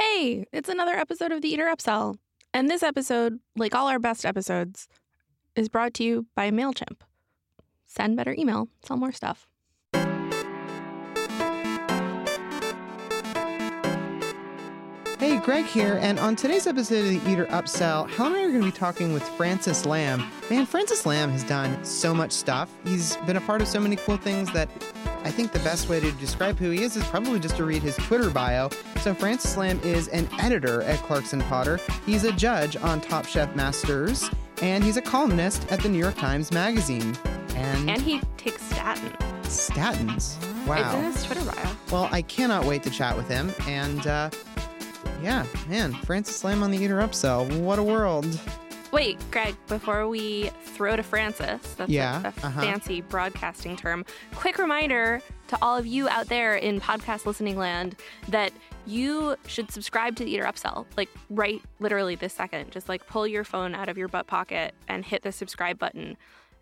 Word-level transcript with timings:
Hey, 0.00 0.46
it's 0.50 0.70
another 0.70 0.94
episode 0.94 1.30
of 1.30 1.42
the 1.42 1.48
Eater 1.48 1.66
Upsell. 1.66 2.16
And 2.54 2.70
this 2.70 2.82
episode, 2.82 3.38
like 3.54 3.74
all 3.74 3.86
our 3.86 3.98
best 3.98 4.24
episodes, 4.24 4.88
is 5.54 5.68
brought 5.68 5.92
to 5.94 6.04
you 6.04 6.26
by 6.34 6.50
MailChimp. 6.50 7.02
Send 7.84 8.16
better 8.16 8.34
email, 8.38 8.70
sell 8.82 8.96
more 8.96 9.12
stuff. 9.12 9.49
Hey, 15.20 15.36
Greg 15.38 15.66
here, 15.66 15.98
and 16.00 16.18
on 16.18 16.34
today's 16.34 16.66
episode 16.66 17.04
of 17.14 17.22
the 17.24 17.30
Eater 17.30 17.44
Upsell, 17.46 18.08
Helen 18.08 18.32
and 18.32 18.40
I 18.40 18.44
are 18.46 18.48
going 18.48 18.60
to 18.62 18.66
be 18.66 18.72
talking 18.72 19.12
with 19.12 19.22
Francis 19.36 19.84
Lam. 19.84 20.26
Man, 20.48 20.64
Francis 20.64 21.04
Lam 21.04 21.28
has 21.30 21.44
done 21.44 21.84
so 21.84 22.14
much 22.14 22.32
stuff. 22.32 22.70
He's 22.84 23.16
been 23.26 23.36
a 23.36 23.40
part 23.42 23.60
of 23.60 23.68
so 23.68 23.80
many 23.80 23.96
cool 23.96 24.16
things 24.16 24.50
that 24.54 24.70
I 25.22 25.30
think 25.30 25.52
the 25.52 25.58
best 25.58 25.90
way 25.90 26.00
to 26.00 26.10
describe 26.12 26.58
who 26.58 26.70
he 26.70 26.82
is 26.82 26.96
is 26.96 27.04
probably 27.04 27.38
just 27.38 27.56
to 27.56 27.64
read 27.66 27.82
his 27.82 27.96
Twitter 27.96 28.30
bio. 28.30 28.70
So, 29.02 29.12
Francis 29.12 29.58
Lam 29.58 29.78
is 29.80 30.08
an 30.08 30.26
editor 30.40 30.80
at 30.84 30.98
Clarkson 31.00 31.42
Potter, 31.42 31.78
he's 32.06 32.24
a 32.24 32.32
judge 32.32 32.76
on 32.78 33.02
Top 33.02 33.26
Chef 33.26 33.54
Masters, 33.54 34.30
and 34.62 34.82
he's 34.82 34.96
a 34.96 35.02
columnist 35.02 35.70
at 35.70 35.80
the 35.80 35.90
New 35.90 35.98
York 35.98 36.16
Times 36.16 36.50
Magazine. 36.50 37.14
And, 37.56 37.90
And 37.90 38.00
he 38.00 38.22
takes 38.38 38.66
statins. 38.72 39.16
statins. 39.44 40.16
It's 40.16 40.36
in 40.46 40.66
Wow. 40.66 41.00
his 41.12 41.24
Twitter 41.24 41.44
bio. 41.44 41.70
Well, 41.90 42.08
I 42.10 42.22
cannot 42.22 42.64
wait 42.64 42.82
to 42.84 42.90
chat 42.90 43.16
with 43.16 43.28
him. 43.28 43.52
And 43.66 44.06
uh, 44.06 44.30
yeah, 45.22 45.46
man, 45.68 45.92
Francis 45.92 46.42
Lam 46.44 46.62
on 46.62 46.70
the 46.70 46.78
Eater 46.78 46.98
Upsell. 46.98 47.60
What 47.60 47.78
a 47.78 47.82
world. 47.82 48.26
Wait, 48.92 49.18
Greg, 49.30 49.54
before 49.68 50.08
we 50.08 50.50
throw 50.64 50.96
to 50.96 51.02
Francis, 51.02 51.74
that's 51.74 51.88
a- 51.88 51.92
Yeah, 51.92 52.22
a, 52.24 52.28
uh-huh. 52.46 52.60
fancy 52.60 53.02
broadcasting 53.02 53.76
term, 53.76 54.04
quick 54.34 54.58
reminder 54.58 55.22
to 55.46 55.58
all 55.62 55.76
of 55.76 55.86
you 55.86 56.08
out 56.08 56.26
there 56.26 56.56
in 56.56 56.80
podcast 56.80 57.24
listening 57.24 57.56
land 57.56 57.94
that 58.28 58.52
you 58.86 59.36
should 59.46 59.70
subscribe 59.70 60.16
to 60.16 60.24
the 60.24 60.32
Eater 60.32 60.42
Upsell. 60.44 60.86
Like, 60.96 61.08
right 61.28 61.62
literally 61.78 62.16
this 62.16 62.32
second. 62.32 62.72
Just 62.72 62.88
like 62.88 63.06
pull 63.06 63.28
your 63.28 63.44
phone 63.44 63.76
out 63.76 63.88
of 63.88 63.96
your 63.96 64.08
butt 64.08 64.26
pocket 64.26 64.74
and 64.88 65.04
hit 65.04 65.22
the 65.22 65.30
subscribe 65.30 65.78
button, 65.78 66.16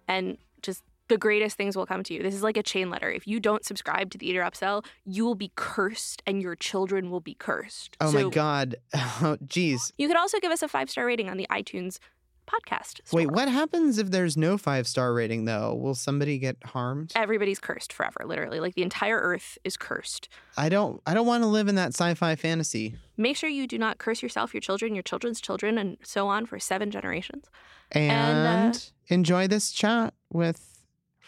and 0.06 0.36
just 0.60 0.82
the 1.08 1.18
greatest 1.18 1.56
things 1.56 1.76
will 1.76 1.86
come 1.86 2.02
to 2.04 2.14
you. 2.14 2.22
This 2.22 2.34
is 2.34 2.42
like 2.42 2.56
a 2.56 2.62
chain 2.62 2.90
letter. 2.90 3.10
If 3.10 3.26
you 3.26 3.40
don't 3.40 3.64
subscribe 3.64 4.10
to 4.10 4.18
the 4.18 4.28
Eater 4.28 4.42
Upsell, 4.42 4.84
you 5.04 5.24
will 5.24 5.34
be 5.34 5.50
cursed 5.56 6.22
and 6.26 6.40
your 6.42 6.54
children 6.54 7.10
will 7.10 7.20
be 7.20 7.34
cursed. 7.34 7.96
Oh 8.00 8.10
So 8.12 8.24
my 8.24 8.30
God. 8.30 8.76
Oh, 9.20 9.36
geez. 9.46 9.92
You 9.98 10.06
could 10.06 10.16
also 10.16 10.38
give 10.38 10.52
us 10.52 10.62
a 10.62 10.68
five 10.68 10.88
star 10.90 11.04
rating 11.06 11.28
on 11.28 11.36
the 11.38 11.46
iTunes 11.50 11.98
podcast. 12.46 13.00
Wait, 13.12 13.30
what 13.30 13.48
happens 13.48 13.98
if 13.98 14.10
there's 14.10 14.36
no 14.36 14.56
five 14.56 14.86
star 14.86 15.12
rating, 15.12 15.44
though? 15.44 15.74
Will 15.74 15.94
somebody 15.94 16.38
get 16.38 16.56
harmed? 16.64 17.12
everybody's 17.14 17.58
cursed 17.58 17.92
forever 17.92 18.20
literally 18.24 18.58
like 18.60 18.74
the 18.74 18.82
entire 18.82 19.18
earth 19.18 19.58
is 19.64 19.76
cursed 19.76 20.28
I 20.56 20.68
don't. 20.68 21.00
I 21.06 21.12
don't 21.14 21.26
want 21.26 21.42
to 21.42 21.46
live 21.48 21.68
in 21.68 21.74
that 21.74 21.88
sci-fi 21.94 22.36
fantasy. 22.36 22.96
make 23.16 23.36
sure 23.36 23.50
you 23.50 23.66
do 23.66 23.76
not 23.78 23.98
curse 23.98 24.22
yourself 24.22 24.54
your 24.54 24.60
children 24.60 24.94
your 24.94 25.02
children's 25.02 25.40
children 25.40 25.76
and 25.78 25.98
so 26.02 26.28
on 26.28 26.46
for 26.46 26.58
seven 26.58 26.90
generations 26.90 27.44
And, 27.92 28.10
And, 28.12 28.74
uh, 28.74 28.78
enjoy 29.08 29.46
this 29.48 29.72
chat 29.72 30.14
with 30.32 30.77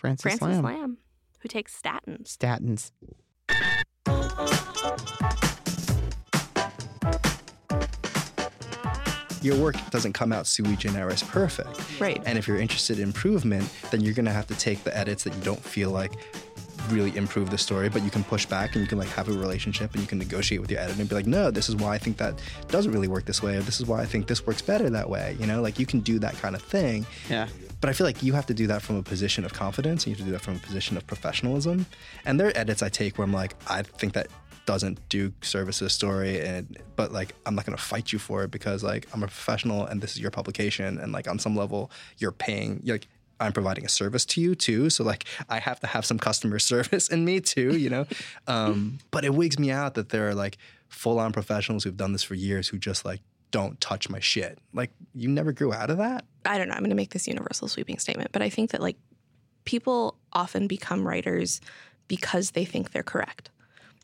Francis, 0.00 0.38
francis 0.38 0.62
Lam. 0.62 0.64
lamb 0.64 0.96
who 1.40 1.48
takes 1.48 1.78
statins 1.78 2.34
Statins. 2.36 2.90
your 9.42 9.56
work 9.56 9.74
doesn't 9.90 10.12
come 10.12 10.32
out 10.32 10.46
sui 10.46 10.76
generis 10.76 11.22
perfect. 11.22 12.00
right 12.00 12.22
And 12.26 12.38
if 12.38 12.46
you're 12.46 12.58
interested 12.58 12.98
in 12.98 13.04
improvement, 13.08 13.68
then 13.90 14.00
you're 14.00 14.14
gonna 14.14 14.32
have 14.32 14.46
to 14.48 14.54
take 14.54 14.84
the 14.84 14.96
edits 14.96 15.24
that 15.24 15.34
you 15.34 15.40
don't 15.42 15.62
feel 15.62 15.90
like 15.90 16.12
really 16.90 17.16
improve 17.16 17.50
the 17.50 17.58
story, 17.58 17.88
but 17.88 18.02
you 18.02 18.10
can 18.10 18.24
push 18.24 18.46
back 18.46 18.74
and 18.74 18.82
you 18.82 18.88
can 18.88 18.98
like 18.98 19.08
have 19.08 19.28
a 19.28 19.32
relationship 19.32 19.92
and 19.92 20.00
you 20.00 20.06
can 20.06 20.18
negotiate 20.18 20.60
with 20.60 20.70
your 20.70 20.80
editor 20.80 21.00
and 21.00 21.08
be 21.08 21.14
like, 21.14 21.26
no, 21.26 21.50
this 21.50 21.68
is 21.68 21.76
why 21.76 21.94
I 21.94 21.98
think 21.98 22.16
that 22.18 22.40
doesn't 22.68 22.92
really 22.92 23.08
work 23.08 23.24
this 23.24 23.42
way, 23.42 23.56
or 23.56 23.60
this 23.62 23.80
is 23.80 23.86
why 23.86 24.00
I 24.00 24.06
think 24.06 24.26
this 24.26 24.46
works 24.46 24.62
better 24.62 24.90
that 24.90 25.08
way. 25.08 25.36
You 25.38 25.46
know, 25.46 25.60
like 25.62 25.78
you 25.78 25.86
can 25.86 26.00
do 26.00 26.18
that 26.20 26.34
kind 26.36 26.54
of 26.54 26.62
thing. 26.62 27.06
Yeah. 27.28 27.48
But 27.80 27.88
I 27.88 27.92
feel 27.94 28.06
like 28.06 28.22
you 28.22 28.32
have 28.34 28.46
to 28.46 28.54
do 28.54 28.66
that 28.66 28.82
from 28.82 28.96
a 28.96 29.02
position 29.02 29.44
of 29.44 29.54
confidence 29.54 30.04
and 30.04 30.08
you 30.08 30.16
have 30.16 30.18
to 30.18 30.24
do 30.26 30.32
that 30.32 30.42
from 30.42 30.56
a 30.56 30.58
position 30.58 30.96
of 30.96 31.06
professionalism. 31.06 31.86
And 32.24 32.38
there 32.38 32.48
are 32.48 32.56
edits 32.56 32.82
I 32.82 32.90
take 32.90 33.16
where 33.16 33.24
I'm 33.24 33.32
like, 33.32 33.56
I 33.68 33.82
think 33.82 34.12
that 34.12 34.28
doesn't 34.66 35.00
do 35.08 35.32
service 35.40 35.78
to 35.78 35.84
the 35.84 35.90
story 35.90 36.40
and 36.40 36.76
but 36.94 37.10
like 37.10 37.34
I'm 37.46 37.56
not 37.56 37.64
gonna 37.64 37.76
fight 37.76 38.12
you 38.12 38.18
for 38.20 38.44
it 38.44 38.50
because 38.50 38.84
like 38.84 39.06
I'm 39.12 39.22
a 39.22 39.26
professional 39.26 39.86
and 39.86 40.00
this 40.00 40.12
is 40.12 40.20
your 40.20 40.30
publication 40.30 40.98
and 40.98 41.10
like 41.10 41.26
on 41.26 41.38
some 41.40 41.56
level 41.56 41.90
you're 42.18 42.30
paying 42.30 42.80
you're 42.84 42.94
like 42.94 43.08
I'm 43.40 43.52
providing 43.52 43.84
a 43.84 43.88
service 43.88 44.24
to 44.26 44.40
you 44.40 44.54
too. 44.54 44.90
So 44.90 45.04
like 45.04 45.24
I 45.48 45.58
have 45.58 45.80
to 45.80 45.86
have 45.86 46.04
some 46.04 46.18
customer 46.18 46.58
service 46.72 47.08
in 47.08 47.24
me 47.24 47.40
too, 47.40 47.76
you 47.76 47.90
know? 47.90 48.06
um, 48.46 48.98
but 49.10 49.24
it 49.24 49.34
wigs 49.34 49.58
me 49.58 49.70
out 49.70 49.94
that 49.94 50.10
there 50.10 50.28
are 50.28 50.34
like 50.34 50.58
full 50.88 51.18
on 51.18 51.32
professionals 51.32 51.84
who've 51.84 51.96
done 51.96 52.12
this 52.12 52.22
for 52.22 52.34
years 52.34 52.68
who 52.68 52.78
just 52.78 53.04
like 53.04 53.20
don't 53.50 53.80
touch 53.80 54.08
my 54.08 54.20
shit. 54.20 54.58
Like 54.72 54.90
you 55.14 55.28
never 55.28 55.52
grew 55.52 55.72
out 55.72 55.90
of 55.90 55.98
that? 55.98 56.24
i 56.44 56.58
don't 56.58 56.68
know 56.68 56.74
i'm 56.74 56.80
going 56.80 56.90
to 56.90 56.96
make 56.96 57.10
this 57.10 57.26
universal 57.26 57.68
sweeping 57.68 57.98
statement 57.98 58.30
but 58.32 58.42
i 58.42 58.48
think 58.48 58.70
that 58.70 58.80
like 58.80 58.96
people 59.64 60.16
often 60.32 60.66
become 60.66 61.06
writers 61.06 61.60
because 62.08 62.52
they 62.52 62.64
think 62.64 62.90
they're 62.90 63.02
correct 63.02 63.50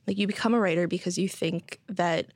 like 0.06 0.18
you 0.18 0.26
become 0.26 0.54
a 0.54 0.60
writer 0.60 0.86
because 0.86 1.18
you 1.18 1.28
think 1.28 1.80
that 1.88 2.26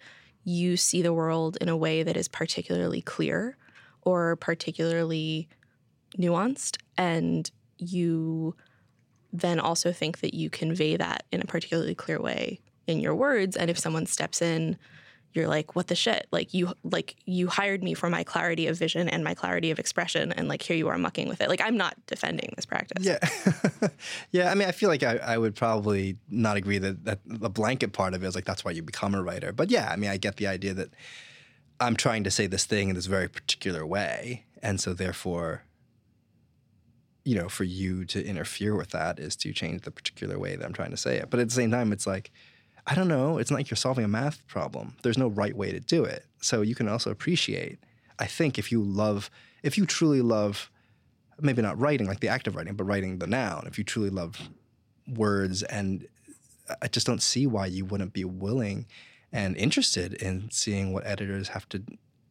you 0.44 0.76
see 0.76 1.02
the 1.02 1.12
world 1.12 1.58
in 1.60 1.68
a 1.68 1.76
way 1.76 2.02
that 2.02 2.16
is 2.16 2.28
particularly 2.28 3.02
clear 3.02 3.56
or 4.02 4.36
particularly 4.36 5.48
nuanced 6.18 6.78
and 7.00 7.50
you 7.78 8.54
then 9.32 9.58
also 9.58 9.90
think 9.90 10.20
that 10.20 10.34
you 10.34 10.50
convey 10.50 10.96
that 10.96 11.24
in 11.32 11.40
a 11.40 11.46
particularly 11.46 11.94
clear 11.94 12.20
way 12.20 12.60
in 12.86 13.00
your 13.00 13.14
words 13.14 13.56
and 13.56 13.70
if 13.70 13.78
someone 13.78 14.04
steps 14.04 14.42
in 14.42 14.76
you're 15.32 15.48
like 15.48 15.76
what 15.76 15.86
the 15.86 15.94
shit 15.94 16.26
like 16.32 16.52
you 16.52 16.74
like 16.82 17.16
you 17.24 17.46
hired 17.46 17.82
me 17.82 17.94
for 17.94 18.10
my 18.10 18.22
clarity 18.22 18.66
of 18.66 18.76
vision 18.76 19.08
and 19.08 19.22
my 19.24 19.32
clarity 19.32 19.70
of 19.70 19.78
expression 19.78 20.32
and 20.32 20.48
like 20.48 20.60
here 20.60 20.76
you 20.76 20.88
are 20.88 20.98
mucking 20.98 21.28
with 21.28 21.40
it 21.40 21.48
like 21.48 21.60
i'm 21.62 21.76
not 21.76 21.94
defending 22.06 22.52
this 22.56 22.66
practice 22.66 23.02
Yeah. 23.04 23.18
yeah. 24.32 24.50
I 24.50 24.54
mean, 24.54 24.68
I 24.68 24.72
feel 24.72 24.88
like 24.88 25.02
I, 25.02 25.16
I 25.16 25.38
would 25.38 25.54
probably 25.54 26.18
not 26.28 26.56
agree 26.56 26.78
that, 26.78 27.04
that 27.04 27.20
the 27.24 27.48
blanket 27.48 27.92
part 27.92 28.12
of 28.14 28.22
it 28.22 28.26
is 28.26 28.34
like 28.34 28.44
that's 28.44 28.64
why 28.64 28.72
you 28.72 28.82
become 28.82 29.14
a 29.14 29.22
writer. 29.22 29.52
But 29.52 29.70
yeah, 29.70 29.88
I 29.90 29.96
mean, 29.96 30.10
I 30.10 30.16
get 30.16 30.36
the 30.36 30.46
idea 30.46 30.74
that 30.74 30.90
I'm 31.80 31.96
trying 31.96 32.24
to 32.24 32.30
say 32.30 32.46
this 32.46 32.66
thing 32.66 32.90
in 32.90 32.94
this 32.94 33.06
very 33.06 33.28
particular 33.28 33.86
way. 33.86 34.44
And 34.62 34.80
so 34.80 34.92
therefore, 34.92 35.64
you 37.30 37.36
know, 37.36 37.48
for 37.48 37.62
you 37.62 38.04
to 38.04 38.26
interfere 38.26 38.74
with 38.74 38.90
that 38.90 39.20
is 39.20 39.36
to 39.36 39.52
change 39.52 39.82
the 39.82 39.92
particular 39.92 40.36
way 40.36 40.56
that 40.56 40.66
I'm 40.66 40.72
trying 40.72 40.90
to 40.90 40.96
say 40.96 41.18
it. 41.18 41.30
But 41.30 41.38
at 41.38 41.48
the 41.48 41.54
same 41.54 41.70
time, 41.70 41.92
it's 41.92 42.04
like, 42.04 42.32
I 42.88 42.96
don't 42.96 43.06
know, 43.06 43.38
it's 43.38 43.52
not 43.52 43.58
like 43.58 43.70
you're 43.70 43.76
solving 43.76 44.04
a 44.04 44.08
math 44.08 44.44
problem. 44.48 44.96
There's 45.04 45.16
no 45.16 45.28
right 45.28 45.56
way 45.56 45.70
to 45.70 45.78
do 45.78 46.02
it. 46.02 46.26
So 46.40 46.62
you 46.62 46.74
can 46.74 46.88
also 46.88 47.08
appreciate, 47.08 47.78
I 48.18 48.26
think, 48.26 48.58
if 48.58 48.72
you 48.72 48.82
love, 48.82 49.30
if 49.62 49.78
you 49.78 49.86
truly 49.86 50.22
love, 50.22 50.72
maybe 51.40 51.62
not 51.62 51.78
writing 51.78 52.08
like 52.08 52.18
the 52.18 52.26
act 52.26 52.48
of 52.48 52.56
writing, 52.56 52.74
but 52.74 52.82
writing 52.82 53.20
the 53.20 53.28
noun, 53.28 53.62
if 53.68 53.78
you 53.78 53.84
truly 53.84 54.10
love 54.10 54.50
words, 55.06 55.62
and 55.62 56.08
uh, 56.68 56.74
I 56.82 56.88
just 56.88 57.06
don't 57.06 57.22
see 57.22 57.46
why 57.46 57.66
you 57.66 57.84
wouldn't 57.84 58.12
be 58.12 58.24
willing 58.24 58.86
and 59.32 59.56
interested 59.56 60.14
in 60.14 60.50
seeing 60.50 60.92
what 60.92 61.06
editors 61.06 61.50
have 61.50 61.68
to 61.68 61.84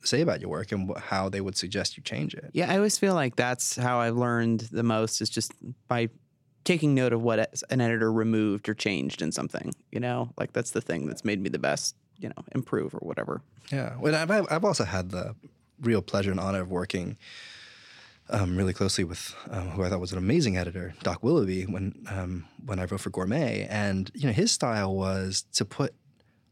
say 0.04 0.22
about 0.22 0.42
your 0.42 0.50
work 0.50 0.72
and 0.72 0.90
wh- 0.90 1.00
how 1.00 1.30
they 1.30 1.42
would 1.42 1.58
suggest 1.58 1.98
you 1.98 2.04
change 2.04 2.34
it. 2.34 2.50
Yeah, 2.54 2.72
I 2.72 2.78
always 2.78 2.98
feel 2.98 3.14
like 3.14 3.36
that's 3.36 3.76
how 3.76 4.00
I've 4.00 4.16
learned 4.16 4.62
the 4.72 4.84
most 4.84 5.22
is 5.22 5.30
just 5.30 5.54
by 5.88 6.10
taking 6.64 6.94
note 6.94 7.14
of 7.14 7.22
what 7.22 7.40
an 7.70 7.82
editor 7.82 8.12
removed 8.12 8.70
or 8.70 8.74
changed 8.74 9.22
in 9.22 9.32
something. 9.32 9.74
You 9.92 10.00
know, 10.00 10.32
like 10.38 10.54
that's 10.54 10.72
the 10.72 10.82
thing 10.82 11.08
that's 11.08 11.26
made 11.26 11.42
me 11.42 11.50
the 11.50 11.60
best. 11.60 11.96
You 12.18 12.30
know, 12.30 12.44
improve 12.54 12.94
or 12.94 13.00
whatever. 13.00 13.42
Yeah, 13.72 13.96
well, 13.98 14.14
I've, 14.14 14.52
I've 14.52 14.66
also 14.66 14.84
had 14.84 15.12
the 15.12 15.36
real 15.80 16.02
pleasure 16.02 16.32
and 16.32 16.40
honor 16.40 16.62
of 16.62 16.70
working 16.70 17.16
um, 18.30 18.56
really 18.58 18.74
closely 18.74 19.04
with 19.04 19.36
um, 19.50 19.70
who 19.70 19.84
I 19.84 19.90
thought 19.90 20.00
was 20.00 20.12
an 20.12 20.18
amazing 20.18 20.58
editor, 20.58 20.94
Doc 21.02 21.24
Willoughby, 21.24 21.64
when 21.64 22.06
um, 22.10 22.46
when 22.66 22.80
I 22.80 22.86
wrote 22.86 23.00
for 23.00 23.10
Gourmet, 23.10 23.68
and 23.70 24.12
you 24.14 24.28
know 24.28 24.34
his 24.34 24.52
style 24.52 24.96
was 24.96 25.46
to 25.54 25.66
put 25.66 25.94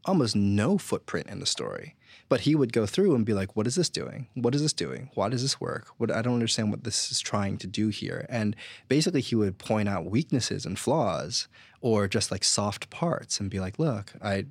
almost 0.04 0.34
no 0.34 0.78
footprint 0.78 1.28
in 1.28 1.38
the 1.38 1.46
story, 1.46 1.94
but 2.28 2.40
he 2.40 2.54
would 2.54 2.72
go 2.72 2.86
through 2.86 3.14
and 3.14 3.24
be 3.24 3.34
like, 3.34 3.56
"What 3.56 3.66
is 3.66 3.74
this 3.74 3.88
doing? 3.88 4.28
What 4.34 4.54
is 4.54 4.62
this 4.62 4.72
doing? 4.72 5.10
Why 5.14 5.28
does 5.28 5.42
this 5.42 5.60
work? 5.60 5.88
What 5.96 6.10
I 6.10 6.22
don't 6.22 6.34
understand 6.34 6.70
what 6.70 6.84
this 6.84 7.10
is 7.10 7.20
trying 7.20 7.58
to 7.58 7.66
do 7.66 7.88
here." 7.88 8.26
And 8.28 8.54
basically, 8.88 9.20
he 9.20 9.34
would 9.34 9.58
point 9.58 9.88
out 9.88 10.10
weaknesses 10.10 10.66
and 10.66 10.78
flaws, 10.78 11.48
or 11.80 12.08
just 12.08 12.30
like 12.30 12.44
soft 12.44 12.90
parts, 12.90 13.40
and 13.40 13.50
be 13.50 13.60
like, 13.60 13.78
"Look, 13.78 14.12
I." 14.22 14.46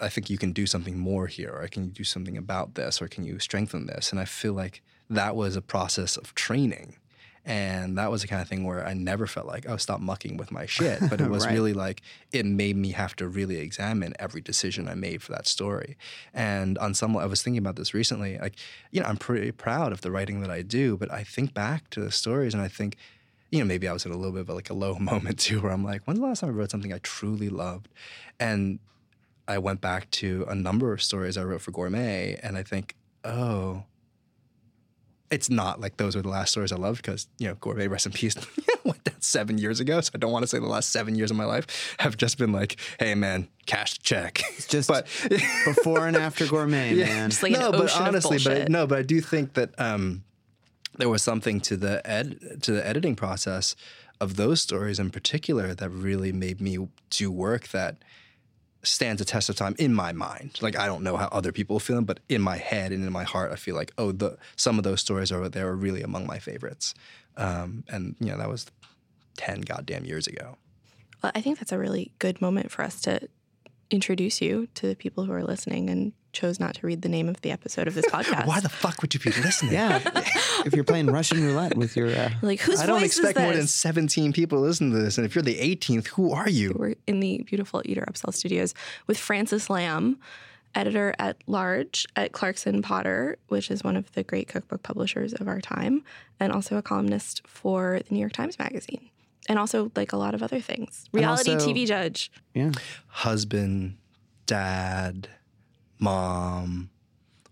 I 0.00 0.08
think 0.08 0.28
you 0.28 0.36
can 0.36 0.52
do 0.52 0.66
something 0.66 0.98
more 0.98 1.28
here, 1.28 1.54
or 1.54 1.68
can 1.68 1.84
you 1.84 1.90
do 1.90 2.02
something 2.02 2.36
about 2.36 2.74
this, 2.74 3.00
or 3.00 3.06
can 3.06 3.22
you 3.22 3.38
strengthen 3.38 3.86
this? 3.86 4.10
And 4.10 4.18
I 4.18 4.24
feel 4.24 4.52
like 4.52 4.82
that 5.08 5.36
was 5.36 5.54
a 5.54 5.62
process 5.62 6.16
of 6.16 6.34
training. 6.34 6.96
And 7.44 7.98
that 7.98 8.10
was 8.10 8.22
the 8.22 8.28
kind 8.28 8.40
of 8.40 8.48
thing 8.48 8.64
where 8.64 8.86
I 8.86 8.94
never 8.94 9.26
felt 9.26 9.46
like, 9.46 9.68
oh, 9.68 9.76
stop 9.76 10.00
mucking 10.00 10.36
with 10.36 10.52
my 10.52 10.64
shit. 10.66 11.00
But 11.10 11.20
it 11.20 11.28
was 11.28 11.44
Right. 11.44 11.52
really 11.54 11.72
like, 11.72 12.00
it 12.32 12.46
made 12.46 12.76
me 12.76 12.92
have 12.92 13.16
to 13.16 13.26
really 13.26 13.58
examine 13.58 14.14
every 14.18 14.40
decision 14.40 14.86
I 14.86 14.94
made 14.94 15.22
for 15.22 15.32
that 15.32 15.46
story. 15.48 15.96
And 16.32 16.78
on 16.78 16.94
some 16.94 17.14
level, 17.14 17.26
I 17.26 17.30
was 17.30 17.42
thinking 17.42 17.58
about 17.58 17.74
this 17.76 17.94
recently. 17.94 18.38
Like, 18.38 18.54
you 18.92 19.00
know, 19.00 19.06
I'm 19.08 19.16
pretty 19.16 19.50
proud 19.50 19.90
of 19.92 20.02
the 20.02 20.10
writing 20.12 20.40
that 20.42 20.50
I 20.50 20.62
do, 20.62 20.96
but 20.96 21.10
I 21.12 21.24
think 21.24 21.52
back 21.52 21.90
to 21.90 22.00
the 22.00 22.12
stories 22.12 22.54
and 22.54 22.62
I 22.62 22.68
think, 22.68 22.96
you 23.50 23.58
know, 23.58 23.64
maybe 23.66 23.88
I 23.88 23.92
was 23.92 24.06
in 24.06 24.12
a 24.12 24.16
little 24.16 24.32
bit 24.32 24.42
of 24.42 24.48
like 24.50 24.70
a 24.70 24.74
low 24.74 24.94
moment 25.10 25.38
too, 25.40 25.60
where 25.62 25.72
I'm 25.72 25.84
like, 25.84 26.02
when's 26.04 26.20
the 26.20 26.24
last 26.26 26.40
time 26.40 26.50
I 26.50 26.52
wrote 26.52 26.70
something 26.70 26.92
I 26.92 26.98
truly 27.02 27.48
loved? 27.48 27.88
And 28.38 28.78
I 29.48 29.58
went 29.58 29.80
back 29.80 30.08
to 30.12 30.46
a 30.48 30.54
number 30.54 30.92
of 30.92 31.02
stories 31.02 31.36
I 31.36 31.42
wrote 31.42 31.60
for 31.62 31.72
Gourmet, 31.72 32.38
and 32.42 32.56
I 32.56 32.62
think, 32.62 32.94
oh, 33.24 33.82
it's 35.32 35.48
not 35.48 35.80
like 35.80 35.96
those 35.96 36.14
were 36.14 36.22
the 36.22 36.28
last 36.28 36.50
stories 36.50 36.72
I 36.72 36.76
loved 36.76 37.02
because 37.02 37.26
you 37.38 37.48
know 37.48 37.54
Gourmet, 37.54 37.88
rest 37.88 38.06
in 38.06 38.12
peace, 38.12 38.36
went 38.84 39.02
down 39.02 39.20
seven 39.20 39.58
years 39.58 39.80
ago. 39.80 40.00
So 40.00 40.10
I 40.14 40.18
don't 40.18 40.30
want 40.30 40.42
to 40.42 40.46
say 40.46 40.58
the 40.58 40.66
last 40.66 40.90
seven 40.90 41.14
years 41.14 41.30
of 41.30 41.36
my 41.36 41.46
life 41.46 41.96
have 41.98 42.16
just 42.16 42.38
been 42.38 42.52
like, 42.52 42.76
hey 42.98 43.14
man, 43.14 43.48
cash 43.66 43.98
check. 44.00 44.42
It's 44.56 44.66
just 44.66 44.88
but 44.88 45.06
before 45.64 46.06
and 46.06 46.16
after 46.16 46.46
gourmet, 46.46 46.94
man. 46.94 47.30
Just 47.30 47.42
like 47.42 47.52
no, 47.52 47.70
an 47.70 47.78
but 47.78 48.00
honestly, 48.00 48.36
of 48.36 48.44
but 48.44 48.68
no, 48.68 48.86
but 48.86 48.98
I 48.98 49.02
do 49.02 49.20
think 49.20 49.54
that 49.54 49.70
um, 49.80 50.22
there 50.98 51.08
was 51.08 51.22
something 51.22 51.60
to 51.62 51.76
the 51.76 52.06
ed 52.08 52.62
to 52.62 52.72
the 52.72 52.86
editing 52.86 53.16
process 53.16 53.74
of 54.20 54.36
those 54.36 54.60
stories 54.60 55.00
in 55.00 55.10
particular 55.10 55.74
that 55.74 55.88
really 55.88 56.30
made 56.30 56.60
me 56.60 56.88
do 57.10 57.30
work 57.30 57.68
that 57.68 57.96
stands 58.82 59.20
a 59.20 59.24
test 59.24 59.48
of 59.48 59.56
time 59.56 59.74
in 59.78 59.94
my 59.94 60.12
mind. 60.12 60.58
Like 60.60 60.78
I 60.78 60.86
don't 60.86 61.02
know 61.02 61.16
how 61.16 61.28
other 61.28 61.52
people 61.52 61.78
feel, 61.78 62.00
but 62.02 62.20
in 62.28 62.40
my 62.40 62.56
head 62.56 62.92
and 62.92 63.04
in 63.04 63.12
my 63.12 63.24
heart, 63.24 63.52
I 63.52 63.56
feel 63.56 63.74
like 63.74 63.92
oh, 63.98 64.12
the 64.12 64.38
some 64.56 64.78
of 64.78 64.84
those 64.84 65.00
stories 65.00 65.30
are 65.32 65.48
they 65.48 65.64
were 65.64 65.76
really 65.76 66.02
among 66.02 66.26
my 66.26 66.38
favorites, 66.38 66.94
um, 67.36 67.84
and 67.88 68.16
you 68.20 68.28
know 68.28 68.38
that 68.38 68.48
was 68.48 68.66
ten 69.36 69.60
goddamn 69.60 70.04
years 70.04 70.26
ago. 70.26 70.56
Well, 71.22 71.32
I 71.34 71.40
think 71.40 71.58
that's 71.58 71.72
a 71.72 71.78
really 71.78 72.12
good 72.18 72.40
moment 72.40 72.70
for 72.70 72.82
us 72.82 73.00
to 73.02 73.28
introduce 73.92 74.40
you 74.40 74.66
to 74.74 74.88
the 74.88 74.96
people 74.96 75.24
who 75.24 75.32
are 75.32 75.44
listening 75.44 75.90
and 75.90 76.12
chose 76.32 76.58
not 76.58 76.74
to 76.74 76.86
read 76.86 77.02
the 77.02 77.08
name 77.08 77.28
of 77.28 77.40
the 77.42 77.50
episode 77.50 77.86
of 77.86 77.94
this 77.94 78.06
podcast. 78.10 78.46
Why 78.46 78.60
the 78.60 78.68
fuck 78.68 79.02
would 79.02 79.12
you 79.14 79.20
be 79.20 79.30
listening? 79.30 79.74
Yeah, 79.74 80.00
if 80.64 80.74
you're 80.74 80.84
playing 80.84 81.06
Russian 81.06 81.44
roulette 81.44 81.76
with 81.76 81.96
your, 81.96 82.08
uh, 82.08 82.30
like 82.40 82.60
whose 82.60 82.80
I 82.80 82.86
don't 82.86 83.04
expect 83.04 83.38
more 83.38 83.52
than 83.52 83.66
17 83.66 84.32
people 84.32 84.58
to 84.58 84.62
listen 84.62 84.90
to 84.90 84.98
this. 84.98 85.18
And 85.18 85.26
if 85.26 85.34
you're 85.34 85.42
the 85.42 85.58
18th, 85.58 86.08
who 86.08 86.32
are 86.32 86.48
you? 86.48 86.74
We're 86.76 86.94
in 87.06 87.20
the 87.20 87.42
beautiful 87.46 87.82
Eater 87.84 88.04
Upsell 88.08 88.32
Studios 88.32 88.74
with 89.06 89.18
Francis 89.18 89.68
Lam, 89.68 90.18
editor 90.74 91.14
at 91.18 91.36
large 91.46 92.06
at 92.16 92.32
Clarkson 92.32 92.80
Potter, 92.80 93.36
which 93.48 93.70
is 93.70 93.84
one 93.84 93.96
of 93.96 94.10
the 94.12 94.22
great 94.22 94.48
cookbook 94.48 94.82
publishers 94.82 95.34
of 95.34 95.48
our 95.48 95.60
time, 95.60 96.02
and 96.40 96.50
also 96.50 96.76
a 96.76 96.82
columnist 96.82 97.46
for 97.46 98.00
the 98.08 98.14
New 98.14 98.20
York 98.20 98.32
Times 98.32 98.58
Magazine. 98.58 99.10
And 99.48 99.58
also, 99.58 99.90
like 99.96 100.12
a 100.12 100.16
lot 100.16 100.34
of 100.34 100.42
other 100.42 100.60
things, 100.60 101.04
reality 101.12 101.52
also- 101.54 101.68
TV 101.68 101.86
judge. 101.86 102.30
yeah. 102.54 102.70
Husband, 103.08 103.96
dad, 104.46 105.28
mom, 105.98 106.90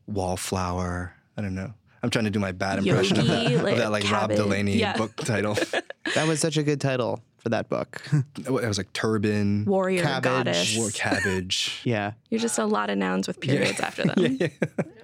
wallflower. 0.07 1.15
I 1.37 1.43
don't 1.43 1.55
know. 1.55 1.73
I'm 2.03 2.11
trying 2.11 2.25
to 2.25 2.31
do 2.31 2.39
my 2.39 2.53
bad 2.53 2.79
impression 2.79 3.19
of 3.21 3.27
that, 3.27 3.43
Yogi, 3.43 3.55
of 3.57 3.63
like 3.63 3.77
that 3.77 3.91
like 3.91 4.11
Rob. 4.11 4.31
Delaney 4.31 4.79
Yeah. 4.79 4.97
book 4.97 5.15
title. 5.17 5.57
That 6.15 6.27
was 6.27 6.41
such 6.41 6.57
a 6.57 6.63
good 6.65 6.81
title 6.81 7.23
for 7.39 7.51
that 7.51 7.69
book. 7.69 8.03
it 8.39 8.51
was 8.51 8.79
like 8.79 8.93
turban, 8.95 9.65
warrior 9.67 10.03
Cabbage. 10.03 10.23
goddess. 10.25 10.77
war 10.77 10.91
cabbage. 10.91 11.81
yeah. 11.85 12.13
You're 12.31 12.41
just 12.41 12.59
a 12.59 12.65
lot 12.65 12.91
of 12.91 12.99
nouns 12.99 13.29
with 13.29 13.39
periods 13.39 13.79
after 13.79 14.05
them. 14.05 14.39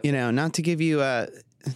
You 0.02 0.10
know, 0.12 0.30
not 0.32 0.54
to 0.54 0.62
give 0.62 0.80
you 0.80 1.00
uh, 1.02 1.26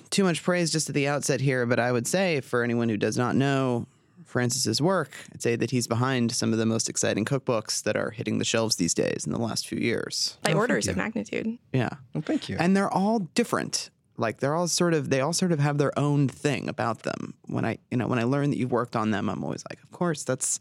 too 0.08 0.24
much 0.24 0.42
praise 0.42 0.72
just 0.72 0.88
at 0.88 0.94
the 0.96 1.06
outset 1.06 1.40
here, 1.40 1.64
but 1.66 1.78
I 1.78 1.92
would 1.92 2.08
say 2.08 2.40
for 2.40 2.64
anyone 2.64 2.88
who 2.88 2.96
does 2.96 3.16
not 3.16 3.36
know 3.36 3.86
Francis's 4.30 4.80
work, 4.80 5.10
I'd 5.34 5.42
say 5.42 5.56
that 5.56 5.70
he's 5.70 5.86
behind 5.86 6.32
some 6.32 6.52
of 6.52 6.58
the 6.58 6.66
most 6.66 6.88
exciting 6.88 7.24
cookbooks 7.24 7.82
that 7.82 7.96
are 7.96 8.10
hitting 8.10 8.38
the 8.38 8.44
shelves 8.44 8.76
these 8.76 8.94
days 8.94 9.26
in 9.26 9.32
the 9.32 9.38
last 9.38 9.66
few 9.68 9.78
years. 9.78 10.38
By 10.42 10.52
Oh, 10.52 10.56
orders 10.58 10.88
of 10.88 10.96
magnitude. 10.96 11.58
Yeah. 11.72 11.90
Well, 12.14 12.22
thank 12.22 12.48
you. 12.48 12.56
and 12.58 12.76
they're 12.76 12.90
all 12.90 13.18
different 13.34 13.90
like 14.16 14.38
they're 14.40 14.54
all 14.54 14.68
sort 14.68 14.92
of 14.92 15.08
they 15.08 15.20
all 15.22 15.32
sort 15.32 15.50
of 15.50 15.58
have 15.60 15.78
their 15.78 15.98
own 15.98 16.28
thing 16.28 16.68
about 16.68 17.04
them 17.04 17.32
when 17.46 17.64
i 17.64 17.78
you 17.90 17.96
know 17.96 18.06
when 18.06 18.18
i 18.18 18.22
learn 18.24 18.50
that 18.50 18.58
you've 18.58 18.70
worked 18.70 18.94
on 18.94 19.10
them 19.12 19.30
i'm 19.30 19.42
always 19.42 19.64
like 19.70 19.82
of 19.82 19.90
course 19.92 20.24
that's 20.24 20.60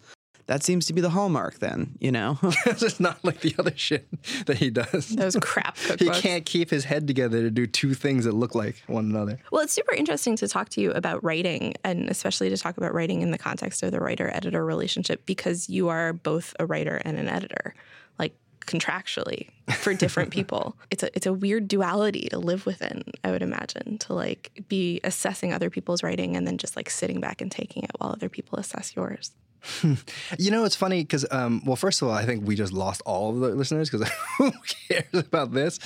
that 0.49 0.63
seems 0.63 0.87
to 0.87 0.93
be 0.93 0.99
the 0.99 1.11
hallmark 1.11 1.59
then 1.59 1.95
you 1.99 2.11
know 2.11 2.37
it's 2.65 2.99
not 2.99 3.23
like 3.23 3.41
the 3.41 3.55
other 3.57 3.73
shit 3.75 4.07
that 4.45 4.57
he 4.57 4.69
does. 4.69 5.09
Those 5.09 5.37
crap 5.41 5.77
he 5.99 6.09
can't 6.09 6.45
keep 6.45 6.69
his 6.69 6.85
head 6.85 7.07
together 7.07 7.41
to 7.41 7.51
do 7.51 7.65
two 7.65 7.93
things 7.93 8.25
that 8.25 8.33
look 8.33 8.55
like 8.55 8.81
one 8.87 9.05
another. 9.05 9.39
Well, 9.51 9.61
it's 9.61 9.73
super 9.73 9.93
interesting 9.93 10.35
to 10.37 10.47
talk 10.47 10.69
to 10.69 10.81
you 10.81 10.91
about 10.91 11.23
writing 11.23 11.75
and 11.83 12.09
especially 12.09 12.49
to 12.49 12.57
talk 12.57 12.77
about 12.77 12.93
writing 12.93 13.21
in 13.21 13.31
the 13.31 13.37
context 13.37 13.83
of 13.83 13.91
the 13.91 13.99
writer 13.99 14.29
editor 14.33 14.65
relationship 14.65 15.25
because 15.25 15.69
you 15.69 15.89
are 15.89 16.13
both 16.13 16.55
a 16.59 16.65
writer 16.65 17.01
and 17.05 17.17
an 17.17 17.29
editor, 17.29 17.73
like 18.17 18.35
contractually 18.61 19.49
for 19.73 19.93
different 19.93 20.31
people. 20.37 20.75
It's 20.91 21.03
a 21.03 21.15
it's 21.15 21.25
a 21.25 21.33
weird 21.33 21.67
duality 21.67 22.27
to 22.29 22.39
live 22.39 22.65
within, 22.65 23.03
I 23.23 23.31
would 23.31 23.43
imagine, 23.43 23.97
to 23.99 24.13
like 24.13 24.63
be 24.67 24.99
assessing 25.03 25.53
other 25.53 25.69
people's 25.69 26.03
writing 26.03 26.35
and 26.35 26.47
then 26.47 26.57
just 26.57 26.75
like 26.75 26.89
sitting 26.89 27.19
back 27.19 27.41
and 27.41 27.51
taking 27.51 27.83
it 27.83 27.91
while 27.97 28.11
other 28.11 28.29
people 28.29 28.59
assess 28.59 28.95
yours. 28.95 29.31
You 30.37 30.51
know, 30.51 30.63
it's 30.63 30.75
funny 30.75 31.01
because, 31.01 31.25
um, 31.31 31.61
well, 31.65 31.75
first 31.75 32.01
of 32.01 32.07
all, 32.07 32.13
I 32.13 32.25
think 32.25 32.47
we 32.47 32.55
just 32.55 32.71
lost 32.73 33.01
all 33.05 33.31
of 33.31 33.39
the 33.39 33.49
listeners 33.49 33.89
because 33.89 34.09
who 34.37 34.51
cares 34.87 35.13
about 35.13 35.53
this? 35.53 35.79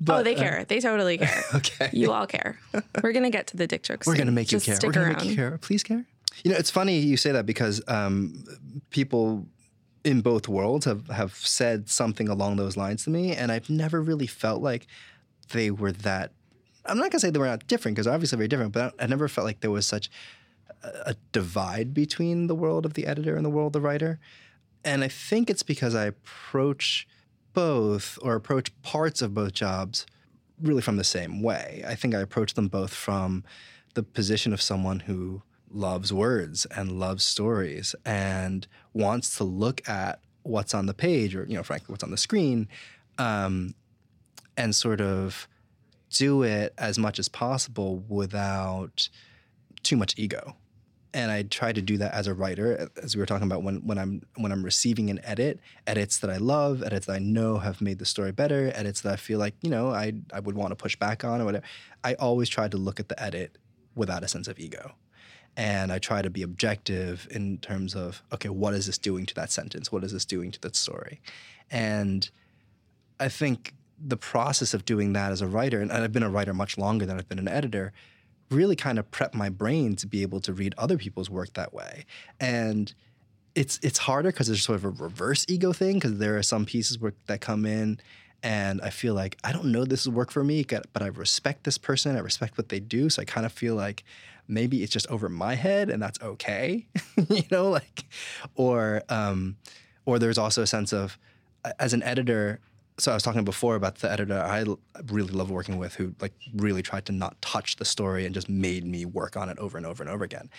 But, 0.00 0.20
oh, 0.20 0.22
they 0.22 0.34
uh, 0.34 0.38
care. 0.38 0.64
they 0.66 0.80
totally 0.80 1.18
care. 1.18 1.42
okay. 1.54 1.90
You 1.92 2.12
all 2.12 2.26
care. 2.26 2.58
We're 3.02 3.12
gonna 3.12 3.30
get 3.30 3.46
to 3.48 3.56
the 3.56 3.66
dick 3.66 3.82
jokes. 3.82 4.06
We're 4.06 4.16
gonna 4.16 4.32
make 4.32 4.48
Just 4.48 4.66
you 4.66 4.72
care. 4.72 4.76
Stick 4.76 4.88
We're 4.88 4.92
gonna 4.94 5.06
around. 5.06 5.16
make 5.18 5.30
you 5.30 5.36
care. 5.36 5.58
Please 5.58 5.82
care. 5.82 6.04
You 6.44 6.52
know, 6.52 6.56
it's 6.56 6.70
funny 6.70 6.98
you 6.98 7.16
say 7.16 7.32
that 7.32 7.46
because 7.46 7.82
um, 7.88 8.44
people 8.90 9.46
in 10.04 10.22
both 10.22 10.48
worlds 10.48 10.86
have 10.86 11.08
have 11.08 11.34
said 11.34 11.88
something 11.88 12.28
along 12.28 12.56
those 12.56 12.76
lines 12.76 13.04
to 13.04 13.10
me, 13.10 13.34
and 13.34 13.52
I've 13.52 13.68
never 13.68 14.00
really 14.00 14.26
felt 14.26 14.62
like 14.62 14.86
they 15.52 15.70
were 15.70 15.92
that. 15.92 16.32
I'm 16.86 16.96
not 16.98 17.10
gonna 17.10 17.20
say 17.20 17.30
they 17.30 17.38
were 17.38 17.46
not 17.46 17.66
different 17.66 17.96
because 17.96 18.06
obviously 18.06 18.36
very 18.36 18.48
different, 18.48 18.72
but 18.72 18.94
I, 18.98 19.04
I 19.04 19.06
never 19.06 19.28
felt 19.28 19.44
like 19.44 19.60
there 19.60 19.70
was 19.70 19.86
such 19.86 20.10
a, 20.82 21.14
divide 21.32 21.92
between 21.94 22.46
the 22.46 22.54
world 22.54 22.86
of 22.86 22.94
the 22.94 23.06
editor 23.06 23.36
and 23.36 23.44
the 23.44 23.50
world 23.50 23.68
of 23.68 23.82
the 23.82 23.86
writer. 23.86 24.18
And 24.84 25.04
I 25.04 25.08
think 25.08 25.50
it's 25.50 25.62
because 25.62 25.94
I 25.94 26.06
approach 26.06 27.06
both 27.52 28.18
or 28.22 28.34
approach 28.34 28.70
parts 28.82 29.22
of 29.22 29.34
both 29.34 29.52
jobs 29.52 30.06
really 30.60 30.82
from 30.82 30.96
the 30.96 31.04
same 31.04 31.42
way. 31.42 31.84
I 31.86 31.94
think 31.94 32.14
I 32.14 32.20
approach 32.20 32.54
them 32.54 32.68
both 32.68 32.94
from 32.94 33.44
the 33.94 34.02
position 34.02 34.52
of 34.52 34.62
someone 34.62 35.00
who 35.00 35.42
loves 35.70 36.12
words 36.12 36.66
and 36.66 36.92
loves 36.92 37.24
stories 37.24 37.94
and 38.04 38.66
wants 38.92 39.36
to 39.36 39.44
look 39.44 39.86
at 39.88 40.20
what's 40.42 40.74
on 40.74 40.86
the 40.86 40.94
page 40.94 41.34
or, 41.34 41.44
you 41.44 41.54
know, 41.54 41.62
frankly, 41.62 41.92
what's 41.92 42.04
on 42.04 42.10
the 42.10 42.16
screen 42.16 42.68
um, 43.18 43.74
and 44.56 44.74
sort 44.74 45.00
of 45.00 45.48
do 46.10 46.42
it 46.42 46.74
as 46.76 46.98
much 46.98 47.18
as 47.18 47.28
possible 47.28 48.02
without 48.08 49.08
too 49.82 49.96
much 49.96 50.14
ego. 50.16 50.56
And 51.12 51.32
I 51.32 51.42
try 51.42 51.72
to 51.72 51.82
do 51.82 51.96
that 51.98 52.14
as 52.14 52.28
a 52.28 52.34
writer, 52.34 52.88
as 53.02 53.16
we 53.16 53.20
were 53.20 53.26
talking 53.26 53.46
about 53.46 53.64
when, 53.64 53.84
when 53.86 53.98
I'm 53.98 54.22
when 54.36 54.52
I'm 54.52 54.64
receiving 54.64 55.10
an 55.10 55.20
edit, 55.24 55.58
edits 55.86 56.18
that 56.18 56.30
I 56.30 56.36
love, 56.36 56.84
edits 56.84 57.06
that 57.06 57.14
I 57.14 57.18
know 57.18 57.58
have 57.58 57.80
made 57.80 57.98
the 57.98 58.04
story 58.04 58.30
better, 58.30 58.70
edits 58.74 59.00
that 59.00 59.12
I 59.12 59.16
feel 59.16 59.40
like, 59.40 59.54
you 59.60 59.70
know, 59.70 59.90
I 59.90 60.12
I 60.32 60.38
would 60.38 60.54
want 60.54 60.70
to 60.70 60.76
push 60.76 60.94
back 60.94 61.24
on 61.24 61.40
or 61.40 61.46
whatever. 61.46 61.64
I 62.04 62.14
always 62.14 62.48
try 62.48 62.68
to 62.68 62.76
look 62.76 63.00
at 63.00 63.08
the 63.08 63.20
edit 63.20 63.58
without 63.96 64.22
a 64.22 64.28
sense 64.28 64.46
of 64.46 64.58
ego. 64.60 64.92
And 65.56 65.92
I 65.92 65.98
try 65.98 66.22
to 66.22 66.30
be 66.30 66.42
objective 66.42 67.26
in 67.30 67.58
terms 67.58 67.94
of, 67.94 68.22
okay, 68.32 68.48
what 68.48 68.72
is 68.72 68.86
this 68.86 68.98
doing 68.98 69.26
to 69.26 69.34
that 69.34 69.50
sentence? 69.50 69.90
What 69.90 70.04
is 70.04 70.12
this 70.12 70.24
doing 70.24 70.52
to 70.52 70.60
that 70.60 70.76
story? 70.76 71.20
And 71.70 72.30
I 73.18 73.28
think 73.28 73.74
the 73.98 74.16
process 74.16 74.72
of 74.74 74.84
doing 74.84 75.12
that 75.12 75.32
as 75.32 75.42
a 75.42 75.46
writer, 75.46 75.80
and 75.80 75.92
I've 75.92 76.12
been 76.12 76.22
a 76.22 76.30
writer 76.30 76.54
much 76.54 76.78
longer 76.78 77.04
than 77.04 77.18
I've 77.18 77.28
been 77.28 77.38
an 77.38 77.48
editor, 77.48 77.92
really 78.50 78.76
kind 78.76 78.98
of 78.98 79.10
prep 79.10 79.34
my 79.34 79.48
brain 79.48 79.96
to 79.96 80.06
be 80.06 80.22
able 80.22 80.40
to 80.40 80.52
read 80.52 80.74
other 80.76 80.98
people's 80.98 81.30
work 81.30 81.52
that 81.54 81.72
way. 81.72 82.04
And 82.38 82.92
it's 83.54 83.78
it's 83.82 83.98
harder 83.98 84.30
because 84.30 84.46
there's 84.46 84.62
sort 84.62 84.76
of 84.76 84.84
a 84.84 84.90
reverse 84.90 85.44
ego 85.48 85.72
thing 85.72 85.94
because 85.94 86.18
there 86.18 86.36
are 86.36 86.42
some 86.42 86.64
pieces 86.64 86.98
where, 86.98 87.14
that 87.26 87.40
come 87.40 87.66
in 87.66 87.98
and 88.42 88.80
I 88.80 88.90
feel 88.90 89.14
like 89.14 89.36
I 89.44 89.52
don't 89.52 89.66
know 89.66 89.84
this 89.84 90.06
will 90.06 90.14
work 90.14 90.30
for 90.30 90.42
me, 90.42 90.64
but 90.64 91.02
I 91.02 91.06
respect 91.08 91.64
this 91.64 91.78
person. 91.78 92.16
I 92.16 92.20
respect 92.20 92.56
what 92.56 92.68
they 92.68 92.80
do, 92.80 93.10
so 93.10 93.22
I 93.22 93.24
kind 93.24 93.44
of 93.44 93.52
feel 93.52 93.74
like 93.74 94.04
maybe 94.48 94.82
it's 94.82 94.92
just 94.92 95.06
over 95.08 95.28
my 95.28 95.54
head 95.54 95.90
and 95.90 96.02
that's 96.02 96.20
okay, 96.20 96.86
you 97.28 97.42
know, 97.50 97.70
like 97.70 98.04
or 98.54 99.02
um, 99.08 99.56
or 100.06 100.18
there's 100.18 100.38
also 100.38 100.62
a 100.62 100.66
sense 100.66 100.92
of 100.92 101.18
as 101.78 101.92
an 101.92 102.02
editor 102.02 102.60
so 103.00 103.10
I 103.10 103.14
was 103.14 103.22
talking 103.22 103.44
before 103.44 103.76
about 103.76 103.96
the 103.96 104.10
editor 104.10 104.38
I 104.38 104.64
really 105.10 105.32
love 105.32 105.50
working 105.50 105.78
with 105.78 105.94
who 105.94 106.14
like 106.20 106.34
really 106.54 106.82
tried 106.82 107.06
to 107.06 107.12
not 107.12 107.40
touch 107.40 107.76
the 107.76 107.84
story 107.84 108.26
and 108.26 108.34
just 108.34 108.48
made 108.48 108.84
me 108.84 109.04
work 109.04 109.36
on 109.36 109.48
it 109.48 109.58
over 109.58 109.78
and 109.78 109.86
over 109.86 110.02
and 110.02 110.10
over 110.10 110.22
again. 110.22 110.50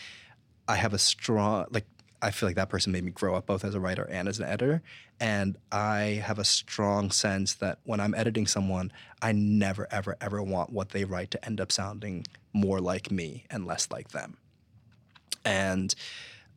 I 0.67 0.75
have 0.75 0.93
a 0.93 0.97
strong 0.97 1.67
like 1.69 1.85
I 2.23 2.31
feel 2.31 2.49
like 2.49 2.55
that 2.55 2.69
person 2.69 2.91
made 2.91 3.03
me 3.03 3.11
grow 3.11 3.35
up 3.35 3.47
both 3.47 3.63
as 3.63 3.73
a 3.73 3.79
writer 3.79 4.07
and 4.11 4.27
as 4.27 4.39
an 4.39 4.45
editor 4.45 4.81
and 5.19 5.57
I 5.71 6.21
have 6.25 6.39
a 6.39 6.43
strong 6.43 7.11
sense 7.11 7.53
that 7.55 7.79
when 7.83 7.99
I'm 7.99 8.15
editing 8.15 8.47
someone 8.47 8.91
I 9.21 9.31
never 9.31 9.87
ever 9.91 10.17
ever 10.19 10.41
want 10.41 10.71
what 10.71 10.89
they 10.89 11.05
write 11.05 11.31
to 11.31 11.45
end 11.45 11.61
up 11.61 11.71
sounding 11.71 12.25
more 12.53 12.79
like 12.79 13.11
me 13.11 13.45
and 13.49 13.65
less 13.65 13.89
like 13.91 14.09
them. 14.09 14.37
And 15.45 15.93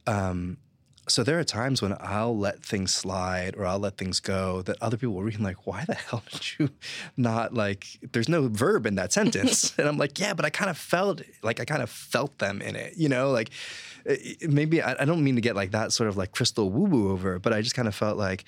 um 0.06 0.58
so 1.06 1.22
there 1.22 1.38
are 1.38 1.44
times 1.44 1.82
when 1.82 1.94
I'll 2.00 2.36
let 2.36 2.62
things 2.62 2.92
slide 2.94 3.54
or 3.56 3.66
I'll 3.66 3.78
let 3.78 3.96
things 3.98 4.20
go 4.20 4.62
that 4.62 4.76
other 4.80 4.96
people 4.96 5.14
will 5.14 5.22
read 5.22 5.34
and 5.34 5.44
like, 5.44 5.66
why 5.66 5.84
the 5.86 5.94
hell 5.94 6.22
did 6.32 6.58
you 6.58 6.70
not 7.16 7.52
like? 7.54 7.86
There's 8.12 8.28
no 8.28 8.48
verb 8.48 8.86
in 8.86 8.94
that 8.94 9.12
sentence, 9.12 9.74
and 9.78 9.86
I'm 9.88 9.98
like, 9.98 10.18
yeah, 10.18 10.32
but 10.34 10.44
I 10.44 10.50
kind 10.50 10.70
of 10.70 10.78
felt 10.78 11.22
like 11.42 11.60
I 11.60 11.64
kind 11.64 11.82
of 11.82 11.90
felt 11.90 12.38
them 12.38 12.62
in 12.62 12.74
it, 12.76 12.94
you 12.96 13.08
know, 13.08 13.30
like 13.30 13.50
it- 14.04 14.42
it- 14.42 14.50
maybe 14.50 14.82
I, 14.82 14.96
I 15.00 15.04
don't 15.04 15.22
mean 15.22 15.34
to 15.36 15.40
get 15.40 15.54
like 15.56 15.70
that 15.72 15.92
sort 15.92 16.08
of 16.08 16.16
like 16.16 16.32
crystal 16.32 16.70
woo 16.70 16.84
woo 16.84 17.12
over, 17.12 17.38
but 17.38 17.52
I 17.52 17.60
just 17.62 17.74
kind 17.74 17.88
of 17.88 17.94
felt 17.94 18.16
like 18.18 18.44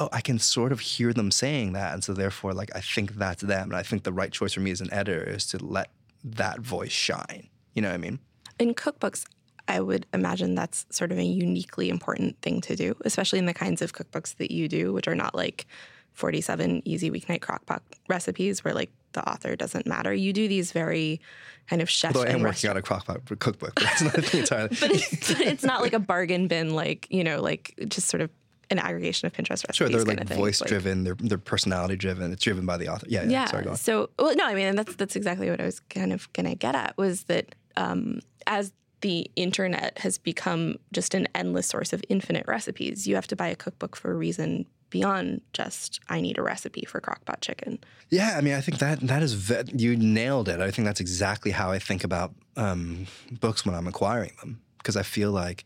oh, 0.00 0.08
I 0.12 0.20
can 0.20 0.38
sort 0.38 0.70
of 0.70 0.78
hear 0.80 1.12
them 1.12 1.30
saying 1.30 1.72
that, 1.72 1.92
and 1.92 2.04
so 2.04 2.12
therefore, 2.12 2.54
like 2.54 2.70
I 2.74 2.80
think 2.80 3.14
that's 3.16 3.42
them, 3.42 3.70
and 3.70 3.76
I 3.76 3.82
think 3.82 4.04
the 4.04 4.12
right 4.12 4.30
choice 4.30 4.52
for 4.54 4.60
me 4.60 4.70
as 4.70 4.80
an 4.80 4.92
editor 4.92 5.22
is 5.28 5.44
to 5.48 5.58
let 5.64 5.90
that 6.22 6.60
voice 6.60 6.92
shine. 6.92 7.48
You 7.74 7.82
know 7.82 7.88
what 7.88 7.94
I 7.94 7.98
mean? 7.98 8.18
In 8.60 8.74
cookbooks, 8.74 9.24
I 9.68 9.80
would 9.80 10.06
imagine 10.14 10.54
that's 10.54 10.86
sort 10.90 11.12
of 11.12 11.18
a 11.18 11.24
uniquely 11.24 11.90
important 11.90 12.40
thing 12.42 12.60
to 12.62 12.74
do, 12.74 12.96
especially 13.04 13.38
in 13.38 13.46
the 13.46 13.54
kinds 13.54 13.82
of 13.82 13.92
cookbooks 13.92 14.36
that 14.38 14.50
you 14.50 14.66
do, 14.68 14.92
which 14.92 15.06
are 15.06 15.14
not 15.14 15.34
like 15.34 15.66
47 16.14 16.82
easy 16.84 17.10
weeknight 17.10 17.40
crockpot 17.40 17.80
recipes 18.08 18.64
where 18.64 18.74
like 18.74 18.90
the 19.12 19.28
author 19.28 19.54
doesn't 19.56 19.86
matter. 19.86 20.12
You 20.12 20.32
do 20.32 20.48
these 20.48 20.72
very 20.72 21.20
kind 21.68 21.80
of 21.82 21.88
chef. 21.88 22.16
Although 22.16 22.28
I 22.28 22.32
am 22.32 22.42
working 22.42 22.70
on 22.70 22.76
a 22.76 22.82
crockpot 22.82 23.24
cookbook, 23.38 23.74
but 23.76 23.84
that's 23.84 24.02
not 24.02 24.34
entirely. 24.34 24.68
but 24.80 24.90
it's, 24.90 25.32
but 25.34 25.40
it's 25.42 25.64
not 25.64 25.80
like 25.82 25.92
a 25.92 25.98
bargain 26.00 26.48
bin, 26.48 26.74
like 26.74 27.06
you 27.10 27.22
know, 27.22 27.40
like 27.40 27.74
just 27.88 28.08
sort 28.08 28.20
of 28.20 28.30
an 28.70 28.78
aggregation 28.78 29.26
of 29.26 29.32
Pinterest 29.32 29.50
recipes. 29.66 29.76
Sure, 29.76 29.88
they're 29.88 30.02
like 30.04 30.24
voice 30.28 30.60
Like- 30.60 30.68
driven. 30.68 31.04
They're 31.04 31.16
they're 31.18 31.38
personality 31.38 31.96
driven. 31.96 32.32
It's 32.32 32.42
driven 32.42 32.66
by 32.66 32.76
the 32.78 32.88
author. 32.88 33.06
Yeah, 33.08 33.22
yeah. 33.22 33.30
Yeah. 33.30 33.44
Sorry, 33.46 33.64
go 33.64 33.70
on. 33.70 33.76
So, 33.76 34.10
well, 34.18 34.34
no, 34.34 34.44
I 34.46 34.54
mean, 34.54 34.66
and 34.66 34.78
that's 34.78 34.94
that's 34.96 35.14
exactly 35.16 35.48
what 35.50 35.60
I 35.60 35.64
was 35.64 35.80
kind 35.80 36.12
of 36.12 36.30
going 36.32 36.46
to 36.46 36.54
get 36.54 36.74
at 36.74 36.96
was 36.98 37.24
that 37.24 37.54
um, 37.76 38.20
as 38.46 38.72
the 39.00 39.30
internet 39.36 39.98
has 39.98 40.18
become 40.18 40.76
just 40.92 41.14
an 41.14 41.28
endless 41.34 41.66
source 41.66 41.92
of 41.92 42.02
infinite 42.08 42.46
recipes, 42.46 43.06
you 43.06 43.14
have 43.14 43.26
to 43.28 43.36
buy 43.36 43.48
a 43.48 43.56
cookbook 43.56 43.96
for 43.96 44.10
a 44.10 44.14
reason 44.14 44.66
beyond 44.90 45.42
just 45.52 46.00
I 46.08 46.20
need 46.20 46.38
a 46.38 46.42
recipe 46.42 46.84
for 46.86 47.00
crockpot 47.00 47.40
chicken. 47.40 47.78
Yeah, 48.10 48.34
I 48.36 48.40
mean, 48.40 48.54
I 48.54 48.60
think 48.60 48.78
that 48.78 49.00
that 49.00 49.22
is 49.22 49.34
ve- 49.34 49.70
you 49.74 49.96
nailed 49.96 50.48
it. 50.48 50.60
I 50.60 50.70
think 50.70 50.86
that's 50.86 51.00
exactly 51.00 51.50
how 51.50 51.70
I 51.70 51.78
think 51.78 52.04
about 52.04 52.32
um, 52.56 53.06
books 53.40 53.66
when 53.66 53.74
I'm 53.74 53.86
acquiring 53.86 54.32
them 54.40 54.60
because 54.78 54.96
I 54.96 55.02
feel 55.02 55.30
like, 55.30 55.64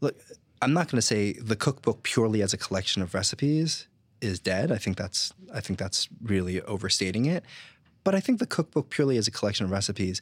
look, 0.00 0.16
I'm 0.62 0.72
not 0.72 0.88
going 0.88 0.98
to 0.98 1.06
say 1.06 1.32
the 1.32 1.56
cookbook 1.56 2.02
purely 2.02 2.42
as 2.42 2.52
a 2.52 2.56
collection 2.56 3.02
of 3.02 3.14
recipes 3.14 3.88
is 4.20 4.38
dead. 4.38 4.72
I 4.72 4.78
think 4.78 4.96
that's 4.96 5.32
I 5.52 5.60
think 5.60 5.78
that's 5.78 6.08
really 6.22 6.62
overstating 6.62 7.26
it. 7.26 7.44
But 8.04 8.14
I 8.14 8.20
think 8.20 8.38
the 8.38 8.46
cookbook 8.46 8.90
purely 8.90 9.16
as 9.16 9.26
a 9.26 9.32
collection 9.32 9.66
of 9.66 9.72
recipes 9.72 10.20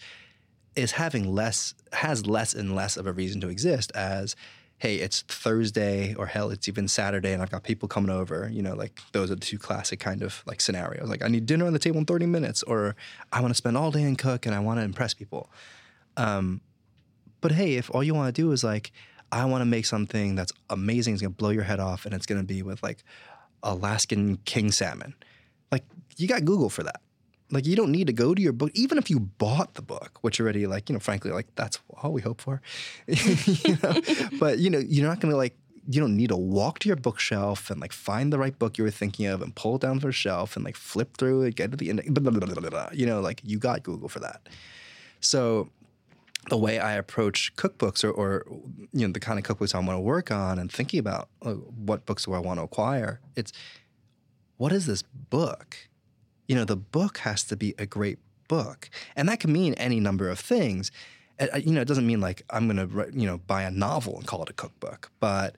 is 0.76 0.92
having 0.92 1.34
less 1.34 1.74
has 1.92 2.26
less 2.26 2.54
and 2.54 2.74
less 2.74 2.96
of 2.96 3.06
a 3.06 3.12
reason 3.12 3.40
to 3.40 3.48
exist 3.48 3.92
as 3.94 4.34
hey 4.78 4.96
it's 4.96 5.22
thursday 5.22 6.14
or 6.14 6.26
hell 6.26 6.50
it's 6.50 6.68
even 6.68 6.88
saturday 6.88 7.32
and 7.32 7.42
i've 7.42 7.50
got 7.50 7.62
people 7.62 7.88
coming 7.88 8.10
over 8.10 8.48
you 8.52 8.62
know 8.62 8.74
like 8.74 9.00
those 9.12 9.30
are 9.30 9.36
the 9.36 9.40
two 9.40 9.58
classic 9.58 10.00
kind 10.00 10.22
of 10.22 10.42
like 10.46 10.60
scenarios. 10.60 11.08
Like 11.08 11.22
i 11.22 11.28
need 11.28 11.46
dinner 11.46 11.66
on 11.66 11.72
the 11.72 11.78
table 11.78 11.98
in 11.98 12.06
30 12.06 12.26
minutes 12.26 12.62
or 12.64 12.96
i 13.32 13.40
want 13.40 13.50
to 13.50 13.56
spend 13.56 13.76
all 13.76 13.90
day 13.90 14.02
and 14.02 14.18
cook 14.18 14.46
and 14.46 14.54
i 14.54 14.58
want 14.58 14.80
to 14.80 14.84
impress 14.84 15.14
people. 15.14 15.50
Um, 16.16 16.60
but 17.40 17.52
hey 17.52 17.74
if 17.74 17.90
all 17.94 18.02
you 18.02 18.14
want 18.14 18.34
to 18.34 18.42
do 18.42 18.50
is 18.52 18.64
like 18.64 18.90
i 19.30 19.44
want 19.44 19.60
to 19.60 19.66
make 19.66 19.84
something 19.86 20.34
that's 20.34 20.52
amazing 20.70 21.12
it's 21.14 21.22
going 21.22 21.32
to 21.32 21.36
blow 21.36 21.50
your 21.50 21.62
head 21.62 21.80
off 21.80 22.04
and 22.06 22.14
it's 22.14 22.26
going 22.26 22.40
to 22.40 22.46
be 22.46 22.62
with 22.62 22.82
like 22.82 23.04
alaskan 23.62 24.36
king 24.44 24.70
salmon 24.70 25.14
like 25.70 25.84
you 26.16 26.26
got 26.26 26.44
google 26.44 26.70
for 26.70 26.82
that 26.82 27.00
like 27.50 27.66
you 27.66 27.76
don't 27.76 27.92
need 27.92 28.06
to 28.06 28.12
go 28.12 28.34
to 28.34 28.42
your 28.42 28.52
book, 28.52 28.70
even 28.74 28.98
if 28.98 29.10
you 29.10 29.20
bought 29.20 29.74
the 29.74 29.82
book, 29.82 30.18
which 30.22 30.40
already 30.40 30.66
like 30.66 30.88
you 30.88 30.94
know, 30.94 31.00
frankly, 31.00 31.30
like 31.30 31.46
that's 31.54 31.78
all 31.96 32.12
we 32.12 32.22
hope 32.22 32.40
for. 32.40 32.60
you 33.06 33.78
know? 33.82 34.00
But 34.38 34.58
you 34.58 34.70
know, 34.70 34.78
you're 34.78 35.06
not 35.06 35.20
gonna 35.20 35.36
like 35.36 35.56
you 35.88 36.00
don't 36.00 36.16
need 36.16 36.28
to 36.28 36.36
walk 36.36 36.78
to 36.80 36.88
your 36.88 36.96
bookshelf 36.96 37.70
and 37.70 37.80
like 37.80 37.92
find 37.92 38.32
the 38.32 38.38
right 38.38 38.58
book 38.58 38.78
you 38.78 38.84
were 38.84 38.90
thinking 38.90 39.26
of 39.26 39.42
and 39.42 39.54
pull 39.54 39.76
it 39.76 39.82
down 39.82 40.00
from 40.00 40.08
the 40.08 40.12
shelf 40.12 40.56
and 40.56 40.64
like 40.64 40.76
flip 40.76 41.16
through 41.16 41.42
it, 41.42 41.56
get 41.56 41.70
to 41.70 41.76
the 41.76 41.90
end. 41.90 42.02
Blah, 42.06 42.30
blah, 42.30 42.46
blah, 42.46 42.70
blah. 42.70 42.88
You 42.92 43.06
know, 43.06 43.20
like 43.20 43.40
you 43.44 43.58
got 43.58 43.82
Google 43.82 44.08
for 44.08 44.20
that. 44.20 44.48
So 45.20 45.68
the 46.50 46.56
way 46.56 46.78
I 46.78 46.94
approach 46.94 47.54
cookbooks 47.56 48.04
or, 48.04 48.10
or 48.10 48.44
you 48.92 49.06
know 49.06 49.12
the 49.12 49.20
kind 49.20 49.38
of 49.38 49.44
cookbooks 49.44 49.74
I 49.74 49.78
want 49.78 49.96
to 49.96 50.00
work 50.00 50.30
on 50.30 50.58
and 50.58 50.70
thinking 50.70 51.00
about 51.00 51.28
uh, 51.42 51.52
what 51.52 52.06
books 52.06 52.24
do 52.24 52.32
I 52.32 52.38
want 52.38 52.58
to 52.58 52.64
acquire, 52.64 53.20
it's 53.36 53.52
what 54.56 54.72
is 54.72 54.86
this 54.86 55.02
book? 55.02 55.76
You 56.46 56.54
know, 56.56 56.64
the 56.64 56.76
book 56.76 57.18
has 57.18 57.44
to 57.44 57.56
be 57.56 57.74
a 57.78 57.86
great 57.86 58.18
book. 58.48 58.90
And 59.16 59.28
that 59.28 59.40
can 59.40 59.52
mean 59.52 59.74
any 59.74 60.00
number 60.00 60.28
of 60.28 60.38
things. 60.38 60.90
Uh, 61.40 61.56
You 61.56 61.72
know, 61.72 61.80
it 61.80 61.88
doesn't 61.88 62.06
mean 62.06 62.20
like 62.20 62.44
I'm 62.50 62.68
going 62.68 62.88
to, 62.88 63.10
you 63.18 63.26
know, 63.26 63.38
buy 63.38 63.62
a 63.62 63.70
novel 63.70 64.16
and 64.16 64.26
call 64.26 64.42
it 64.42 64.50
a 64.50 64.52
cookbook. 64.52 65.10
But 65.20 65.56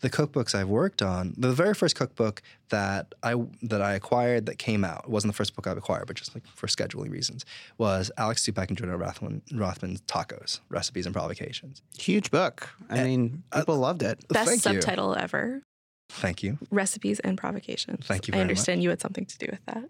the 0.00 0.10
cookbooks 0.10 0.54
I've 0.54 0.68
worked 0.68 1.02
on, 1.02 1.34
the 1.36 1.50
very 1.52 1.74
first 1.74 1.96
cookbook 1.96 2.40
that 2.68 3.14
I 3.22 3.34
that 3.62 3.82
I 3.82 3.94
acquired 3.94 4.46
that 4.46 4.58
came 4.58 4.84
out, 4.84 5.04
it 5.04 5.10
wasn't 5.10 5.32
the 5.32 5.36
first 5.36 5.56
book 5.56 5.66
I've 5.66 5.76
acquired, 5.76 6.06
but 6.06 6.16
just 6.16 6.34
like 6.34 6.46
for 6.54 6.68
scheduling 6.68 7.10
reasons, 7.10 7.44
was 7.78 8.10
Alex 8.16 8.46
Stupak 8.46 8.68
and 8.68 8.78
Jordana 8.78 9.00
Rothman, 9.00 9.42
Rothman's 9.52 10.00
Tacos, 10.02 10.60
Recipes 10.68 11.04
and 11.06 11.14
Provocations. 11.14 11.82
Huge 11.98 12.30
book. 12.30 12.68
I 12.88 13.02
mean, 13.02 13.42
people 13.52 13.76
loved 13.78 14.02
it. 14.02 14.26
Best 14.28 14.48
Thank 14.48 14.64
you. 14.66 14.80
subtitle 14.82 15.16
ever: 15.16 15.62
Thank 16.10 16.44
you. 16.44 16.58
recipes 16.70 17.18
and 17.20 17.36
provocations. 17.36 18.06
Thank 18.06 18.28
you 18.28 18.32
I 18.34 18.36
very 18.36 18.42
understand 18.42 18.82
you 18.84 18.90
had 18.90 19.00
something 19.00 19.26
to 19.26 19.38
do 19.38 19.46
with 19.50 19.64
that. 19.66 19.84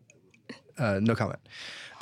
Uh, 0.78 1.00
no 1.02 1.14
comment. 1.14 1.40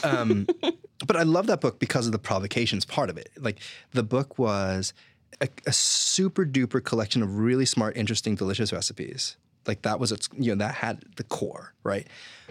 Um, 0.05 0.47
but 1.07 1.17
I 1.17 1.23
love 1.23 1.47
that 1.47 1.61
book 1.61 1.79
because 1.79 2.07
of 2.07 2.13
the 2.13 2.19
provocations 2.19 2.85
part 2.85 3.11
of 3.11 3.17
it. 3.17 3.31
Like 3.39 3.61
the 3.93 4.03
book 4.03 4.39
was 4.39 4.93
a, 5.41 5.49
a 5.67 5.73
super 5.73 6.45
duper 6.45 6.83
collection 6.83 7.23
of 7.23 7.39
really 7.39 7.67
smart, 7.67 7.97
interesting, 7.97 8.35
delicious 8.35 8.73
recipes. 8.73 9.37
Like 9.67 9.83
that 9.83 9.99
was 9.99 10.13
its, 10.13 10.29
you 10.39 10.55
know, 10.55 10.65
that 10.65 10.77
had 10.77 11.05
the 11.17 11.25
core, 11.25 11.75
right? 11.83 12.07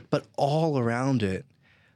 But 0.09 0.25
all 0.37 0.77
around 0.77 1.23
it 1.23 1.45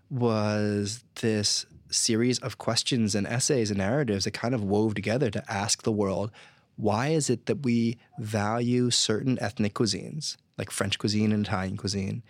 was 0.09 1.03
this 1.21 1.65
series 1.91 2.39
of 2.39 2.57
questions 2.57 3.15
and 3.15 3.27
essays 3.27 3.71
and 3.71 3.79
narratives 3.79 4.25
that 4.25 4.31
kind 4.31 4.53
of 4.53 4.63
wove 4.63 4.93
together 4.93 5.29
to 5.31 5.43
ask 5.51 5.83
the 5.83 5.91
world 5.91 6.31
why 6.79 7.09
is 7.09 7.29
it 7.29 7.45
that 7.48 7.63
we 7.63 7.98
value 8.19 8.89
certain 8.89 9.38
ethnic 9.41 9.74
cuisines, 9.74 10.38
like 10.57 10.71
French 10.71 10.98
cuisine 10.98 11.33
and 11.33 11.45
Italian 11.45 11.75
cuisine, 11.75 12.24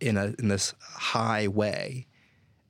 in 0.00 0.16
a 0.16 0.34
in 0.38 0.48
this 0.48 0.74
high 0.80 1.48
way, 1.48 2.06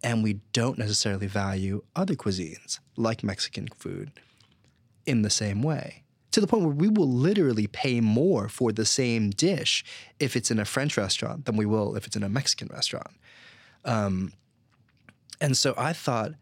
and 0.03 0.23
we 0.23 0.41
don't 0.53 0.79
necessarily 0.79 1.27
value 1.27 1.83
other 1.95 2.15
cuisines 2.15 2.81
like 2.97 3.23
Mexican 3.23 3.69
food 3.69 4.13
in 5.07 5.23
the 5.23 5.31
same 5.31 5.63
way. 5.63 6.05
To 6.33 6.41
the 6.41 6.47
point 6.47 6.63
where 6.63 6.73
we 6.73 6.89
will 6.89 7.11
literally 7.11 7.67
pay 7.67 8.01
more 8.01 8.49
for 8.49 8.71
the 8.71 8.85
same 8.85 9.31
dish 9.31 9.85
if 10.21 10.37
it's 10.37 10.51
in 10.51 10.61
a 10.61 10.65
French 10.65 10.97
restaurant 10.97 11.45
than 11.45 11.57
we 11.57 11.67
will 11.67 11.97
if 11.97 12.07
it's 12.07 12.15
in 12.15 12.23
a 12.23 12.29
Mexican 12.29 12.69
restaurant. 12.69 13.11
Um, 13.85 14.33
and 15.41 15.57
so 15.57 15.75
I 15.77 15.93
thought 15.93 16.33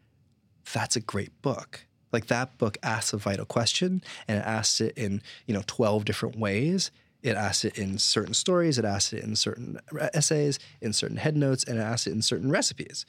that's 0.72 0.96
a 0.96 1.00
great 1.00 1.40
book. 1.40 1.86
Like 2.12 2.26
that 2.26 2.58
book 2.58 2.76
asks 2.82 3.12
a 3.12 3.16
vital 3.16 3.44
question 3.44 4.02
and 4.26 4.38
it 4.38 4.44
asks 4.44 4.80
it 4.80 4.96
in, 4.96 5.22
you 5.46 5.54
know, 5.54 5.62
12 5.66 6.04
different 6.04 6.38
ways. 6.38 6.90
It 7.22 7.36
asks 7.36 7.64
it 7.64 7.78
in 7.78 7.98
certain 7.98 8.34
stories, 8.34 8.78
it 8.78 8.84
asks 8.84 9.12
it 9.12 9.24
in 9.24 9.34
certain 9.34 9.80
essays, 10.14 10.58
in 10.80 10.92
certain 10.92 11.16
headnotes, 11.16 11.66
and 11.66 11.78
it 11.78 11.82
asks 11.82 12.06
it 12.06 12.12
in 12.12 12.22
certain 12.22 12.50
recipes. 12.50 13.04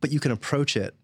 But 0.00 0.12
you 0.12 0.20
can 0.20 0.30
approach 0.30 0.76
it 0.76 0.94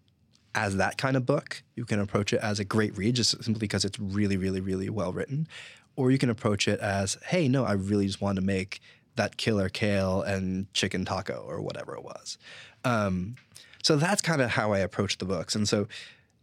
as 0.55 0.77
that 0.77 0.97
kind 0.97 1.17
of 1.17 1.25
book. 1.25 1.63
You 1.75 1.85
can 1.85 1.99
approach 1.99 2.33
it 2.33 2.39
as 2.41 2.59
a 2.59 2.65
great 2.65 2.97
read 2.97 3.15
just 3.15 3.31
simply 3.43 3.59
because 3.59 3.85
it's 3.85 3.99
really, 3.99 4.37
really, 4.37 4.61
really 4.61 4.89
well 4.89 5.13
written. 5.13 5.47
Or 5.95 6.11
you 6.11 6.17
can 6.17 6.29
approach 6.29 6.67
it 6.67 6.79
as, 6.79 7.17
hey, 7.25 7.47
no, 7.47 7.65
I 7.65 7.73
really 7.73 8.07
just 8.07 8.21
want 8.21 8.37
to 8.37 8.41
make 8.41 8.79
that 9.15 9.37
killer 9.37 9.69
kale 9.69 10.21
and 10.21 10.71
chicken 10.73 11.03
taco 11.03 11.43
or 11.47 11.61
whatever 11.61 11.95
it 11.95 12.03
was. 12.03 12.37
Um, 12.85 13.35
so 13.83 13.97
that's 13.97 14.21
kind 14.21 14.41
of 14.41 14.51
how 14.51 14.71
I 14.71 14.79
approach 14.79 15.17
the 15.17 15.25
books. 15.25 15.55
And 15.55 15.67
so 15.67 15.87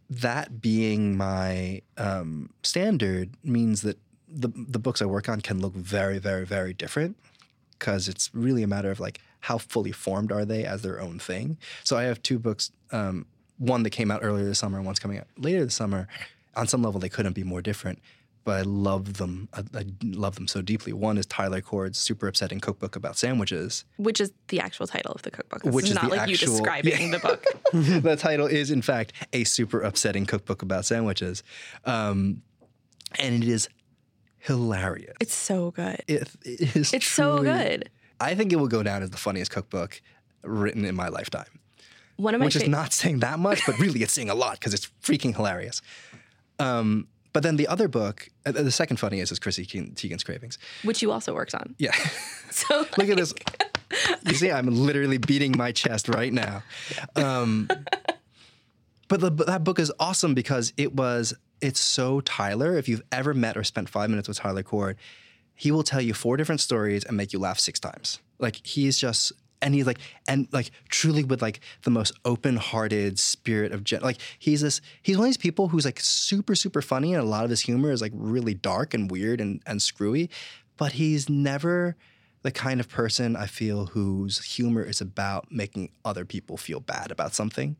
that 0.09 0.61
being 0.61 1.17
my 1.17 1.81
um, 1.97 2.49
standard 2.63 3.31
means 3.43 3.81
that 3.81 3.97
the, 4.31 4.49
the 4.55 4.79
books 4.79 5.01
I 5.01 5.05
work 5.05 5.27
on 5.29 5.41
can 5.41 5.59
look 5.61 5.73
very, 5.73 6.19
very, 6.19 6.45
very 6.45 6.73
different 6.73 7.17
because 7.77 8.07
it's 8.07 8.29
really 8.33 8.63
a 8.63 8.67
matter 8.67 8.91
of 8.91 8.99
like 8.99 9.19
how 9.41 9.57
fully 9.57 9.91
formed 9.91 10.31
are 10.31 10.45
they 10.45 10.65
as 10.65 10.81
their 10.81 10.99
own 10.99 11.17
thing. 11.19 11.57
So 11.83 11.97
I 11.97 12.03
have 12.03 12.21
two 12.21 12.37
books, 12.39 12.71
um, 12.91 13.25
one 13.57 13.83
that 13.83 13.91
came 13.91 14.11
out 14.11 14.19
earlier 14.23 14.45
this 14.45 14.59
summer 14.59 14.77
and 14.77 14.85
one's 14.85 14.99
coming 14.99 15.17
out 15.17 15.27
later 15.37 15.63
this 15.63 15.75
summer. 15.75 16.07
On 16.55 16.67
some 16.67 16.81
level, 16.83 16.99
they 16.99 17.09
couldn't 17.09 17.33
be 17.33 17.43
more 17.43 17.61
different, 17.61 17.99
but 18.43 18.59
I 18.59 18.61
love 18.63 19.13
them. 19.13 19.47
I, 19.53 19.63
I 19.77 19.85
love 20.03 20.35
them 20.35 20.47
so 20.47 20.61
deeply. 20.61 20.91
One 20.91 21.17
is 21.17 21.25
Tyler 21.25 21.61
Kord's 21.61 21.97
super 21.97 22.27
upsetting 22.27 22.59
cookbook 22.59 22.95
about 22.95 23.17
sandwiches. 23.17 23.85
Which 23.97 24.19
is 24.19 24.31
the 24.49 24.59
actual 24.59 24.87
title 24.87 25.13
of 25.13 25.21
the 25.21 25.31
cookbook. 25.31 25.63
This 25.63 25.73
Which 25.73 25.85
is 25.85 25.91
is 25.91 25.95
not 25.95 26.09
like 26.09 26.21
actual- 26.21 26.31
you 26.31 26.37
describing 26.37 27.11
the 27.11 27.19
book. 27.19 27.45
the 27.73 28.15
title 28.17 28.47
is, 28.47 28.71
in 28.71 28.81
fact, 28.81 29.13
a 29.31 29.43
super 29.45 29.81
upsetting 29.81 30.25
cookbook 30.25 30.61
about 30.61 30.85
sandwiches, 30.85 31.43
um, 31.85 32.41
and 33.17 33.43
it 33.43 33.49
is 33.49 33.69
hilarious. 34.39 35.15
It's 35.19 35.33
so 35.35 35.71
good. 35.71 36.01
It, 36.07 36.29
it 36.43 36.75
is. 36.75 36.93
It's 36.93 37.07
so 37.07 37.41
good. 37.41 37.89
I 38.19 38.35
think 38.35 38.51
it 38.51 38.57
will 38.57 38.67
go 38.67 38.83
down 38.83 39.03
as 39.03 39.09
the 39.11 39.17
funniest 39.17 39.51
cookbook 39.51 40.01
written 40.43 40.85
in 40.85 40.95
my 40.95 41.07
lifetime. 41.07 41.45
One 42.17 42.35
of 42.35 42.39
my 42.39 42.45
which 42.45 42.55
is 42.57 42.67
not 42.67 42.91
saying 42.91 43.19
that 43.19 43.39
much, 43.39 43.65
but 43.65 43.79
really 43.79 44.03
it's 44.03 44.11
saying 44.11 44.29
a 44.29 44.35
lot 44.35 44.53
because 44.59 44.73
it's 44.73 44.89
freaking 45.01 45.33
hilarious. 45.35 45.81
Um, 46.59 47.07
but 47.31 47.43
then 47.43 47.55
the 47.55 47.67
other 47.67 47.87
book, 47.87 48.27
uh, 48.45 48.51
the 48.51 48.71
second 48.71 48.97
funniest 48.97 49.31
is 49.31 49.39
Chrissy 49.39 49.65
Teigen- 49.65 49.93
Teigen's 49.93 50.23
Cravings. 50.23 50.57
which 50.83 51.01
you 51.01 51.11
also 51.11 51.33
worked 51.33 51.55
on. 51.55 51.75
Yeah. 51.77 51.91
So 52.51 52.79
Look 52.97 53.09
at 53.09 53.15
this. 53.15 53.31
You 54.25 54.33
see, 54.33 54.51
I'm 54.51 54.65
literally 54.65 55.19
beating 55.19 55.53
my 55.55 55.71
chest 55.71 56.09
right 56.09 56.33
now. 56.33 56.63
Um, 57.15 57.69
but 59.07 59.19
the, 59.21 59.29
but 59.29 59.45
that 59.45 59.63
book 59.63 59.77
is 59.77 59.91
awesome 59.99 60.33
because 60.33 60.73
it 60.77 60.95
was, 60.95 61.35
it's 61.61 61.79
so 61.79 62.21
Tyler. 62.21 62.77
If 62.77 62.87
you've 62.87 63.03
ever 63.11 63.33
met 63.33 63.57
or 63.57 63.63
spent 63.63 63.89
five 63.89 64.09
minutes 64.09 64.27
with 64.27 64.37
Tyler 64.37 64.63
Kord, 64.63 64.95
he 65.55 65.71
will 65.71 65.83
tell 65.83 66.01
you 66.01 66.13
four 66.13 66.37
different 66.37 66.61
stories 66.61 67.03
and 67.03 67.17
make 67.17 67.33
you 67.33 67.39
laugh 67.39 67.59
six 67.59 67.79
times. 67.79 68.19
Like 68.39 68.65
he's 68.65 68.97
just 68.97 69.33
and 69.61 69.73
he's 69.73 69.85
like 69.85 69.99
and 70.27 70.47
like 70.53 70.71
truly 70.87 71.23
with 71.23 71.41
like 71.41 71.59
the 71.83 71.91
most 71.91 72.13
open-hearted 72.23 73.19
spirit 73.19 73.73
of 73.73 73.83
gen- 73.83 74.01
like 74.01 74.17
he's 74.39 74.61
this 74.61 74.79
he's 75.01 75.17
one 75.17 75.25
of 75.25 75.29
these 75.29 75.37
people 75.37 75.67
who's 75.67 75.83
like 75.83 75.99
super 75.99 76.55
super 76.55 76.81
funny 76.81 77.13
and 77.13 77.21
a 77.21 77.27
lot 77.27 77.43
of 77.43 77.49
his 77.49 77.59
humor 77.59 77.91
is 77.91 78.01
like 78.01 78.13
really 78.15 78.53
dark 78.53 78.93
and 78.93 79.11
weird 79.11 79.41
and 79.41 79.61
and 79.65 79.81
screwy 79.81 80.29
but 80.77 80.93
he's 80.93 81.27
never 81.27 81.97
the 82.41 82.51
kind 82.51 82.79
of 82.79 82.87
person 82.87 83.35
I 83.35 83.47
feel 83.47 83.87
whose 83.87 84.43
humor 84.43 84.83
is 84.83 85.01
about 85.01 85.51
making 85.51 85.91
other 86.05 86.25
people 86.25 86.57
feel 86.57 86.79
bad 86.79 87.11
about 87.11 87.33
something. 87.33 87.75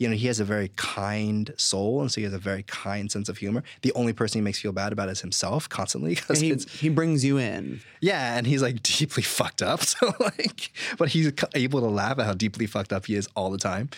You 0.00 0.08
know, 0.08 0.16
he 0.16 0.26
has 0.26 0.40
a 0.40 0.44
very 0.44 0.70
kind 0.76 1.52
soul, 1.56 2.00
and 2.00 2.10
so 2.10 2.20
he 2.20 2.24
has 2.24 2.32
a 2.32 2.38
very 2.38 2.64
kind 2.64 3.12
sense 3.12 3.28
of 3.28 3.38
humor. 3.38 3.62
The 3.82 3.92
only 3.92 4.12
person 4.12 4.38
he 4.38 4.42
makes 4.42 4.58
feel 4.58 4.72
bad 4.72 4.92
about 4.92 5.08
is 5.10 5.20
himself 5.20 5.68
constantly 5.68 6.14
because 6.16 6.40
he, 6.40 6.54
he 6.54 6.88
brings 6.88 7.24
you 7.24 7.38
in. 7.38 7.80
yeah, 8.00 8.36
and 8.36 8.46
he's 8.46 8.62
like 8.62 8.82
deeply 8.82 9.22
fucked 9.38 9.62
up. 9.62 9.80
So 9.90 10.12
like, 10.18 10.72
but 10.98 11.10
he's 11.10 11.30
able 11.54 11.80
to 11.80 11.86
laugh 11.86 12.18
at 12.18 12.26
how 12.26 12.32
deeply 12.32 12.66
fucked 12.66 12.92
up 12.92 13.06
he 13.06 13.14
is 13.14 13.28
all 13.36 13.50
the 13.50 13.58
time. 13.58 13.90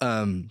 Um, 0.00 0.50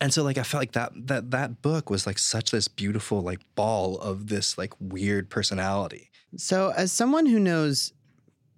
and 0.00 0.12
so 0.12 0.22
like 0.22 0.38
I 0.38 0.42
felt 0.42 0.62
like 0.62 0.72
that 0.72 0.92
that 1.08 1.30
that 1.30 1.60
book 1.62 1.90
was 1.90 2.06
like 2.06 2.18
such 2.18 2.50
this 2.52 2.66
beautiful 2.68 3.20
like 3.20 3.40
ball 3.54 3.98
of 3.98 4.28
this 4.28 4.56
like 4.56 4.72
weird 4.80 5.28
personality. 5.28 6.10
So, 6.36 6.72
as 6.76 6.92
someone 6.92 7.26
who 7.26 7.38
knows 7.38 7.92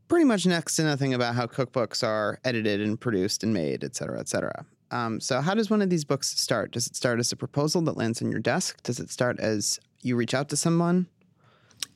pretty 0.09 0.25
much 0.27 0.45
next 0.47 0.77
to 0.77 0.85
nothing 0.85 1.15
about 1.15 1.35
how 1.35 1.47
cookbooks 1.47 2.07
are 2.07 2.39
edited 2.45 2.81
and 2.83 3.01
produced 3.01 3.43
and 3.43 3.55
made, 3.55 3.83
et 3.83 3.97
cetera, 3.97 4.21
et 4.21 4.29
cetera. 4.29 4.67
Um, 4.93 5.21
so, 5.21 5.41
how 5.41 5.55
does 5.55 5.71
one 5.71 5.83
of 5.83 5.91
these 5.91 6.05
books 6.05 6.39
start? 6.39 6.73
Does 6.73 6.87
it 6.87 6.95
start 6.95 7.19
as 7.19 7.33
a 7.33 7.37
proposal 7.37 7.83
that 7.83 7.97
lands 7.97 8.23
on 8.23 8.31
your 8.31 8.41
desk? 8.41 8.83
Does 8.83 9.01
it 9.01 9.11
start 9.11 9.41
as 9.41 9.81
you 10.03 10.15
reach 10.17 10.35
out 10.35 10.49
to 10.51 10.57
someone? 10.57 11.07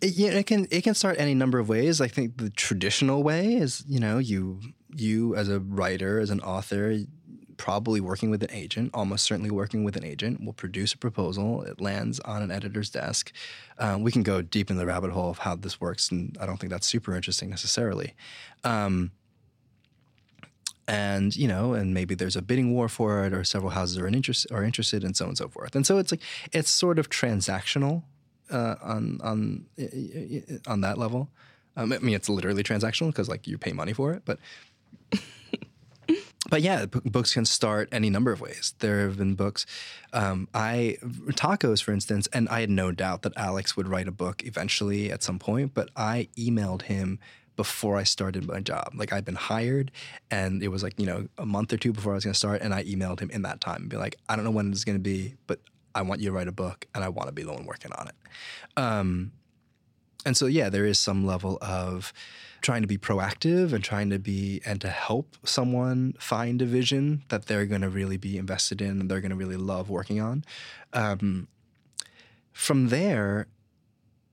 It, 0.01 0.15
yeah, 0.15 0.31
it 0.31 0.47
can 0.47 0.67
it 0.71 0.83
can 0.83 0.95
start 0.95 1.17
any 1.19 1.35
number 1.35 1.59
of 1.59 1.69
ways. 1.69 2.01
I 2.01 2.09
think 2.09 2.39
the 2.39 2.51
traditional 2.51 3.23
way 3.23 3.55
is 3.55 3.85
you 3.87 4.01
know 4.01 4.19
you 4.19 4.61
you 4.95 5.37
as 5.37 5.49
a 5.49 5.61
writer 5.61 6.19
as 6.19 6.31
an 6.31 6.41
author 6.41 6.99
probably 7.57 8.01
working 8.01 8.31
with 8.31 8.43
an 8.43 8.51
agent, 8.51 8.91
almost 8.95 9.25
certainly 9.25 9.51
working 9.51 9.85
with 9.85 9.97
an 9.97 10.05
agent, 10.05 10.45
will 10.45 10.53
produce 10.53 10.93
a 10.93 10.99
proposal. 10.99 11.63
It 11.63 11.81
lands 11.81 12.21
on 12.21 12.43
an 12.43 12.51
editor's 12.51 12.91
desk. 12.91 13.33
Um, 13.79 14.03
we 14.03 14.13
can 14.13 14.23
go 14.23 14.43
deep 14.43 14.71
in 14.71 14.77
the 14.77 14.87
rabbit 14.87 15.11
hole 15.11 15.31
of 15.31 15.39
how 15.39 15.57
this 15.57 15.81
works, 15.81 16.11
and 16.11 16.37
I 16.41 16.47
don't 16.47 16.59
think 16.59 16.71
that's 16.71 16.87
super 16.87 17.15
interesting 17.15 17.51
necessarily. 17.51 18.15
Um, 18.65 19.13
and 20.89 21.35
you 21.35 21.49
know, 21.49 21.73
and 21.75 21.93
maybe 21.93 22.15
there's 22.15 22.37
a 22.37 22.43
bidding 22.43 22.73
war 22.73 22.89
for 22.89 23.25
it, 23.25 23.33
or 23.33 23.45
several 23.45 23.71
houses 23.71 23.99
are, 23.99 24.07
interest, 24.07 24.47
are 24.51 24.63
interested, 24.63 25.05
and 25.05 25.17
so 25.17 25.25
on 25.25 25.31
and 25.31 25.39
so 25.39 25.49
forth. 25.49 25.75
And 25.75 25.87
so 25.87 25.99
it's 25.99 26.13
like 26.13 26.23
it's 26.53 26.71
sort 26.71 26.99
of 26.99 27.11
transactional 27.11 28.03
uh, 28.51 28.77
on 28.83 29.21
on 29.23 29.67
on 30.67 30.81
that 30.83 30.99
level. 30.99 31.29
Um, 31.77 31.93
I 31.93 31.99
mean, 31.99 32.15
it's 32.15 32.29
literally 32.29 32.63
transactional 32.63 33.09
because 33.09 33.29
like 33.29 33.47
you 33.47 33.59
pay 33.59 33.73
money 33.73 33.93
for 33.93 34.13
it, 34.13 34.23
but 34.25 34.39
but 36.49 36.63
yeah, 36.63 36.87
b- 36.87 37.01
books 37.05 37.35
can 37.35 37.45
start 37.45 37.89
any 37.93 38.09
number 38.09 38.33
of 38.33 38.41
ways. 38.41 38.75
There 38.79 39.01
have 39.01 39.19
been 39.19 39.35
books, 39.35 39.67
um, 40.13 40.49
I 40.55 40.97
tacos, 41.31 41.83
for 41.83 41.93
instance, 41.93 42.29
and 42.33 42.49
I 42.49 42.61
had 42.61 42.71
no 42.71 42.93
doubt 42.93 43.23
that 43.23 43.33
Alex 43.37 43.77
would 43.77 43.89
write 43.89 44.09
a 44.09 44.13
book 44.13 44.43
eventually 44.45 45.11
at 45.11 45.23
some 45.23 45.39
point. 45.39 45.75
But 45.75 45.91
I 45.97 46.29
emailed 46.39 46.83
him 46.83 47.19
before 47.57 47.97
I 47.97 48.05
started 48.05 48.47
my 48.47 48.61
job. 48.61 48.93
Like 48.95 49.13
I'd 49.13 49.25
been 49.25 49.35
hired, 49.35 49.91
and 50.31 50.63
it 50.63 50.69
was 50.69 50.83
like 50.83 50.99
you 50.99 51.07
know 51.07 51.29
a 51.39 51.47
month 51.47 51.73
or 51.73 51.77
two 51.77 51.93
before 51.93 52.13
I 52.13 52.15
was 52.17 52.25
going 52.25 52.35
to 52.35 52.39
start, 52.39 52.63
and 52.63 52.73
I 52.73 52.85
emailed 52.85 53.21
him 53.21 53.31
in 53.31 53.43
that 53.43 53.61
time 53.61 53.83
and 53.83 53.89
be 53.89 53.97
like, 53.97 54.17
I 54.29 54.37
don't 54.37 54.45
know 54.45 54.51
when 54.51 54.71
it's 54.71 54.85
going 54.85 54.99
to 54.99 55.03
be, 55.03 55.35
but 55.47 55.61
I 55.95 56.03
want 56.03 56.21
you 56.21 56.29
to 56.29 56.33
write 56.33 56.49
a 56.49 56.53
book, 56.53 56.87
and 56.95 57.03
I 57.03 57.09
want 57.09 57.29
to 57.29 57.33
be 57.33 57.43
the 57.43 57.53
one 57.53 57.65
working 57.65 57.93
on 57.93 58.09
it. 58.09 58.15
Um, 58.77 59.33
and 60.25 60.37
so 60.37 60.47
yeah, 60.47 60.69
there 60.69 60.85
is 60.85 60.99
some 60.99 61.25
level 61.25 61.57
of 61.63 62.13
trying 62.61 62.83
to 62.83 62.89
be 62.89 62.99
proactive 62.99 63.73
and 63.73 63.85
trying 63.85 64.11
to 64.11 64.19
be 64.19 64.61
and 64.67 64.81
to 64.81 64.89
help 64.89 65.37
someone 65.45 66.15
find 66.19 66.61
a 66.61 66.67
vision 66.67 67.23
that 67.29 67.47
they're 67.47 67.65
going 67.65 67.83
to 67.83 67.89
really 67.89 68.17
be 68.17 68.37
invested 68.37 68.83
in 68.83 69.01
and 69.01 69.09
they're 69.09 69.21
going 69.21 69.31
to 69.31 69.37
really 69.37 69.57
love 69.57 69.89
working 69.89 70.21
on. 70.21 70.45
Um, 70.93 71.47
from 72.53 72.89
there, 72.89 73.47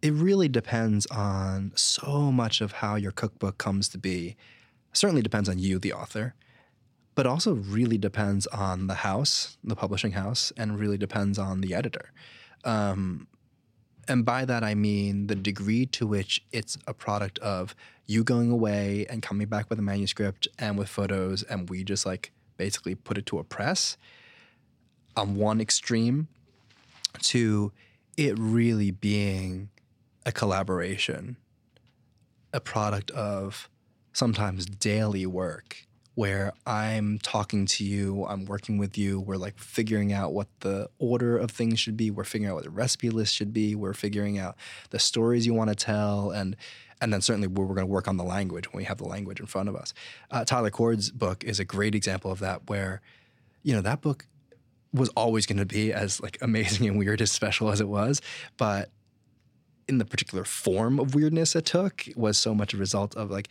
it 0.04 0.12
really 0.12 0.50
depends 0.50 1.06
on 1.06 1.72
so 1.76 2.30
much 2.30 2.60
of 2.60 2.74
how 2.74 2.96
your 2.96 3.14
cookbook 3.14 3.58
comes 3.58 3.88
to 3.88 3.98
be. 3.98 4.36
Certainly 4.92 5.22
depends 5.22 5.48
on 5.48 5.60
you, 5.60 5.80
the 5.80 5.94
author, 5.94 6.36
but 7.16 7.26
also 7.26 7.54
really 7.54 7.98
depends 7.98 8.46
on 8.48 8.88
the 8.88 8.96
house, 8.96 9.58
the 9.64 9.78
publishing 9.78 10.12
house, 10.12 10.52
and 10.58 10.78
really 10.78 10.98
depends 10.98 11.40
on 11.40 11.62
the 11.62 11.74
editor. 11.74 12.12
Um, 12.66 13.28
and 14.10 14.26
by 14.26 14.44
that 14.44 14.62
I 14.62 14.76
mean 14.76 15.28
the 15.28 15.36
degree 15.36 15.86
to 15.88 16.06
which 16.06 16.44
it's 16.52 16.78
a 16.86 16.94
product 16.94 17.40
of 17.40 17.74
you 18.06 18.26
going 18.26 18.52
away 18.52 19.06
and 19.10 19.24
coming 19.24 19.48
back 19.48 19.70
with 19.70 19.80
a 19.80 19.82
manuscript 19.82 20.50
and 20.60 20.78
with 20.78 20.90
photos, 20.90 21.44
and 21.44 21.70
we 21.70 21.86
just 21.86 22.06
like 22.06 22.34
basically 22.58 22.94
put 22.94 23.18
it 23.18 23.26
to 23.28 23.40
a 23.40 23.44
press 23.46 23.96
on 25.16 25.38
one 25.38 25.62
extreme 25.62 26.28
to 27.22 27.72
it 28.18 28.38
really 28.38 28.92
being 28.92 29.70
a 30.26 30.32
collaboration, 30.32 31.38
a 32.52 32.60
product 32.60 33.12
of 33.12 33.70
sometimes 34.14 34.66
daily 34.66 35.26
work 35.26 35.88
where 36.16 36.54
I'm 36.66 37.18
talking 37.20 37.66
to 37.66 37.84
you, 37.84 38.26
I'm 38.26 38.46
working 38.46 38.78
with 38.78 38.98
you, 38.98 39.20
we're 39.20 39.38
like 39.38 39.58
figuring 39.58 40.14
out 40.14 40.32
what 40.32 40.48
the 40.60 40.88
order 41.00 41.38
of 41.38 41.50
things 41.50 41.80
should 41.80 41.98
be, 41.98 42.12
we're 42.12 42.24
figuring 42.24 42.52
out 42.52 42.56
what 42.56 42.64
the 42.66 42.70
recipe 42.70 43.10
list 43.10 43.34
should 43.34 43.52
be, 43.52 43.74
we're 43.74 43.94
figuring 43.94 44.38
out 44.38 44.56
the 44.92 45.00
stories 45.00 45.48
you 45.48 45.54
want 45.56 45.70
to 45.70 45.76
tell, 45.76 46.30
and 46.30 46.56
and 47.02 47.12
then 47.12 47.20
certainly 47.20 47.48
we're, 47.48 47.66
we're 47.66 47.76
going 47.76 47.88
to 47.88 47.92
work 47.92 48.08
on 48.08 48.18
the 48.18 48.24
language 48.24 48.72
when 48.72 48.78
we 48.78 48.84
have 48.86 48.98
the 48.98 49.08
language 49.08 49.40
in 49.40 49.46
front 49.46 49.68
of 49.68 49.76
us. 49.76 49.94
Uh, 50.32 50.46
Tyler 50.46 50.70
Kord's 50.70 51.12
book 51.12 51.44
is 51.44 51.60
a 51.60 51.66
great 51.66 51.96
example 51.96 52.32
of 52.32 52.40
that, 52.40 52.70
where 52.70 53.02
you 53.64 53.74
know 53.74 53.82
that 53.82 54.02
book 54.02 54.28
was 54.94 55.10
always 55.10 55.48
going 55.48 55.58
to 55.58 55.66
be 55.66 55.92
as 55.92 56.22
like 56.22 56.38
amazing 56.42 56.88
and 56.88 57.00
weird 57.00 57.22
as 57.22 57.32
special 57.32 57.72
as 57.72 57.82
it 57.82 57.88
was, 57.88 58.22
but 58.58 58.92
in 59.88 59.98
the 59.98 60.06
particular 60.06 60.44
form 60.44 61.00
of 61.00 61.16
weirdness 61.16 61.56
it 61.56 61.66
took 61.66 62.08
was 62.16 62.38
so 62.38 62.54
much 62.54 62.74
a 62.74 62.78
result 62.78 63.16
of 63.16 63.30
like 63.30 63.50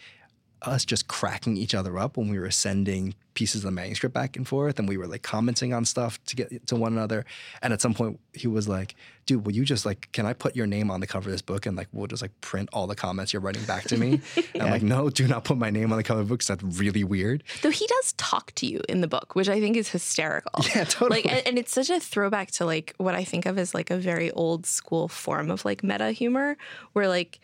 us 0.62 0.84
just 0.84 1.08
cracking 1.08 1.56
each 1.56 1.74
other 1.74 1.98
up 1.98 2.16
when 2.16 2.28
we 2.28 2.38
were 2.38 2.50
sending 2.50 3.14
pieces 3.34 3.62
of 3.62 3.68
the 3.68 3.70
manuscript 3.70 4.14
back 4.14 4.36
and 4.36 4.46
forth 4.46 4.78
and 4.78 4.86
we 4.86 4.96
were 4.98 5.06
like 5.06 5.22
commenting 5.22 5.72
on 5.72 5.84
stuff 5.86 6.22
to 6.26 6.36
get 6.36 6.66
to 6.66 6.76
one 6.76 6.92
another 6.92 7.24
and 7.62 7.72
at 7.72 7.80
some 7.80 7.94
point 7.94 8.20
he 8.34 8.46
was 8.46 8.68
like 8.68 8.94
dude 9.24 9.46
will 9.46 9.54
you 9.54 9.64
just 9.64 9.86
like 9.86 10.10
can 10.12 10.26
i 10.26 10.34
put 10.34 10.54
your 10.54 10.66
name 10.66 10.90
on 10.90 11.00
the 11.00 11.06
cover 11.06 11.30
of 11.30 11.32
this 11.32 11.40
book 11.40 11.64
and 11.64 11.74
like 11.74 11.88
we'll 11.92 12.06
just 12.06 12.20
like 12.20 12.38
print 12.42 12.68
all 12.74 12.86
the 12.86 12.94
comments 12.94 13.32
you're 13.32 13.40
writing 13.40 13.64
back 13.64 13.84
to 13.84 13.96
me 13.96 14.20
and 14.52 14.62
i'm 14.62 14.70
like 14.70 14.82
no 14.82 15.08
do 15.08 15.26
not 15.26 15.44
put 15.44 15.56
my 15.56 15.70
name 15.70 15.90
on 15.92 15.96
the 15.96 16.04
cover 16.04 16.20
of 16.20 16.28
the 16.28 16.34
book 16.34 16.44
that's 16.44 16.62
really 16.62 17.04
weird 17.04 17.42
Though 17.62 17.70
he 17.70 17.86
does 17.86 18.12
talk 18.14 18.52
to 18.56 18.66
you 18.66 18.80
in 18.88 19.00
the 19.00 19.08
book, 19.08 19.34
which 19.34 19.48
I 19.48 19.60
think 19.60 19.76
is 19.76 19.88
hysterical. 19.88 20.64
Yeah, 20.74 20.84
totally. 20.84 21.22
Like, 21.22 21.32
and, 21.32 21.46
and 21.46 21.58
it's 21.58 21.72
such 21.72 21.90
a 21.90 22.00
throwback 22.00 22.50
to 22.52 22.64
like 22.64 22.94
what 22.96 23.14
I 23.14 23.24
think 23.24 23.46
of 23.46 23.58
as 23.58 23.74
like 23.74 23.90
a 23.90 23.96
very 23.96 24.30
old 24.30 24.64
school 24.64 25.06
form 25.08 25.50
of 25.50 25.64
like 25.64 25.82
meta 25.82 26.12
humor, 26.12 26.56
where 26.92 27.08
like 27.08 27.40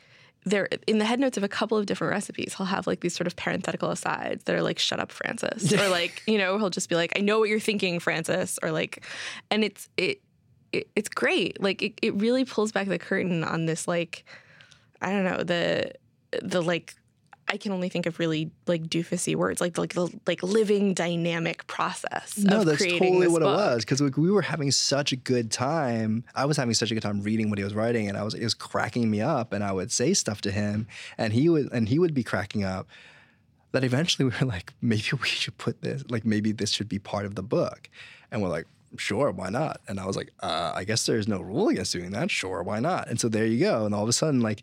there 0.48 0.68
in 0.86 0.98
the 0.98 1.04
head 1.04 1.20
notes 1.20 1.36
of 1.36 1.44
a 1.44 1.48
couple 1.48 1.78
of 1.78 1.86
different 1.86 2.12
recipes, 2.12 2.54
he'll 2.56 2.66
have 2.66 2.86
like 2.86 3.00
these 3.00 3.14
sort 3.14 3.26
of 3.26 3.36
parenthetical 3.36 3.90
asides 3.90 4.44
that 4.44 4.54
are 4.54 4.62
like 4.62 4.78
"Shut 4.78 5.00
up, 5.00 5.12
Francis," 5.12 5.72
or 5.72 5.88
like 5.90 6.22
you 6.26 6.38
know 6.38 6.58
he'll 6.58 6.70
just 6.70 6.88
be 6.88 6.94
like, 6.94 7.12
"I 7.16 7.20
know 7.20 7.38
what 7.38 7.48
you're 7.48 7.60
thinking, 7.60 8.00
Francis," 8.00 8.58
or 8.62 8.72
like, 8.72 9.04
and 9.50 9.64
it's 9.64 9.88
it, 9.96 10.20
it 10.72 10.88
it's 10.96 11.08
great. 11.08 11.60
Like 11.60 11.82
it, 11.82 11.94
it 12.02 12.14
really 12.14 12.44
pulls 12.44 12.72
back 12.72 12.88
the 12.88 12.98
curtain 12.98 13.44
on 13.44 13.66
this 13.66 13.86
like 13.86 14.24
I 15.00 15.10
don't 15.10 15.24
know 15.24 15.42
the 15.42 15.92
the 16.42 16.62
like 16.62 16.94
I 17.48 17.56
can 17.56 17.72
only 17.72 17.88
think 17.88 18.06
of 18.06 18.18
really 18.18 18.50
like 18.66 18.84
doofusy 18.84 19.34
words 19.34 19.60
like 19.60 19.78
like 19.78 19.94
the 19.94 20.08
like 20.26 20.42
living 20.42 20.92
dynamic 20.94 21.66
process. 21.66 22.36
No, 22.36 22.62
that's 22.62 22.84
totally 22.84 23.26
what 23.28 23.42
book. 23.42 23.52
it 23.52 23.56
was. 23.56 23.84
Because 23.84 24.00
like, 24.00 24.16
we 24.16 24.30
were 24.30 24.42
having 24.42 24.70
such 24.70 25.12
a 25.12 25.16
good 25.16 25.50
time. 25.50 26.24
I 26.34 26.44
was 26.44 26.56
having 26.56 26.74
such 26.74 26.90
a 26.90 26.94
good 26.94 27.02
time 27.02 27.22
reading 27.22 27.48
what 27.48 27.58
he 27.58 27.64
was 27.64 27.74
writing, 27.74 28.08
and 28.08 28.16
I 28.18 28.22
was 28.22 28.34
it 28.34 28.44
was 28.44 28.54
cracking 28.54 29.10
me 29.10 29.20
up. 29.20 29.52
And 29.52 29.64
I 29.64 29.72
would 29.72 29.90
say 29.90 30.14
stuff 30.14 30.40
to 30.42 30.50
him, 30.50 30.86
and 31.16 31.32
he 31.32 31.48
would 31.48 31.72
and 31.72 31.88
he 31.88 31.98
would 31.98 32.14
be 32.14 32.22
cracking 32.22 32.64
up. 32.64 32.86
That 33.72 33.84
eventually 33.84 34.30
we 34.30 34.34
were 34.40 34.46
like, 34.54 34.72
maybe 34.80 35.08
we 35.20 35.28
should 35.28 35.58
put 35.58 35.82
this. 35.82 36.04
Like 36.08 36.24
maybe 36.24 36.52
this 36.52 36.70
should 36.70 36.88
be 36.88 36.98
part 36.98 37.24
of 37.24 37.34
the 37.34 37.42
book. 37.42 37.88
And 38.30 38.42
we're 38.42 38.48
like, 38.48 38.66
sure, 38.96 39.30
why 39.30 39.50
not? 39.50 39.80
And 39.88 40.00
I 40.00 40.06
was 40.06 40.16
like, 40.16 40.32
uh, 40.40 40.72
I 40.74 40.84
guess 40.84 41.06
there's 41.06 41.28
no 41.28 41.40
rule 41.40 41.68
against 41.68 41.92
doing 41.92 42.10
that. 42.12 42.30
Sure, 42.30 42.62
why 42.62 42.80
not? 42.80 43.08
And 43.08 43.20
so 43.20 43.28
there 43.28 43.46
you 43.46 43.58
go. 43.58 43.84
And 43.84 43.94
all 43.94 44.02
of 44.02 44.08
a 44.08 44.12
sudden, 44.12 44.40
like 44.40 44.62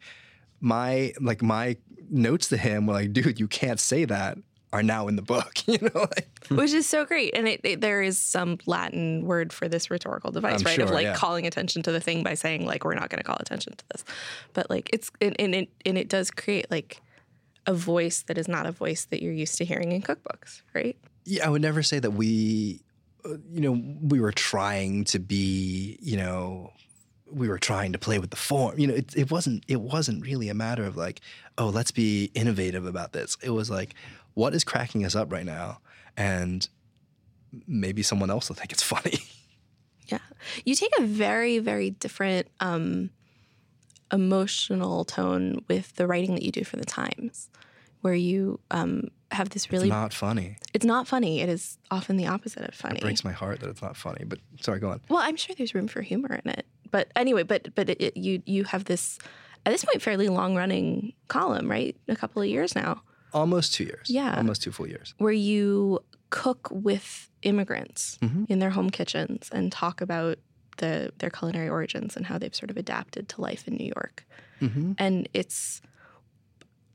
my 0.61 1.13
like 1.19 1.41
my 1.41 1.77
notes 2.09 2.49
to 2.49 2.57
him 2.57 2.87
were 2.87 2.93
like, 2.93 3.13
dude, 3.13 3.39
you 3.39 3.47
can't 3.47 3.79
say 3.79 4.05
that. 4.05 4.37
Are 4.73 4.83
now 4.83 5.07
in 5.07 5.15
the 5.15 5.21
book, 5.21 5.59
you 5.67 5.77
know. 5.79 6.01
Like, 6.01 6.27
which 6.49 6.73
is 6.73 6.89
so 6.89 7.05
great. 7.05 7.33
And 7.33 7.47
it, 7.47 7.61
it, 7.63 7.81
there 7.81 8.01
is 8.01 8.19
some 8.19 8.57
Latin 8.65 9.25
word 9.25 9.53
for 9.53 9.69
this 9.69 9.89
rhetorical 9.89 10.31
device, 10.31 10.59
I'm 10.59 10.65
right? 10.65 10.79
of 10.79 10.89
like 10.89 11.05
yeah. 11.05 11.15
calling 11.15 11.47
attention 11.47 11.81
to 11.83 11.93
the 11.93 12.01
thing 12.01 12.23
by 12.23 12.33
saying 12.33 12.65
like 12.65 12.83
we're 12.83 12.95
not 12.95 13.09
going 13.09 13.19
to 13.19 13.23
call 13.23 13.37
attention 13.39 13.73
to 13.77 13.85
this, 13.93 14.03
but 14.51 14.69
like 14.69 14.89
it's 14.91 15.11
and, 15.21 15.33
and 15.39 15.55
it 15.55 15.69
and 15.85 15.97
it 15.97 16.09
does 16.09 16.29
create 16.29 16.69
like 16.69 17.01
a 17.67 17.73
voice 17.73 18.23
that 18.23 18.37
is 18.37 18.47
not 18.47 18.65
a 18.65 18.71
voice 18.71 19.05
that 19.05 19.23
you're 19.23 19.33
used 19.33 19.57
to 19.57 19.65
hearing 19.65 19.91
in 19.91 20.01
cookbooks, 20.01 20.61
right? 20.73 20.97
Yeah, 21.25 21.47
I 21.47 21.49
would 21.49 21.61
never 21.61 21.81
say 21.81 21.99
that 21.99 22.11
we, 22.11 22.81
uh, 23.23 23.37
you 23.51 23.61
know, 23.61 23.81
we 24.01 24.19
were 24.19 24.31
trying 24.31 25.05
to 25.05 25.19
be, 25.19 25.97
you 26.01 26.17
know, 26.17 26.71
we 27.35 27.49
were 27.49 27.59
trying 27.59 27.91
to 27.91 27.99
play 27.99 28.17
with 28.17 28.29
the 28.29 28.37
form. 28.37 28.79
You 28.79 28.87
know, 28.87 28.93
it, 28.93 29.15
it 29.15 29.29
wasn't 29.29 29.63
it 29.67 29.81
wasn't 29.81 30.25
really 30.25 30.49
a 30.49 30.53
matter 30.53 30.85
of 30.85 30.95
like, 30.95 31.19
oh, 31.57 31.67
let's 31.67 31.91
be 31.91 32.31
innovative 32.33 32.85
about 32.85 33.11
this. 33.11 33.37
It 33.43 33.49
was 33.49 33.69
like, 33.69 33.93
what 34.33 34.53
is 34.53 34.63
cracking 34.63 35.05
us 35.05 35.15
up 35.15 35.31
right 35.31 35.45
now, 35.45 35.79
and 36.15 36.67
maybe 37.67 38.01
someone 38.01 38.29
else 38.29 38.49
will 38.49 38.55
think 38.55 38.71
it's 38.71 38.83
funny. 38.95 39.19
Yeah. 40.07 40.19
You 40.63 40.75
take 40.75 40.91
a 40.99 41.03
very, 41.03 41.59
very 41.59 41.89
different 41.89 42.47
um, 42.59 43.09
emotional 44.11 45.03
tone 45.03 45.63
with 45.67 45.95
the 45.95 46.07
writing 46.07 46.35
that 46.35 46.43
you 46.43 46.51
do 46.51 46.63
for 46.63 46.77
the 46.77 46.85
Times, 46.85 47.49
where 48.01 48.13
you 48.13 48.59
um, 48.71 49.09
have 49.31 49.49
this 49.49 49.71
really. 49.71 49.87
It's 49.87 49.93
not 49.93 50.13
funny. 50.13 50.57
It's 50.73 50.85
not 50.85 51.07
funny. 51.07 51.41
It 51.41 51.49
is 51.49 51.77
often 51.91 52.15
the 52.17 52.27
opposite 52.27 52.63
of 52.63 52.75
funny. 52.75 52.97
It 52.97 53.01
breaks 53.01 53.23
my 53.25 53.31
heart 53.31 53.59
that 53.59 53.69
it's 53.69 53.81
not 53.81 53.97
funny. 53.97 54.23
But 54.25 54.39
sorry, 54.61 54.79
go 54.79 54.89
on. 54.91 55.01
Well, 55.09 55.19
I'm 55.21 55.35
sure 55.35 55.55
there's 55.55 55.75
room 55.75 55.87
for 55.87 56.01
humor 56.01 56.39
in 56.45 56.51
it. 56.51 56.65
But 56.95 57.11
anyway, 57.15 57.43
but 57.43 57.61
but 57.75 57.89
it, 57.89 57.99
it, 58.01 58.17
you 58.17 58.41
you 58.45 58.63
have 58.63 58.83
this 58.85 59.19
at 59.65 59.71
this 59.73 59.83
point 59.83 60.01
fairly 60.01 60.29
long 60.29 60.55
running 60.55 61.11
column, 61.27 61.67
right? 61.69 61.93
A 62.07 62.15
couple 62.15 62.41
of 62.41 62.47
years 62.47 62.73
now, 62.75 63.01
Almost 63.33 63.73
two 63.73 63.83
years. 63.83 64.07
Yeah. 64.09 64.37
Almost 64.37 64.61
two 64.63 64.71
full 64.71 64.87
years. 64.87 65.13
where 65.17 65.33
you 65.51 65.99
cook 66.29 66.69
with 66.71 67.29
immigrants 67.41 68.17
Mhm. 68.21 68.45
in 68.49 68.59
their 68.59 68.69
home 68.77 68.89
kitchens 68.89 69.49
and 69.51 69.71
talk 69.71 69.99
about 70.07 70.37
the 70.77 71.11
their 71.19 71.29
culinary 71.29 71.67
origins 71.77 72.15
and 72.17 72.25
how 72.27 72.37
they've 72.39 72.55
sort 72.61 72.71
of 72.71 72.77
adapted 72.77 73.27
to 73.31 73.41
life 73.41 73.67
in 73.67 73.73
New 73.75 73.91
York. 73.97 74.25
Mm-hmm. 74.61 74.93
And 74.97 75.27
it's, 75.33 75.81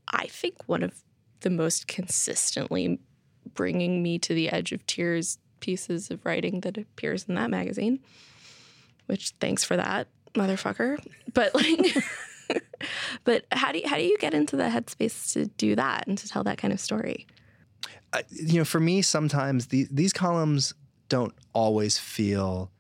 I 0.09 0.27
think, 0.29 0.57
one 0.67 0.83
of 0.83 0.93
the 1.41 1.51
most 1.51 1.87
consistently 1.89 3.01
bringing 3.55 4.03
me 4.03 4.19
to 4.21 4.33
the 4.35 4.49
edge 4.49 4.73
of 4.73 4.87
tears 4.87 5.39
pieces 5.61 6.11
of 6.11 6.25
writing 6.25 6.61
that 6.63 6.79
appears 6.79 7.25
in 7.29 7.35
that 7.35 7.51
magazine. 7.51 8.01
Which, 9.11 9.33
thanks 9.41 9.65
for 9.65 9.77
that, 9.77 10.07
motherfucker. 10.35 11.05
But 11.35 11.53
like, 11.53 11.97
but 13.25 13.45
how 13.51 13.73
do 13.73 13.81
you, 13.81 13.89
how 13.89 13.97
do 13.97 14.05
you 14.05 14.17
get 14.19 14.35
into 14.35 14.55
the 14.55 14.63
headspace 14.69 15.33
to 15.33 15.47
do 15.47 15.75
that 15.75 16.07
and 16.07 16.17
to 16.17 16.29
tell 16.29 16.45
that 16.45 16.59
kind 16.59 16.73
of 16.73 16.79
story? 16.79 17.27
I, 18.13 18.23
you 18.31 18.59
know, 18.59 18.65
for 18.65 18.79
me, 18.79 19.03
sometimes 19.03 19.67
the, 19.67 19.89
these 19.91 20.13
columns 20.13 20.75
don't 21.09 21.35
always 21.53 21.99
feel 21.99 22.71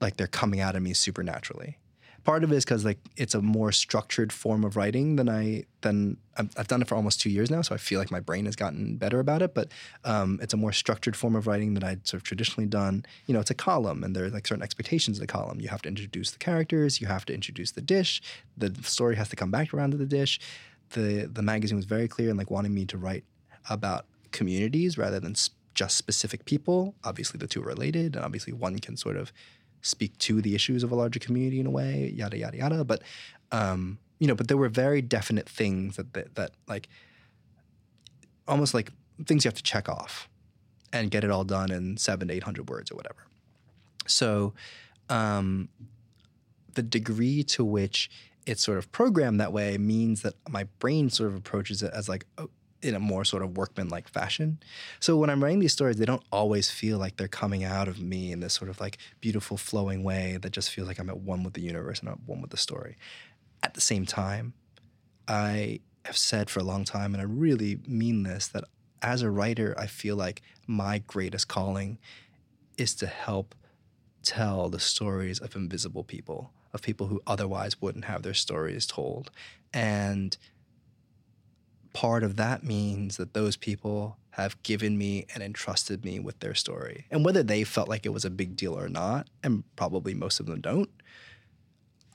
like 0.00 0.16
they're 0.16 0.28
coming 0.28 0.60
out 0.60 0.76
of 0.76 0.82
me 0.82 0.94
supernaturally. 0.94 1.79
Part 2.24 2.44
of 2.44 2.52
it 2.52 2.56
is 2.56 2.64
because 2.64 2.84
like 2.84 2.98
it's 3.16 3.34
a 3.34 3.40
more 3.40 3.72
structured 3.72 4.32
form 4.32 4.64
of 4.64 4.76
writing 4.76 5.16
than 5.16 5.28
I 5.28 5.64
than 5.80 6.18
I've, 6.36 6.68
done 6.68 6.82
it 6.82 6.88
for 6.88 6.94
almost 6.94 7.20
two 7.20 7.30
years 7.30 7.50
now, 7.50 7.62
so 7.62 7.74
I 7.74 7.78
feel 7.78 7.98
like 7.98 8.10
my 8.10 8.20
brain 8.20 8.46
has 8.46 8.56
gotten 8.56 8.96
better 8.96 9.20
about 9.20 9.42
it. 9.42 9.54
But 9.54 9.68
um, 10.04 10.38
it's 10.42 10.54
a 10.54 10.56
more 10.56 10.72
structured 10.72 11.16
form 11.16 11.34
of 11.36 11.46
writing 11.46 11.74
than 11.74 11.82
I'd 11.82 12.06
sort 12.06 12.20
of 12.20 12.24
traditionally 12.24 12.66
done. 12.66 13.04
You 13.26 13.34
know, 13.34 13.40
it's 13.40 13.50
a 13.50 13.54
column, 13.54 14.04
and 14.04 14.14
there 14.14 14.24
are 14.24 14.30
like 14.30 14.46
certain 14.46 14.62
expectations 14.62 15.18
of 15.18 15.22
the 15.22 15.26
column. 15.26 15.60
You 15.60 15.68
have 15.68 15.82
to 15.82 15.88
introduce 15.88 16.30
the 16.30 16.38
characters, 16.38 17.00
you 17.00 17.06
have 17.06 17.24
to 17.26 17.34
introduce 17.34 17.72
the 17.72 17.82
dish, 17.82 18.22
the 18.56 18.74
story 18.82 19.16
has 19.16 19.28
to 19.30 19.36
come 19.36 19.50
back 19.50 19.72
around 19.72 19.92
to 19.92 19.96
the 19.96 20.06
dish. 20.06 20.40
The 20.90 21.28
the 21.32 21.42
magazine 21.42 21.76
was 21.76 21.86
very 21.86 22.08
clear 22.08 22.30
in 22.30 22.36
like 22.36 22.50
wanting 22.50 22.74
me 22.74 22.84
to 22.86 22.98
write 22.98 23.24
about 23.68 24.06
communities 24.32 24.96
rather 24.98 25.20
than 25.20 25.32
s- 25.32 25.50
just 25.74 25.96
specific 25.96 26.44
people. 26.44 26.94
Obviously, 27.04 27.38
the 27.38 27.46
two 27.46 27.62
are 27.62 27.66
related, 27.66 28.16
and 28.16 28.24
obviously, 28.24 28.52
one 28.52 28.78
can 28.78 28.96
sort 28.96 29.16
of 29.16 29.32
speak 29.82 30.16
to 30.18 30.40
the 30.40 30.54
issues 30.54 30.82
of 30.82 30.92
a 30.92 30.94
larger 30.94 31.18
community 31.18 31.60
in 31.60 31.66
a 31.66 31.70
way, 31.70 32.12
yada 32.14 32.36
yada 32.36 32.56
yada. 32.56 32.84
But 32.84 33.02
um, 33.52 33.98
you 34.18 34.26
know, 34.26 34.34
but 34.34 34.48
there 34.48 34.56
were 34.56 34.68
very 34.68 35.02
definite 35.02 35.48
things 35.48 35.96
that 35.96 36.12
that, 36.14 36.34
that 36.34 36.52
like 36.68 36.88
almost 38.46 38.74
like 38.74 38.92
things 39.26 39.44
you 39.44 39.48
have 39.48 39.56
to 39.56 39.62
check 39.62 39.88
off 39.88 40.28
and 40.92 41.10
get 41.10 41.24
it 41.24 41.30
all 41.30 41.44
done 41.44 41.70
in 41.70 41.96
seven 41.96 42.28
to 42.28 42.34
eight 42.34 42.42
hundred 42.42 42.68
words 42.68 42.90
or 42.90 42.96
whatever. 42.96 43.26
So, 44.06 44.54
um, 45.08 45.68
the 46.74 46.82
degree 46.82 47.42
to 47.44 47.64
which 47.64 48.10
it's 48.46 48.62
sort 48.62 48.78
of 48.78 48.90
programmed 48.90 49.40
that 49.40 49.52
way 49.52 49.78
means 49.78 50.22
that 50.22 50.34
my 50.48 50.64
brain 50.78 51.10
sort 51.10 51.30
of 51.30 51.36
approaches 51.36 51.82
it 51.82 51.92
as 51.94 52.08
like 52.08 52.26
a, 52.38 52.46
in 52.82 52.94
a 52.94 53.00
more 53.00 53.24
sort 53.24 53.42
of 53.42 53.56
workman-like 53.56 54.08
fashion. 54.08 54.58
So 55.00 55.16
when 55.16 55.30
I'm 55.30 55.42
writing 55.42 55.58
these 55.58 55.72
stories, 55.72 55.96
they 55.96 56.04
don't 56.04 56.22
always 56.32 56.70
feel 56.70 56.98
like 56.98 57.16
they're 57.16 57.28
coming 57.28 57.64
out 57.64 57.88
of 57.88 58.00
me 58.00 58.32
in 58.32 58.40
this 58.40 58.54
sort 58.54 58.70
of 58.70 58.80
like 58.80 58.98
beautiful 59.20 59.56
flowing 59.56 60.02
way 60.02 60.38
that 60.40 60.50
just 60.50 60.70
feels 60.70 60.88
like 60.88 60.98
I'm 60.98 61.10
at 61.10 61.18
one 61.18 61.42
with 61.42 61.54
the 61.54 61.60
universe 61.60 62.00
and 62.00 62.08
at 62.08 62.20
one 62.26 62.40
with 62.40 62.50
the 62.50 62.56
story. 62.56 62.96
At 63.62 63.74
the 63.74 63.80
same 63.80 64.06
time, 64.06 64.54
I 65.28 65.80
have 66.04 66.16
said 66.16 66.48
for 66.48 66.60
a 66.60 66.64
long 66.64 66.84
time, 66.84 67.14
and 67.14 67.20
I 67.20 67.26
really 67.26 67.78
mean 67.86 68.22
this, 68.22 68.48
that 68.48 68.64
as 69.02 69.22
a 69.22 69.30
writer, 69.30 69.74
I 69.78 69.86
feel 69.86 70.16
like 70.16 70.42
my 70.66 70.98
greatest 70.98 71.48
calling 71.48 71.98
is 72.78 72.94
to 72.96 73.06
help 73.06 73.54
tell 74.22 74.68
the 74.68 74.80
stories 74.80 75.38
of 75.38 75.54
invisible 75.54 76.04
people, 76.04 76.52
of 76.72 76.82
people 76.82 77.08
who 77.08 77.20
otherwise 77.26 77.80
wouldn't 77.80 78.06
have 78.06 78.22
their 78.22 78.34
stories 78.34 78.86
told. 78.86 79.30
And 79.72 80.36
part 81.92 82.22
of 82.22 82.36
that 82.36 82.62
means 82.62 83.16
that 83.16 83.34
those 83.34 83.56
people 83.56 84.16
have 84.30 84.62
given 84.62 84.96
me 84.96 85.26
and 85.34 85.42
entrusted 85.42 86.04
me 86.04 86.20
with 86.20 86.38
their 86.40 86.54
story. 86.54 87.06
And 87.10 87.24
whether 87.24 87.42
they 87.42 87.64
felt 87.64 87.88
like 87.88 88.06
it 88.06 88.10
was 88.10 88.24
a 88.24 88.30
big 88.30 88.56
deal 88.56 88.78
or 88.78 88.88
not, 88.88 89.28
and 89.42 89.64
probably 89.76 90.14
most 90.14 90.40
of 90.40 90.46
them 90.46 90.60
don't, 90.60 90.90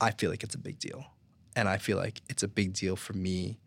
I 0.00 0.10
feel 0.10 0.30
like 0.30 0.42
it's 0.42 0.54
a 0.54 0.58
big 0.58 0.78
deal. 0.78 1.06
And 1.54 1.68
I 1.68 1.78
feel 1.78 1.96
like 1.96 2.20
it's 2.28 2.42
a 2.42 2.48
big 2.48 2.72
deal 2.72 2.96
for 2.96 3.12
me 3.12 3.58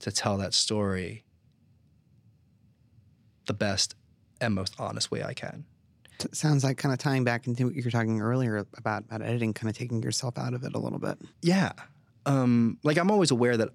to 0.00 0.12
tell 0.12 0.36
that 0.38 0.54
story 0.54 1.24
the 3.46 3.54
best 3.54 3.94
and 4.40 4.54
most 4.54 4.74
honest 4.78 5.10
way 5.10 5.22
I 5.22 5.32
can. 5.32 5.64
T- 6.18 6.28
sounds 6.32 6.62
like 6.62 6.76
kind 6.76 6.92
of 6.92 6.98
tying 6.98 7.24
back 7.24 7.46
into 7.46 7.66
what 7.66 7.74
you 7.74 7.82
were 7.84 7.90
talking 7.90 8.20
earlier 8.20 8.66
about 8.76 9.04
about 9.08 9.22
editing, 9.22 9.52
kind 9.52 9.68
of 9.68 9.76
taking 9.76 10.02
yourself 10.02 10.38
out 10.38 10.54
of 10.54 10.62
it 10.62 10.74
a 10.74 10.78
little 10.78 10.98
bit. 10.98 11.18
Yeah. 11.42 11.72
Um, 12.26 12.78
like 12.82 12.96
I'm 12.96 13.10
always 13.10 13.30
aware 13.30 13.56
that 13.56 13.70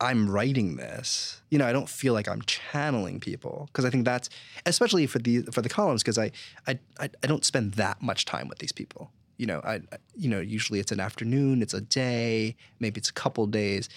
I'm 0.00 0.28
writing 0.28 0.76
this. 0.76 1.40
You 1.50 1.58
know, 1.58 1.66
I 1.66 1.72
don't 1.72 1.88
feel 1.88 2.12
like 2.14 2.28
I'm 2.28 2.42
channeling 2.42 3.20
people 3.20 3.68
because 3.72 3.84
I 3.84 3.90
think 3.90 4.04
that's 4.04 4.28
especially 4.66 5.06
for 5.06 5.18
the 5.18 5.42
for 5.52 5.62
the 5.62 5.68
columns 5.68 6.02
because 6.02 6.18
I, 6.18 6.30
I 6.66 6.78
I 6.98 7.26
don't 7.26 7.44
spend 7.44 7.74
that 7.74 8.02
much 8.02 8.24
time 8.24 8.48
with 8.48 8.58
these 8.58 8.72
people. 8.72 9.10
You 9.36 9.46
know, 9.46 9.60
I 9.64 9.74
I- 9.74 9.98
you 10.16 10.28
know 10.28 10.40
usually 10.40 10.80
it's 10.80 10.92
an 10.92 11.00
afternoon, 11.00 11.62
it's 11.62 11.74
a 11.74 11.80
day, 11.80 12.56
maybe 12.80 12.98
it's 12.98 13.08
a 13.10 13.12
couple 13.14 13.46
days, 13.46 13.88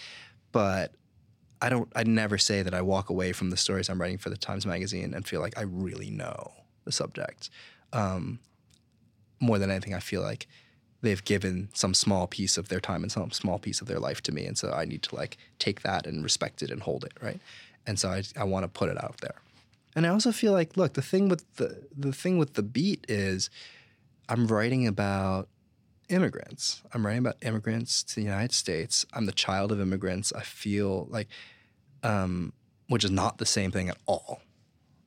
but 0.52 0.94
I 1.62 1.70
don't. 1.70 1.92
I 1.96 2.04
never 2.04 2.38
say 2.38 2.62
that 2.62 2.74
I 2.76 2.82
walk 2.82 3.10
away 3.10 3.34
from 3.34 3.50
the 3.50 3.58
stories 3.58 3.90
I'm 3.90 4.00
writing 4.00 4.20
for 4.20 4.30
the 4.30 4.38
Times 4.38 4.66
Magazine 4.66 5.14
and 5.16 5.28
feel 5.28 5.42
like 5.42 5.58
I 5.58 5.64
really 5.64 6.12
know 6.12 6.52
the 6.86 6.92
subject. 6.92 7.50
Um, 7.94 8.40
more 9.40 9.58
than 9.60 9.72
anything, 9.72 9.94
I 9.96 10.00
feel 10.00 10.22
like 10.22 10.48
they've 11.08 11.24
given 11.24 11.70
some 11.74 11.94
small 11.94 12.28
piece 12.28 12.58
of 12.58 12.68
their 12.68 12.82
time 12.82 13.02
and 13.02 13.12
some 13.12 13.32
small 13.32 13.60
piece 13.60 13.80
of 13.80 13.88
their 13.88 14.00
life 14.00 14.22
to 14.24 14.34
me, 14.34 14.46
and 14.46 14.58
so 14.58 14.72
I 14.72 14.84
need 14.84 15.04
to 15.04 15.16
like 15.16 15.38
take 15.58 15.82
that 15.84 16.06
and 16.06 16.22
respect 16.22 16.62
it 16.62 16.70
and 16.70 16.82
hold 16.82 17.06
it, 17.06 17.14
right? 17.22 17.40
And 17.86 17.98
so 17.98 18.10
I, 18.10 18.24
I 18.36 18.44
want 18.44 18.66
to 18.66 18.68
put 18.68 18.90
it 18.90 19.02
out 19.02 19.18
there. 19.22 19.36
And 19.96 20.06
I 20.06 20.10
also 20.10 20.34
feel 20.34 20.52
like, 20.52 20.76
look, 20.76 20.94
the 20.94 21.02
thing 21.02 21.30
with 21.30 21.46
the 21.56 21.88
the 21.96 22.12
thing 22.12 22.38
with 22.38 22.56
the 22.56 22.62
beat 22.62 23.06
is, 23.08 23.50
I'm 24.28 24.48
writing 24.48 24.86
about 24.86 25.48
immigrants. 26.10 26.84
I'm 26.94 27.06
writing 27.06 27.20
about 27.20 27.38
immigrants 27.42 28.04
to 28.04 28.16
the 28.16 28.24
United 28.24 28.52
States. 28.52 29.06
I'm 29.14 29.26
the 29.26 29.32
child 29.32 29.72
of 29.72 29.80
immigrants. 29.80 30.34
I 30.34 30.42
feel 30.42 31.08
like, 31.10 31.30
um, 32.04 32.52
which 32.88 33.06
is 33.06 33.12
not 33.12 33.38
the 33.38 33.46
same 33.46 33.72
thing 33.72 33.88
at 33.88 33.98
all. 34.06 34.42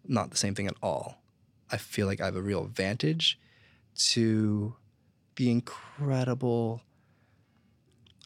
Not 0.06 0.30
the 0.30 0.36
same 0.38 0.54
thing 0.54 0.66
at 0.66 0.76
all. 0.82 1.18
I 1.70 1.76
feel 1.76 2.06
like 2.06 2.20
I 2.20 2.24
have 2.24 2.36
a 2.36 2.42
real 2.42 2.64
advantage 2.64 3.38
to 4.12 4.74
the 5.40 5.50
incredible 5.50 6.83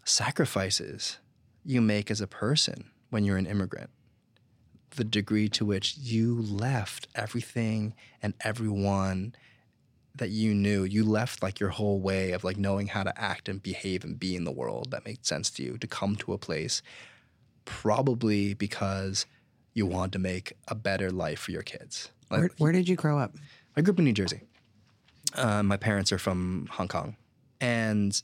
sacrifices 0.05 1.19
you 1.65 1.81
make 1.81 2.11
as 2.11 2.21
a 2.21 2.27
person 2.27 2.91
when 3.11 3.25
you're 3.25 3.37
an 3.37 3.47
immigrant. 3.47 3.91
The 4.97 5.05
degree 5.05 5.49
to 5.51 5.65
which 5.65 5.97
you 5.97 6.43
left 6.43 7.07
everything 7.15 7.95
and 8.21 8.35
everyone 8.41 9.37
that 10.17 10.31
you 10.31 10.55
knew, 10.57 10.83
you 10.83 11.05
left 11.05 11.41
like 11.41 11.61
your 11.61 11.69
whole 11.69 12.01
way 12.01 12.33
of 12.33 12.43
like 12.43 12.57
knowing 12.57 12.89
how 12.89 13.05
to 13.05 13.17
act 13.17 13.49
and 13.49 13.63
behave 13.63 14.03
and 14.03 14.19
be 14.19 14.35
in 14.35 14.43
the 14.43 14.51
world 14.51 14.91
that 14.91 15.05
made 15.05 15.25
sense 15.25 15.51
to 15.51 15.63
you 15.63 15.79
to 15.79 15.87
come 15.87 16.17
to 16.17 16.33
a 16.33 16.39
place 16.39 16.83
probably 17.65 18.55
because 18.55 19.25
you 19.73 19.87
want 19.87 20.11
to 20.15 20.19
make 20.19 20.55
a 20.67 20.75
better 20.75 21.13
life 21.13 21.39
for 21.39 21.53
your 21.53 21.63
kids. 21.63 22.11
Like, 22.29 22.41
Where, 22.41 22.51
where 22.59 22.73
did 22.73 22.89
you 22.89 22.97
grow 22.97 23.21
up? 23.21 23.37
I 23.77 23.83
grew 23.83 23.93
up 23.93 24.01
in 24.01 24.05
New 24.05 24.13
Jersey. 24.13 24.41
Uh, 25.35 25.63
my 25.63 25.77
parents 25.77 26.13
are 26.13 26.19
from 26.19 26.69
Hong 26.71 26.89
Kong, 26.89 27.17
and 27.61 28.23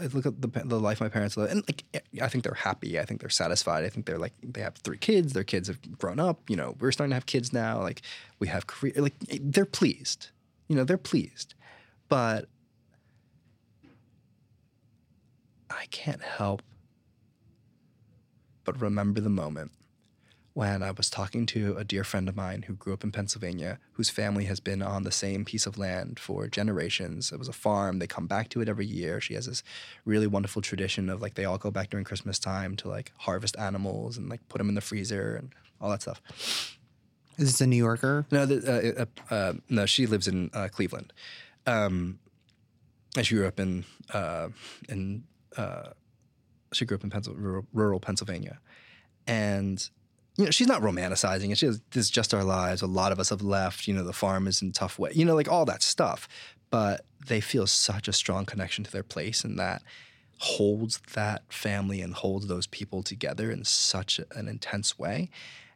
I 0.00 0.06
look 0.06 0.26
at 0.26 0.40
the, 0.40 0.48
the 0.48 0.80
life 0.80 1.00
my 1.00 1.08
parents 1.08 1.36
live, 1.36 1.50
and 1.50 1.64
like 1.68 1.84
I 2.20 2.28
think 2.28 2.44
they're 2.44 2.54
happy. 2.54 2.98
I 2.98 3.04
think 3.04 3.20
they're 3.20 3.30
satisfied. 3.30 3.84
I 3.84 3.88
think 3.88 4.06
they're 4.06 4.18
like 4.18 4.32
they 4.42 4.60
have 4.60 4.74
three 4.76 4.98
kids. 4.98 5.32
Their 5.32 5.44
kids 5.44 5.68
have 5.68 5.98
grown 5.98 6.18
up. 6.18 6.40
You 6.48 6.56
know, 6.56 6.76
we're 6.80 6.92
starting 6.92 7.10
to 7.10 7.16
have 7.16 7.26
kids 7.26 7.52
now. 7.52 7.80
Like 7.80 8.02
we 8.38 8.48
have 8.48 8.66
career. 8.66 8.94
Like 8.96 9.14
they're 9.40 9.64
pleased. 9.64 10.30
You 10.68 10.76
know, 10.76 10.84
they're 10.84 10.96
pleased, 10.98 11.54
but 12.08 12.48
I 15.70 15.86
can't 15.90 16.22
help 16.22 16.62
but 18.64 18.80
remember 18.80 19.20
the 19.20 19.30
moment 19.30 19.72
when 20.54 20.82
I 20.82 20.90
was 20.90 21.08
talking 21.08 21.46
to 21.46 21.76
a 21.78 21.84
dear 21.84 22.04
friend 22.04 22.28
of 22.28 22.36
mine 22.36 22.62
who 22.62 22.74
grew 22.74 22.92
up 22.92 23.04
in 23.04 23.10
Pennsylvania, 23.10 23.78
whose 23.92 24.10
family 24.10 24.44
has 24.44 24.60
been 24.60 24.82
on 24.82 25.02
the 25.02 25.10
same 25.10 25.44
piece 25.44 25.64
of 25.64 25.78
land 25.78 26.18
for 26.18 26.46
generations. 26.46 27.32
It 27.32 27.38
was 27.38 27.48
a 27.48 27.54
farm. 27.54 27.98
They 27.98 28.06
come 28.06 28.26
back 28.26 28.50
to 28.50 28.60
it 28.60 28.68
every 28.68 28.84
year. 28.84 29.20
She 29.20 29.34
has 29.34 29.46
this 29.46 29.62
really 30.04 30.26
wonderful 30.26 30.60
tradition 30.60 31.08
of 31.08 31.22
like 31.22 31.34
they 31.34 31.46
all 31.46 31.58
go 31.58 31.70
back 31.70 31.88
during 31.90 32.04
Christmas 32.04 32.38
time 32.38 32.76
to 32.76 32.88
like 32.88 33.12
harvest 33.18 33.56
animals 33.58 34.18
and 34.18 34.28
like 34.28 34.46
put 34.48 34.58
them 34.58 34.68
in 34.68 34.74
the 34.74 34.82
freezer 34.82 35.36
and 35.36 35.54
all 35.80 35.88
that 35.90 36.02
stuff. 36.02 36.20
Is 37.38 37.52
this 37.52 37.60
a 37.62 37.66
New 37.66 37.76
Yorker? 37.76 38.26
No, 38.30 38.44
the, 38.44 38.98
uh, 38.98 39.04
uh, 39.30 39.34
uh, 39.34 39.52
no, 39.70 39.86
she 39.86 40.06
lives 40.06 40.28
in 40.28 40.50
uh, 40.52 40.68
Cleveland, 40.70 41.14
um, 41.66 42.18
and 43.16 43.26
she 43.26 43.34
grew 43.34 43.46
up 43.46 43.58
in 43.58 43.86
uh, 44.12 44.48
in 44.86 45.24
uh, 45.56 45.90
she 46.72 46.84
grew 46.84 46.98
up 46.98 47.04
in 47.04 47.10
Pencil- 47.10 47.34
rural, 47.34 47.66
rural 47.72 48.00
Pennsylvania, 48.00 48.58
and 49.26 49.88
you 50.36 50.44
know 50.44 50.50
she's 50.50 50.66
not 50.66 50.82
romanticizing 50.82 51.50
it. 51.50 51.58
She 51.58 51.66
has, 51.66 51.80
this 51.90 52.04
is 52.04 52.10
just 52.10 52.32
our 52.32 52.44
lives. 52.44 52.82
A 52.82 52.86
lot 52.86 53.12
of 53.12 53.20
us 53.20 53.28
have 53.30 53.42
left. 53.42 53.86
You 53.86 53.94
know, 53.94 54.04
the 54.04 54.12
farm 54.12 54.46
is 54.46 54.62
in 54.62 54.72
tough 54.72 54.98
way. 54.98 55.10
You 55.14 55.24
know, 55.24 55.34
like 55.34 55.50
all 55.50 55.64
that 55.66 55.82
stuff, 55.82 56.28
but 56.70 57.04
they 57.26 57.40
feel 57.40 57.66
such 57.66 58.08
a 58.08 58.12
strong 58.12 58.44
connection 58.46 58.84
to 58.84 58.90
their 58.90 59.02
place, 59.02 59.44
and 59.44 59.58
that 59.58 59.82
holds 60.38 61.00
that 61.14 61.52
family 61.52 62.00
and 62.00 62.14
holds 62.14 62.46
those 62.48 62.66
people 62.66 63.02
together 63.02 63.50
in 63.50 63.64
such 63.64 64.20
an 64.34 64.48
intense 64.48 64.98
way, 64.98 65.30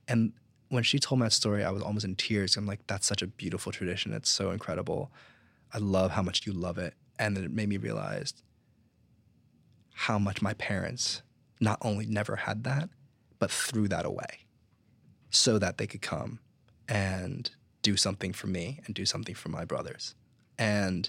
and 0.08 0.32
when 0.68 0.82
she 0.82 0.98
told 0.98 1.20
that 1.20 1.32
story, 1.32 1.64
I 1.64 1.70
was 1.70 1.82
almost 1.82 2.04
in 2.04 2.16
tears. 2.16 2.56
I'm 2.56 2.66
like, 2.66 2.86
that's 2.86 3.06
such 3.06 3.22
a 3.22 3.26
beautiful 3.26 3.72
tradition. 3.72 4.12
It's 4.12 4.30
so 4.30 4.50
incredible. 4.50 5.12
I 5.72 5.78
love 5.78 6.12
how 6.12 6.22
much 6.22 6.46
you 6.46 6.52
love 6.52 6.78
it. 6.78 6.94
And 7.18 7.36
then 7.36 7.44
it 7.44 7.52
made 7.52 7.68
me 7.68 7.76
realize 7.76 8.34
how 9.94 10.18
much 10.18 10.42
my 10.42 10.54
parents 10.54 11.22
not 11.60 11.78
only 11.82 12.06
never 12.06 12.36
had 12.36 12.64
that, 12.64 12.88
but 13.38 13.50
threw 13.50 13.88
that 13.88 14.04
away 14.04 14.45
so 15.37 15.59
that 15.59 15.79
they 15.79 15.87
could 15.87 16.03
come 16.03 16.40
and 16.88 17.51
do 17.83 17.96
something 17.96 18.33
for 18.33 18.46
me 18.46 18.81
and 18.87 18.94
do 18.94 19.05
something 19.05 19.35
for 19.35 19.49
my 19.49 19.64
brothers. 19.64 20.14
And 20.59 21.09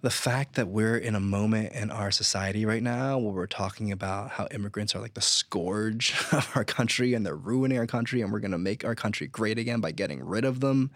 the 0.00 0.10
fact 0.10 0.54
that 0.54 0.68
we're 0.68 0.96
in 0.96 1.14
a 1.14 1.20
moment 1.20 1.72
in 1.72 1.90
our 1.90 2.10
society 2.10 2.64
right 2.64 2.82
now 2.82 3.18
where 3.18 3.32
we're 3.32 3.46
talking 3.46 3.90
about 3.90 4.30
how 4.30 4.46
immigrants 4.52 4.94
are 4.94 5.00
like 5.00 5.14
the 5.14 5.20
scourge 5.20 6.14
of 6.32 6.48
our 6.54 6.64
country 6.64 7.14
and 7.14 7.26
they're 7.26 7.34
ruining 7.34 7.78
our 7.78 7.86
country 7.86 8.22
and 8.22 8.32
we're 8.32 8.38
going 8.40 8.52
to 8.52 8.58
make 8.58 8.84
our 8.84 8.94
country 8.94 9.26
great 9.26 9.58
again 9.58 9.80
by 9.80 9.90
getting 9.90 10.24
rid 10.24 10.44
of 10.44 10.60
them 10.60 10.90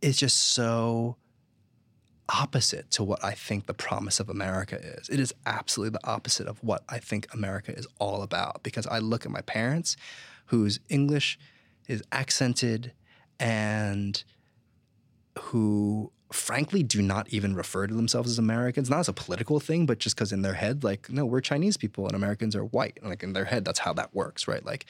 is 0.00 0.16
just 0.16 0.36
so 0.38 1.16
opposite 2.28 2.90
to 2.92 3.02
what 3.02 3.22
I 3.24 3.32
think 3.32 3.66
the 3.66 3.74
promise 3.74 4.20
of 4.20 4.28
America 4.28 4.78
is. 4.80 5.08
It 5.08 5.20
is 5.20 5.34
absolutely 5.44 5.98
the 6.00 6.06
opposite 6.08 6.46
of 6.46 6.62
what 6.62 6.82
I 6.88 6.98
think 6.98 7.26
America 7.34 7.76
is 7.76 7.86
all 7.98 8.22
about 8.22 8.62
because 8.62 8.86
I 8.86 8.98
look 8.98 9.26
at 9.26 9.32
my 9.32 9.42
parents 9.42 9.96
whose 10.46 10.80
English 10.88 11.38
is 11.88 12.02
accented 12.12 12.92
and 13.38 14.22
who 15.38 16.12
frankly 16.32 16.82
do 16.82 17.02
not 17.02 17.28
even 17.28 17.54
refer 17.54 17.86
to 17.86 17.94
themselves 17.94 18.30
as 18.30 18.38
Americans, 18.38 18.88
not 18.88 19.00
as 19.00 19.08
a 19.08 19.12
political 19.12 19.60
thing, 19.60 19.86
but 19.86 19.98
just 19.98 20.16
because 20.16 20.32
in 20.32 20.42
their 20.42 20.54
head, 20.54 20.82
like, 20.84 21.10
no, 21.10 21.26
we're 21.26 21.40
Chinese 21.40 21.76
people 21.76 22.06
and 22.06 22.14
Americans 22.14 22.56
are 22.56 22.64
white. 22.64 22.98
And 23.00 23.10
like 23.10 23.22
in 23.22 23.32
their 23.32 23.44
head, 23.44 23.64
that's 23.64 23.80
how 23.80 23.92
that 23.94 24.14
works, 24.14 24.48
right? 24.48 24.64
Like, 24.64 24.86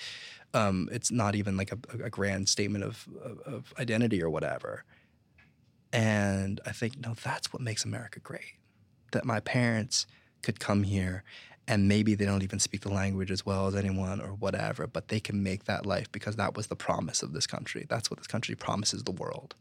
um, 0.54 0.88
it's 0.92 1.10
not 1.10 1.34
even 1.34 1.56
like 1.56 1.72
a, 1.72 2.04
a 2.04 2.10
grand 2.10 2.48
statement 2.48 2.84
of, 2.84 3.08
of, 3.22 3.40
of 3.40 3.74
identity 3.78 4.22
or 4.22 4.30
whatever. 4.30 4.84
And 5.92 6.60
I 6.64 6.72
think, 6.72 6.98
no, 6.98 7.14
that's 7.14 7.52
what 7.52 7.60
makes 7.60 7.84
America 7.84 8.20
great. 8.20 8.54
That 9.12 9.24
my 9.24 9.40
parents 9.40 10.06
could 10.42 10.58
come 10.58 10.84
here 10.84 11.22
and 11.68 11.86
maybe 11.86 12.14
they 12.14 12.24
don't 12.24 12.42
even 12.42 12.58
speak 12.58 12.80
the 12.80 12.92
language 12.92 13.30
as 13.30 13.46
well 13.46 13.66
as 13.66 13.76
anyone 13.76 14.20
or 14.20 14.30
whatever, 14.30 14.86
but 14.86 15.08
they 15.08 15.20
can 15.20 15.42
make 15.42 15.64
that 15.64 15.86
life 15.86 16.10
because 16.10 16.36
that 16.36 16.56
was 16.56 16.66
the 16.66 16.76
promise 16.76 17.22
of 17.22 17.32
this 17.32 17.46
country. 17.46 17.86
That's 17.88 18.10
what 18.10 18.18
this 18.18 18.26
country 18.26 18.54
promises 18.54 19.04
the 19.04 19.12
world 19.12 19.54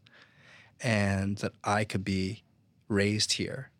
and 0.80 1.38
that 1.38 1.52
I 1.62 1.84
could 1.84 2.04
be 2.04 2.42
raised 2.88 3.34
here 3.34 3.70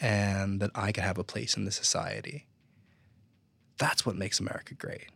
and 0.00 0.60
that 0.60 0.70
I 0.74 0.92
could 0.92 1.04
have 1.04 1.18
a 1.18 1.24
place 1.24 1.56
in 1.56 1.64
the 1.64 1.70
society. 1.70 2.46
That's 3.78 4.04
what 4.04 4.16
makes 4.16 4.40
America 4.40 4.74
great. 4.74 5.08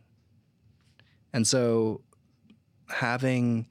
And 1.31 1.45
so 1.45 2.01
having 2.89 3.67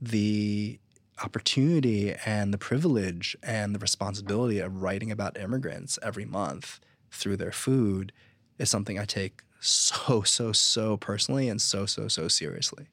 the 0.00 0.78
opportunity 1.22 2.14
and 2.24 2.52
the 2.52 2.58
privilege 2.58 3.36
and 3.42 3.74
the 3.74 3.78
responsibility 3.78 4.58
of 4.58 4.82
writing 4.82 5.10
about 5.10 5.38
immigrants 5.38 5.98
every 6.02 6.24
month 6.24 6.80
through 7.10 7.36
their 7.36 7.52
food 7.52 8.12
is 8.58 8.70
something 8.70 8.98
I 8.98 9.04
take 9.04 9.42
so, 9.60 10.22
so, 10.22 10.52
so 10.52 10.96
personally 10.96 11.48
and 11.48 11.60
so, 11.60 11.86
so, 11.86 12.08
so 12.08 12.28
seriously. 12.28 12.86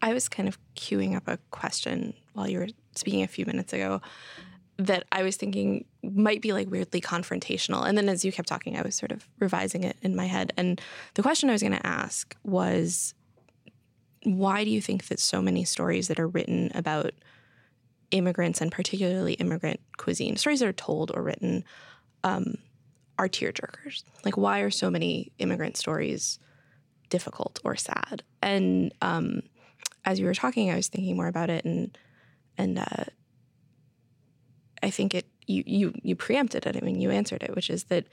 I 0.00 0.12
was 0.12 0.28
kind 0.28 0.48
of 0.48 0.58
queuing 0.76 1.16
up 1.16 1.26
a 1.26 1.38
question 1.50 2.14
while 2.34 2.48
you 2.48 2.58
were 2.58 2.68
speaking 2.94 3.22
a 3.22 3.28
few 3.28 3.46
minutes 3.46 3.72
ago 3.72 4.00
that 4.76 5.04
I 5.10 5.22
was 5.24 5.36
thinking 5.36 5.84
might 6.04 6.40
be 6.40 6.52
like 6.52 6.70
weirdly 6.70 7.00
confrontational. 7.00 7.84
And 7.86 7.98
then 7.98 8.08
as 8.08 8.24
you 8.24 8.30
kept 8.30 8.48
talking, 8.48 8.78
I 8.78 8.82
was 8.82 8.94
sort 8.94 9.10
of 9.10 9.28
revising 9.40 9.82
it 9.82 9.96
in 10.02 10.14
my 10.14 10.26
head. 10.26 10.52
And 10.56 10.80
the 11.14 11.22
question 11.22 11.48
I 11.48 11.52
was 11.52 11.62
going 11.62 11.72
to 11.72 11.86
ask 11.86 12.36
was 12.44 13.14
why 14.22 14.64
do 14.64 14.70
you 14.70 14.80
think 14.80 15.08
that 15.08 15.20
so 15.20 15.40
many 15.40 15.64
stories 15.64 16.08
that 16.08 16.18
are 16.18 16.28
written 16.28 16.70
about 16.74 17.12
immigrants 18.10 18.60
and 18.60 18.72
particularly 18.72 19.34
immigrant 19.34 19.80
cuisine, 19.96 20.36
stories 20.36 20.60
that 20.60 20.68
are 20.68 20.72
told 20.72 21.10
or 21.14 21.22
written, 21.22 21.64
um, 22.24 22.54
are 23.18 23.28
tearjerkers? 23.28 24.04
Like, 24.24 24.36
why 24.36 24.60
are 24.60 24.70
so 24.70 24.90
many 24.90 25.32
immigrant 25.38 25.76
stories 25.76 26.38
difficult 27.10 27.60
or 27.64 27.76
sad? 27.76 28.22
And 28.42 28.92
um, 29.02 29.42
as 30.04 30.18
you 30.18 30.26
were 30.26 30.34
talking, 30.34 30.70
I 30.70 30.76
was 30.76 30.88
thinking 30.88 31.16
more 31.16 31.26
about 31.26 31.50
it, 31.50 31.64
and 31.64 31.96
and 32.56 32.78
uh, 32.78 33.04
I 34.82 34.90
think 34.90 35.14
it 35.14 35.26
you 35.46 35.64
you 35.66 35.94
you 36.02 36.16
preempted 36.16 36.66
it. 36.66 36.76
I 36.76 36.80
mean, 36.80 37.00
you 37.00 37.10
answered 37.10 37.42
it, 37.42 37.54
which 37.54 37.70
is 37.70 37.84
that 37.84 38.06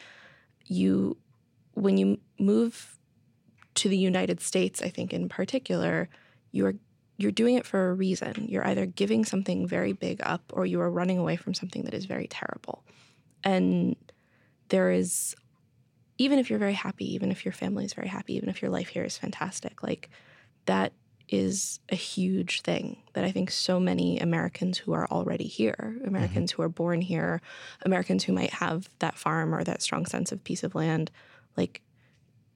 you 0.65 1.17
when 1.73 1.97
you 1.97 2.19
move 2.39 2.97
to 3.75 3.89
the 3.89 3.97
United 3.97 4.41
States, 4.41 4.81
I 4.81 4.89
think 4.89 5.13
in 5.13 5.29
particular, 5.29 6.09
you 6.51 6.65
are 6.65 6.75
you're 7.17 7.31
doing 7.31 7.55
it 7.55 7.65
for 7.65 7.89
a 7.89 7.93
reason. 7.93 8.47
You're 8.49 8.67
either 8.67 8.85
giving 8.85 9.23
something 9.23 9.65
very 9.65 9.93
big 9.93 10.19
up 10.21 10.43
or 10.53 10.65
you 10.65 10.81
are 10.81 10.91
running 10.91 11.17
away 11.17 11.37
from 11.37 11.53
something 11.53 11.83
that 11.83 11.93
is 11.93 12.05
very 12.05 12.27
terrible. 12.27 12.83
And 13.43 13.95
there 14.67 14.91
is 14.91 15.35
even 16.17 16.39
if 16.39 16.49
you're 16.49 16.59
very 16.59 16.73
happy, 16.73 17.13
even 17.13 17.31
if 17.31 17.45
your 17.45 17.53
family 17.53 17.85
is 17.85 17.93
very 17.93 18.07
happy, 18.07 18.35
even 18.35 18.49
if 18.49 18.61
your 18.61 18.71
life 18.71 18.89
here 18.89 19.03
is 19.03 19.17
fantastic, 19.17 19.83
like 19.83 20.09
that 20.65 20.93
is 21.27 21.79
a 21.89 21.95
huge 21.95 22.61
thing 22.61 22.97
that 23.13 23.23
I 23.23 23.31
think 23.31 23.49
so 23.49 23.79
many 23.79 24.19
Americans 24.19 24.77
who 24.77 24.93
are 24.93 25.07
already 25.07 25.47
here, 25.47 25.97
Americans 26.05 26.51
mm-hmm. 26.51 26.61
who 26.61 26.65
are 26.65 26.69
born 26.69 27.01
here, 27.01 27.41
Americans 27.83 28.23
who 28.23 28.33
might 28.33 28.51
have 28.51 28.89
that 28.99 29.17
farm 29.17 29.53
or 29.53 29.63
that 29.63 29.81
strong 29.81 30.05
sense 30.05 30.31
of 30.31 30.43
piece 30.43 30.63
of 30.63 30.75
land, 30.75 31.11
like 31.57 31.81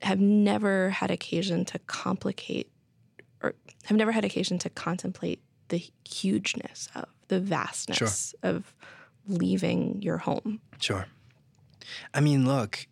have 0.01 0.19
never 0.19 0.89
had 0.89 1.11
occasion 1.11 1.65
to 1.65 1.79
complicate 1.79 2.71
or 3.41 3.53
have 3.85 3.97
never 3.97 4.11
had 4.11 4.25
occasion 4.25 4.57
to 4.59 4.69
contemplate 4.69 5.41
the 5.69 5.83
hugeness 6.07 6.89
of 6.95 7.05
the 7.27 7.39
vastness 7.39 7.97
sure. 7.97 8.49
of 8.51 8.73
leaving 9.27 10.01
your 10.01 10.17
home. 10.17 10.59
Sure. 10.79 11.05
I 12.13 12.19
mean, 12.19 12.45
look, 12.45 12.87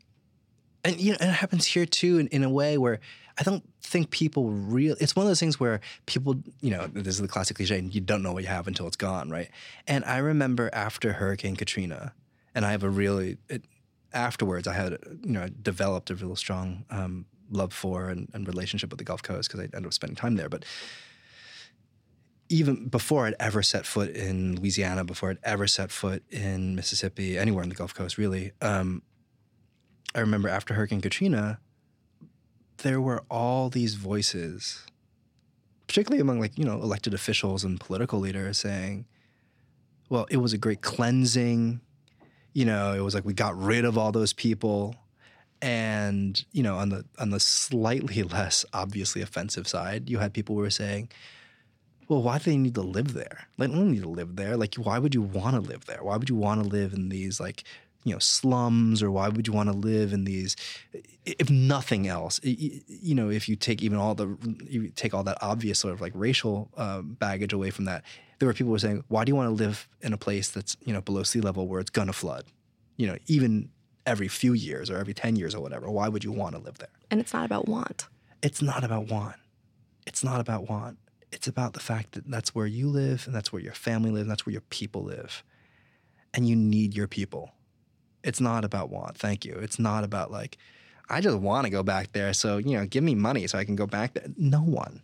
and 0.83 0.99
you 0.99 1.11
know, 1.11 1.17
and 1.19 1.29
it 1.29 1.33
happens 1.33 1.65
here 1.65 1.85
too 1.85 2.17
in, 2.19 2.27
in 2.27 2.43
a 2.43 2.49
way 2.49 2.77
where 2.77 2.99
I 3.37 3.43
don't 3.43 3.63
think 3.81 4.09
people 4.09 4.49
real. 4.49 4.95
It's 4.99 5.15
one 5.15 5.25
of 5.25 5.29
those 5.29 5.39
things 5.39 5.59
where 5.59 5.79
people, 6.05 6.35
you 6.61 6.71
know, 6.71 6.87
this 6.87 7.15
is 7.15 7.21
the 7.21 7.27
classic 7.27 7.57
cliche, 7.57 7.77
and 7.77 7.93
you 7.93 8.01
don't 8.01 8.23
know 8.23 8.33
what 8.33 8.43
you 8.43 8.49
have 8.49 8.67
until 8.67 8.87
it's 8.87 8.95
gone, 8.95 9.29
right? 9.29 9.49
And 9.87 10.03
I 10.05 10.17
remember 10.17 10.69
after 10.73 11.13
Hurricane 11.13 11.55
Katrina, 11.55 12.13
and 12.55 12.65
I 12.65 12.71
have 12.71 12.83
a 12.83 12.89
really 12.89 13.37
it, 13.49 13.63
afterwards, 14.13 14.67
I 14.67 14.73
had 14.73 14.97
you 15.23 15.31
know 15.31 15.47
developed 15.61 16.09
a 16.09 16.15
real 16.15 16.35
strong 16.35 16.85
um, 16.89 17.25
love 17.49 17.73
for 17.73 18.09
and, 18.09 18.29
and, 18.33 18.47
relationship 18.47 18.89
with 18.89 18.97
the 18.97 19.03
Gulf 19.03 19.23
Coast 19.23 19.49
because 19.49 19.61
I 19.61 19.63
ended 19.63 19.85
up 19.85 19.93
spending 19.93 20.15
time 20.15 20.35
there, 20.35 20.49
but. 20.49 20.65
Even 22.49 22.87
before 22.87 23.25
I'd 23.25 23.35
ever 23.41 23.61
set 23.61 23.85
foot 23.85 24.15
in 24.15 24.55
Louisiana, 24.55 25.03
before 25.03 25.31
I'd 25.31 25.37
ever 25.43 25.67
set 25.67 25.91
foot 25.91 26.23
in 26.29 26.77
Mississippi, 26.77 27.37
anywhere 27.37 27.61
in 27.61 27.67
the 27.67 27.75
Gulf 27.75 27.93
Coast, 27.93 28.17
really, 28.17 28.53
um, 28.61 29.01
I 30.15 30.21
remember 30.21 30.47
after 30.47 30.73
Hurricane 30.73 31.01
Katrina, 31.01 31.59
there 32.77 33.01
were 33.01 33.23
all 33.29 33.69
these 33.69 33.95
voices, 33.95 34.85
particularly 35.87 36.21
among 36.21 36.39
like, 36.39 36.57
you 36.57 36.65
know, 36.65 36.81
elected 36.81 37.13
officials 37.13 37.63
and 37.63 37.79
political 37.79 38.19
leaders 38.19 38.57
saying, 38.59 39.05
well, 40.09 40.25
it 40.29 40.37
was 40.37 40.53
a 40.53 40.57
great 40.57 40.81
cleansing. 40.81 41.81
You 42.57 42.65
know, 42.65 42.93
it 42.93 43.01
was 43.01 43.13
like 43.13 43.23
we 43.23 43.35
got 43.35 43.55
rid 43.55 43.85
of 43.85 43.99
all 43.99 44.11
those 44.11 44.33
people. 44.33 44.95
And, 45.61 46.43
you 46.53 46.63
know, 46.63 46.77
on 46.77 46.89
the 46.89 47.05
on 47.19 47.29
the 47.29 47.39
slightly 47.39 48.23
less 48.37 48.65
obviously 48.73 49.21
offensive 49.21 49.67
side, 49.67 50.09
you 50.09 50.17
had 50.17 50.33
people 50.33 50.55
who 50.55 50.61
were 50.61 50.71
saying, 50.71 51.09
well, 52.07 52.23
why 52.23 52.39
do 52.39 52.45
they 52.45 52.57
need 52.57 52.73
to 52.73 52.81
live 52.81 53.13
there? 53.13 53.47
Like, 53.59 53.69
they 53.69 53.75
don't 53.75 53.91
need 53.91 54.01
to 54.01 54.09
live 54.09 54.37
there. 54.37 54.57
Like, 54.57 54.73
why 54.73 54.97
would 54.97 55.13
you 55.13 55.21
want 55.21 55.53
to 55.53 55.61
live 55.61 55.85
there? 55.85 56.03
Why 56.03 56.17
would 56.17 56.29
you 56.29 56.35
want 56.35 56.63
to 56.63 56.67
live 56.67 56.93
in 56.93 57.09
these 57.09 57.39
like 57.39 57.63
you 58.03 58.13
know 58.13 58.19
slums 58.19 59.03
or 59.03 59.11
why 59.11 59.27
would 59.29 59.45
you 59.45 59.53
want 59.53 59.69
to 59.69 59.77
live 59.77 60.13
in 60.13 60.23
these 60.23 60.55
if 61.25 61.49
nothing 61.49 62.07
else 62.07 62.39
you 62.43 63.13
know 63.13 63.29
if 63.29 63.49
you 63.49 63.55
take 63.57 63.81
even 63.81 63.97
all 63.97 64.15
the 64.15 64.37
you 64.63 64.87
take 64.95 65.13
all 65.13 65.23
that 65.23 65.37
obvious 65.41 65.79
sort 65.79 65.93
of 65.93 65.99
like 65.99 66.13
racial 66.15 66.69
uh, 66.77 67.01
baggage 67.01 67.51
away 67.51 67.69
from 67.69 67.83
that 67.83 68.05
there 68.39 68.47
were 68.47 68.53
people 68.53 68.67
who 68.67 68.73
were 68.73 68.79
saying 68.79 69.03
why 69.07 69.23
do 69.23 69.29
you 69.31 69.35
want 69.35 69.49
to 69.49 69.63
live 69.63 69.87
in 70.01 70.13
a 70.13 70.17
place 70.17 70.49
that's 70.49 70.77
you 70.81 70.93
know 70.93 71.01
below 71.01 71.23
sea 71.23 71.41
level 71.41 71.67
where 71.67 71.79
it's 71.79 71.89
gonna 71.89 72.13
flood 72.13 72.45
you 72.95 73.07
know 73.07 73.17
even 73.27 73.69
every 74.05 74.27
few 74.27 74.53
years 74.53 74.89
or 74.89 74.97
every 74.97 75.13
10 75.13 75.35
years 75.35 75.53
or 75.55 75.61
whatever 75.61 75.89
why 75.89 76.07
would 76.07 76.23
you 76.23 76.31
want 76.31 76.55
to 76.55 76.61
live 76.61 76.77
there 76.77 76.89
And 77.11 77.19
it's 77.19 77.33
not 77.33 77.45
about 77.45 77.67
want. 77.67 78.07
it's 78.41 78.61
not 78.61 78.83
about 78.83 79.07
want. 79.07 79.35
It's 80.05 80.23
not 80.23 80.39
about 80.39 80.69
want. 80.69 80.97
It's 81.33 81.47
about 81.47 81.73
the 81.73 81.81
fact 81.81 82.13
that 82.13 82.29
that's 82.31 82.55
where 82.55 82.65
you 82.65 82.87
live 82.87 83.23
and 83.25 83.35
that's 83.35 83.51
where 83.51 83.61
your 83.61 83.73
family 83.73 84.11
lives 84.11 84.21
and 84.21 84.31
that's 84.31 84.45
where 84.45 84.53
your 84.53 84.61
people 84.69 85.03
live. 85.03 85.43
And 86.33 86.47
you 86.47 86.55
need 86.55 86.95
your 86.95 87.07
people. 87.07 87.51
It's 88.23 88.39
not 88.39 88.63
about 88.63 88.89
want. 88.89 89.17
Thank 89.17 89.43
you. 89.43 89.55
It's 89.55 89.79
not 89.79 90.05
about 90.05 90.31
like, 90.31 90.57
I 91.09 91.19
just 91.19 91.37
want 91.37 91.65
to 91.65 91.69
go 91.69 91.83
back 91.83 92.13
there. 92.13 92.31
So, 92.33 92.57
you 92.57 92.77
know, 92.77 92.85
give 92.85 93.03
me 93.03 93.15
money 93.15 93.47
so 93.47 93.57
I 93.57 93.65
can 93.65 93.75
go 93.75 93.85
back 93.85 94.13
there. 94.13 94.27
No 94.37 94.61
one 94.61 95.01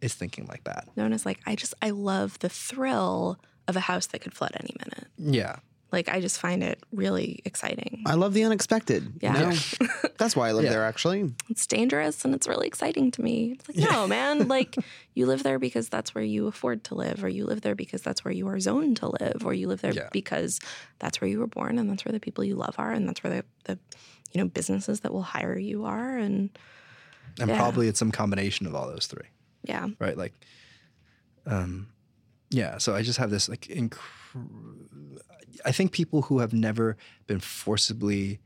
is 0.00 0.14
thinking 0.14 0.46
like 0.46 0.64
that. 0.64 0.88
No 0.96 1.02
one 1.04 1.12
is 1.12 1.26
like, 1.26 1.40
I 1.46 1.54
just, 1.56 1.74
I 1.82 1.90
love 1.90 2.38
the 2.40 2.48
thrill 2.48 3.38
of 3.68 3.76
a 3.76 3.80
house 3.80 4.06
that 4.08 4.20
could 4.20 4.34
flood 4.34 4.52
any 4.58 4.74
minute. 4.78 5.06
Yeah. 5.18 5.56
Like, 5.92 6.08
I 6.08 6.20
just 6.20 6.38
find 6.38 6.62
it 6.62 6.80
really 6.92 7.40
exciting. 7.44 8.04
I 8.06 8.14
love 8.14 8.32
the 8.32 8.44
unexpected. 8.44 9.12
Yeah. 9.20 9.50
You 9.50 9.56
know? 9.80 9.88
That's 10.18 10.36
why 10.36 10.48
I 10.48 10.52
live 10.52 10.64
Yeah. 10.64 10.70
there, 10.70 10.84
actually. 10.84 11.32
It's 11.48 11.66
dangerous 11.66 12.24
and 12.24 12.32
it's 12.32 12.46
really 12.46 12.68
exciting 12.68 13.10
to 13.12 13.22
me. 13.22 13.56
It's 13.58 13.68
like, 13.68 13.90
no, 13.90 14.06
man, 14.16 14.46
like 14.46 14.76
you 15.14 15.26
live 15.26 15.42
there 15.42 15.58
because 15.58 15.88
that's 15.88 16.14
where 16.14 16.22
you 16.22 16.46
afford 16.46 16.84
to 16.84 16.94
live, 16.94 17.24
or 17.24 17.28
you 17.28 17.44
live 17.44 17.62
there 17.62 17.74
because 17.74 18.02
that's 18.02 18.24
where 18.24 18.32
you 18.32 18.46
are 18.46 18.60
zoned 18.60 18.98
to 18.98 19.08
live, 19.20 19.42
or 19.44 19.52
you 19.52 19.66
live 19.66 19.80
there 19.80 19.92
Yeah. 19.92 20.08
because 20.12 20.60
that's 21.00 21.20
where 21.20 21.28
you 21.28 21.40
were 21.40 21.46
born 21.48 21.76
and 21.78 21.90
that's 21.90 22.04
where 22.04 22.12
the 22.12 22.20
people 22.20 22.44
you 22.44 22.54
love 22.54 22.76
are, 22.78 22.92
and 22.92 23.08
that's 23.08 23.24
where 23.24 23.34
the, 23.34 23.44
the 23.64 23.78
you 24.32 24.40
know, 24.40 24.48
businesses 24.48 25.00
that 25.00 25.12
will 25.12 25.22
hire 25.24 25.58
you 25.58 25.84
are. 25.86 26.16
And 26.16 26.50
And 27.40 27.48
Yeah. 27.50 27.56
probably 27.56 27.88
it's 27.88 27.98
some 27.98 28.12
combination 28.12 28.66
of 28.66 28.74
all 28.76 28.86
those 28.86 29.06
three. 29.06 29.26
Yeah, 29.62 29.88
right? 29.98 30.16
Like, 30.16 30.34
um, 31.46 31.88
yeah. 32.50 32.78
So 32.78 32.94
I 32.94 33.02
just 33.02 33.18
have 33.18 33.30
this 33.30 33.48
like, 33.48 33.62
inc- 33.62 33.98
I 35.64 35.72
think 35.72 35.92
people 35.92 36.22
who 36.22 36.38
have 36.38 36.52
never 36.52 36.96
been 37.26 37.40
forcibly 37.40 38.40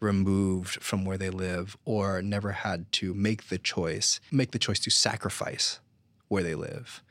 removed 0.00 0.82
from 0.82 1.04
where 1.04 1.18
they 1.18 1.30
live 1.30 1.76
or 1.84 2.22
never 2.22 2.52
had 2.52 2.90
to 2.92 3.12
make 3.14 3.48
the 3.48 3.58
choice, 3.58 4.20
make 4.32 4.52
the 4.52 4.58
choice 4.58 4.80
to 4.80 4.90
sacrifice 4.90 5.80
where 6.28 6.42
they 6.42 6.54
live. 6.54 7.02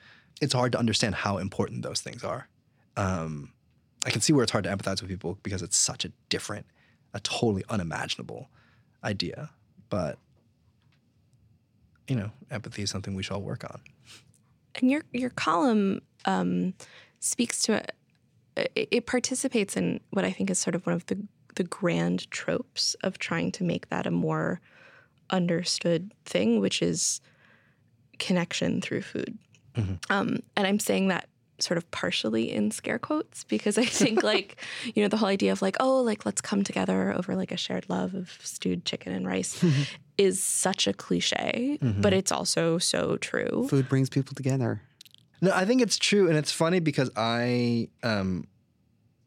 It's 0.41 0.53
hard 0.53 0.71
to 0.71 0.79
understand 0.79 1.15
how 1.15 1.37
important 1.37 1.83
those 1.83 2.01
things 2.01 2.23
are. 2.23 2.47
Um, 2.97 3.53
I 4.05 4.09
can 4.09 4.21
see 4.21 4.33
where 4.33 4.43
it's 4.43 4.51
hard 4.51 4.63
to 4.63 4.75
empathize 4.75 5.01
with 5.01 5.09
people 5.09 5.37
because 5.43 5.61
it's 5.61 5.77
such 5.77 6.05
a 6.05 6.11
different, 6.29 6.65
a 7.13 7.19
totally 7.19 7.63
unimaginable 7.69 8.49
idea. 9.03 9.51
But 9.89 10.17
you 12.09 12.15
know, 12.15 12.31
empathy 12.51 12.81
is 12.83 12.89
something 12.89 13.13
we 13.15 13.23
should 13.23 13.33
all 13.33 13.41
work 13.41 13.63
on. 13.63 13.79
and 14.75 14.89
your 14.91 15.03
your 15.11 15.29
column 15.29 16.01
um, 16.25 16.73
speaks 17.19 17.61
to 17.63 17.83
it, 18.55 18.91
it 18.91 19.05
participates 19.05 19.77
in 19.77 19.99
what 20.11 20.25
I 20.25 20.31
think 20.31 20.49
is 20.49 20.59
sort 20.59 20.75
of 20.75 20.85
one 20.85 20.95
of 20.95 21.05
the 21.05 21.17
the 21.55 21.63
grand 21.63 22.29
tropes 22.31 22.95
of 23.03 23.17
trying 23.19 23.51
to 23.53 23.63
make 23.63 23.89
that 23.89 24.05
a 24.07 24.11
more 24.11 24.61
understood 25.29 26.13
thing, 26.25 26.59
which 26.59 26.81
is 26.81 27.21
connection 28.17 28.81
through 28.81 29.01
food. 29.01 29.37
Um, 30.09 30.39
and 30.57 30.67
I'm 30.67 30.79
saying 30.79 31.07
that 31.07 31.29
sort 31.59 31.77
of 31.77 31.89
partially 31.91 32.51
in 32.51 32.71
scare 32.71 32.99
quotes 32.99 33.43
because 33.45 33.77
I 33.77 33.85
think 33.85 34.23
like 34.33 34.61
you 34.95 35.01
know 35.03 35.09
the 35.09 35.17
whole 35.17 35.29
idea 35.29 35.51
of 35.51 35.61
like 35.61 35.77
oh 35.79 36.01
like 36.01 36.25
let's 36.25 36.41
come 36.41 36.63
together 36.63 37.13
over 37.13 37.35
like 37.35 37.51
a 37.51 37.57
shared 37.57 37.85
love 37.89 38.13
of 38.13 38.37
stewed 38.43 38.85
chicken 38.85 39.13
and 39.13 39.25
rice 39.27 39.63
is 40.19 40.43
such 40.43 40.85
a 40.87 40.93
cliche, 40.93 41.77
but 41.81 42.13
it's 42.13 42.31
also 42.31 42.77
so 42.77 43.17
true. 43.17 43.67
Food 43.69 43.87
brings 43.89 44.09
people 44.09 44.35
together. 44.35 44.81
No, 45.41 45.51
I 45.55 45.63
think 45.65 45.81
it's 45.81 45.97
true, 45.97 46.27
and 46.27 46.37
it's 46.37 46.51
funny 46.51 46.79
because 46.81 47.09
I 47.15 47.87
um, 48.03 48.45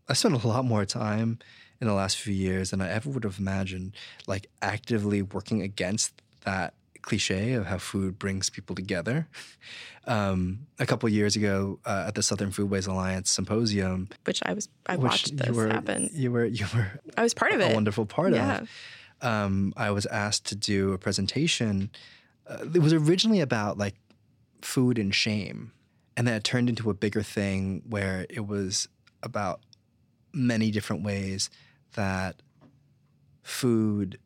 I 0.08 0.12
spent 0.12 0.34
a 0.44 0.46
lot 0.46 0.64
more 0.64 0.84
time 0.84 1.38
in 1.80 1.86
the 1.88 1.94
last 1.94 2.18
few 2.18 2.34
years 2.34 2.70
than 2.70 2.80
I 2.80 2.88
ever 2.90 3.08
would 3.10 3.24
have 3.24 3.38
imagined, 3.40 3.96
like 4.26 4.46
actively 4.60 5.22
working 5.22 5.62
against 5.62 6.12
that 6.44 6.74
cliche 7.00 7.54
of 7.54 7.66
how 7.66 7.78
food 7.78 8.18
brings 8.18 8.50
people 8.50 8.76
together. 8.76 9.26
Um, 10.06 10.66
a 10.80 10.86
couple 10.86 11.08
years 11.08 11.36
ago, 11.36 11.78
uh, 11.86 12.04
at 12.08 12.14
the 12.16 12.22
Southern 12.24 12.50
Foodways 12.50 12.88
Alliance 12.88 13.30
symposium, 13.30 14.08
which 14.24 14.42
I 14.44 14.52
was 14.52 14.68
I 14.86 14.96
watched 14.96 15.36
this 15.36 15.46
you 15.46 15.54
were, 15.54 15.68
happen. 15.68 16.10
you 16.12 16.32
were 16.32 16.44
you 16.44 16.66
were 16.74 16.88
I 17.16 17.22
was 17.22 17.34
part 17.34 17.52
of 17.52 17.60
a 17.60 17.68
it. 17.68 17.70
A 17.70 17.74
wonderful 17.74 18.04
part 18.06 18.32
Yeah. 18.34 18.58
of. 18.62 18.70
Um, 19.22 19.72
I 19.76 19.90
was 19.90 20.06
asked 20.06 20.46
to 20.46 20.54
do 20.54 20.92
a 20.92 20.98
presentation. 20.98 21.90
Uh, 22.46 22.66
it 22.74 22.80
was 22.80 22.92
originally 22.92 23.40
about 23.40 23.78
like 23.78 23.94
food 24.60 24.98
and 24.98 25.14
shame, 25.14 25.72
and 26.16 26.26
then 26.26 26.34
it 26.34 26.44
turned 26.44 26.68
into 26.68 26.90
a 26.90 26.94
bigger 26.94 27.22
thing 27.22 27.82
where 27.88 28.26
it 28.28 28.46
was 28.46 28.88
about 29.22 29.60
many 30.32 30.70
different 30.70 31.02
ways 31.02 31.50
that 31.94 32.42
food 33.42 34.18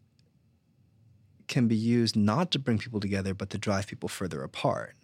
can 1.49 1.69
be 1.69 1.77
used 1.77 2.17
not 2.17 2.51
to 2.51 2.59
bring 2.59 2.79
people 2.79 3.01
together, 3.01 3.35
but 3.35 3.51
to 3.51 3.59
drive 3.59 3.87
people 3.87 4.09
further 4.09 4.43
apart. 4.43 4.95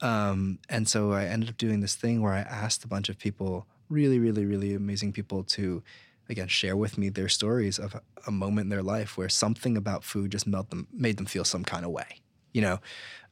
Um, 0.00 0.58
and 0.68 0.88
so 0.88 1.12
I 1.12 1.24
ended 1.24 1.48
up 1.48 1.56
doing 1.56 1.80
this 1.80 1.94
thing 1.94 2.22
where 2.22 2.32
I 2.32 2.40
asked 2.40 2.84
a 2.84 2.88
bunch 2.88 3.08
of 3.08 3.18
people, 3.18 3.66
really, 3.88 4.18
really, 4.18 4.44
really 4.44 4.74
amazing 4.74 5.12
people, 5.12 5.44
to 5.44 5.82
again 6.28 6.48
share 6.48 6.76
with 6.76 6.96
me 6.98 7.08
their 7.08 7.28
stories 7.28 7.78
of 7.78 7.96
a 8.26 8.30
moment 8.30 8.66
in 8.66 8.68
their 8.70 8.82
life 8.82 9.16
where 9.16 9.28
something 9.28 9.76
about 9.76 10.04
food 10.04 10.32
just 10.32 10.46
melt 10.46 10.70
them, 10.70 10.86
made 10.92 11.16
them 11.16 11.26
feel 11.26 11.44
some 11.44 11.64
kind 11.64 11.84
of 11.84 11.90
way, 11.90 12.20
you 12.52 12.62
know. 12.62 12.78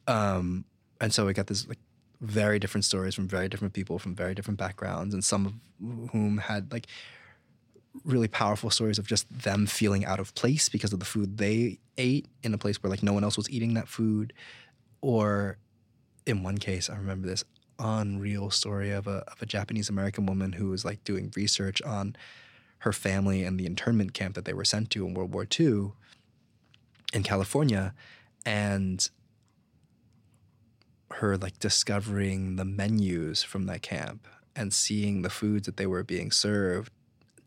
Um, 0.07 0.65
and 1.01 1.13
so 1.13 1.25
we 1.25 1.33
got 1.33 1.47
this 1.47 1.67
like 1.67 1.79
very 2.21 2.59
different 2.59 2.85
stories 2.85 3.15
from 3.15 3.27
very 3.27 3.49
different 3.49 3.73
people 3.73 3.99
from 3.99 4.15
very 4.15 4.33
different 4.33 4.59
backgrounds, 4.59 5.13
and 5.13 5.23
some 5.23 5.45
of 5.45 6.11
whom 6.11 6.37
had 6.37 6.71
like 6.71 6.87
really 8.03 8.27
powerful 8.27 8.69
stories 8.69 8.97
of 8.97 9.07
just 9.07 9.27
them 9.29 9.65
feeling 9.67 10.03
out 10.05 10.19
of 10.19 10.33
place 10.35 10.67
because 10.67 10.93
of 10.93 10.99
the 10.99 11.05
food 11.05 11.37
they 11.37 11.79
ate 11.97 12.27
in 12.41 12.53
a 12.53 12.57
place 12.57 12.81
where 12.81 12.89
like 12.89 13.03
no 13.03 13.13
one 13.13 13.23
else 13.23 13.37
was 13.37 13.49
eating 13.49 13.75
that 13.75 13.87
food 13.87 14.33
or 15.01 15.57
in 16.25 16.41
one 16.41 16.57
case 16.57 16.89
i 16.89 16.95
remember 16.95 17.27
this 17.27 17.43
unreal 17.77 18.49
story 18.49 18.89
of 18.89 19.05
a, 19.05 19.23
of 19.27 19.41
a 19.41 19.45
japanese 19.45 19.89
american 19.89 20.25
woman 20.25 20.53
who 20.53 20.69
was 20.69 20.83
like 20.83 21.03
doing 21.03 21.31
research 21.35 21.81
on 21.83 22.15
her 22.83 22.93
family 22.93 23.43
and 23.43 23.59
the 23.59 23.65
internment 23.65 24.13
camp 24.13 24.35
that 24.35 24.45
they 24.45 24.53
were 24.53 24.65
sent 24.65 24.89
to 24.89 25.05
in 25.05 25.13
world 25.13 25.33
war 25.33 25.47
ii 25.59 25.91
in 27.13 27.23
california 27.23 27.93
and 28.45 29.09
her 31.15 31.37
like 31.37 31.59
discovering 31.59 32.55
the 32.55 32.65
menus 32.65 33.43
from 33.43 33.65
that 33.65 33.81
camp 33.81 34.27
and 34.55 34.73
seeing 34.73 35.21
the 35.21 35.29
foods 35.29 35.65
that 35.65 35.77
they 35.77 35.87
were 35.87 36.03
being 36.03 36.31
served 36.31 36.91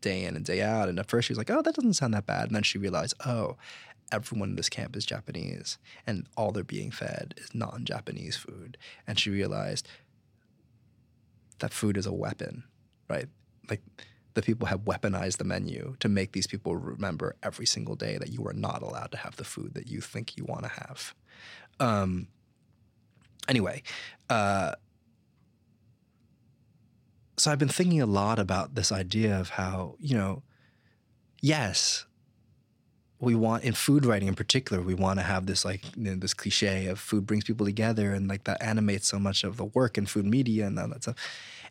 day 0.01 0.23
in 0.23 0.35
and 0.35 0.45
day 0.45 0.61
out. 0.61 0.89
And 0.89 0.99
at 0.99 1.07
first 1.07 1.27
she 1.27 1.33
was 1.33 1.37
like, 1.37 1.49
oh, 1.49 1.61
that 1.61 1.75
doesn't 1.75 1.93
sound 1.93 2.13
that 2.13 2.25
bad. 2.25 2.47
And 2.47 2.55
then 2.55 2.63
she 2.63 2.77
realized, 2.77 3.13
oh, 3.25 3.57
everyone 4.11 4.51
in 4.51 4.55
this 4.55 4.69
camp 4.69 4.95
is 4.95 5.05
Japanese 5.05 5.77
and 6.05 6.25
all 6.37 6.51
they're 6.51 6.63
being 6.63 6.91
fed 6.91 7.33
is 7.37 7.53
non 7.53 7.83
Japanese 7.85 8.37
food. 8.37 8.77
And 9.05 9.19
she 9.19 9.29
realized 9.29 9.87
that 11.59 11.73
food 11.73 11.97
is 11.97 12.05
a 12.05 12.13
weapon, 12.13 12.63
right? 13.09 13.27
Like 13.69 13.81
the 14.37 14.43
people 14.43 14.67
have 14.67 14.81
weaponized 14.81 15.37
the 15.37 15.43
menu 15.43 15.95
to 15.99 16.07
make 16.07 16.31
these 16.31 16.45
people 16.45 16.75
remember 16.75 17.35
every 17.41 17.65
single 17.65 17.95
day 17.95 18.19
that 18.19 18.29
you 18.29 18.45
are 18.45 18.53
not 18.53 18.83
allowed 18.83 19.11
to 19.11 19.17
have 19.17 19.35
the 19.35 19.43
food 19.43 19.73
that 19.73 19.87
you 19.87 19.99
think 19.99 20.37
you 20.37 20.45
want 20.45 20.61
to 20.61 20.69
have. 20.69 21.15
Um, 21.79 22.27
anyway, 23.49 23.81
uh, 24.29 24.73
so 27.35 27.51
I've 27.51 27.57
been 27.57 27.67
thinking 27.67 27.99
a 27.99 28.05
lot 28.05 28.37
about 28.37 28.75
this 28.75 28.91
idea 28.91 29.39
of 29.39 29.49
how, 29.49 29.95
you 29.99 30.15
know, 30.15 30.43
yes, 31.41 32.05
we 33.19 33.33
want 33.33 33.63
in 33.63 33.73
food 33.73 34.05
writing 34.05 34.27
in 34.27 34.35
particular, 34.35 34.83
we 34.83 34.93
want 34.93 35.17
to 35.17 35.23
have 35.23 35.47
this 35.47 35.65
like 35.65 35.83
you 35.97 36.03
know, 36.03 36.15
this 36.15 36.35
cliche 36.35 36.85
of 36.85 36.99
food 36.99 37.25
brings 37.25 37.43
people 37.43 37.65
together 37.65 38.13
and 38.13 38.27
like 38.27 38.43
that 38.43 38.61
animates 38.61 39.07
so 39.07 39.17
much 39.17 39.43
of 39.43 39.57
the 39.57 39.65
work 39.65 39.97
in 39.97 40.05
food 40.05 40.25
media 40.25 40.67
and 40.67 40.77
all 40.77 40.89
that 40.89 41.01
stuff. 41.01 41.15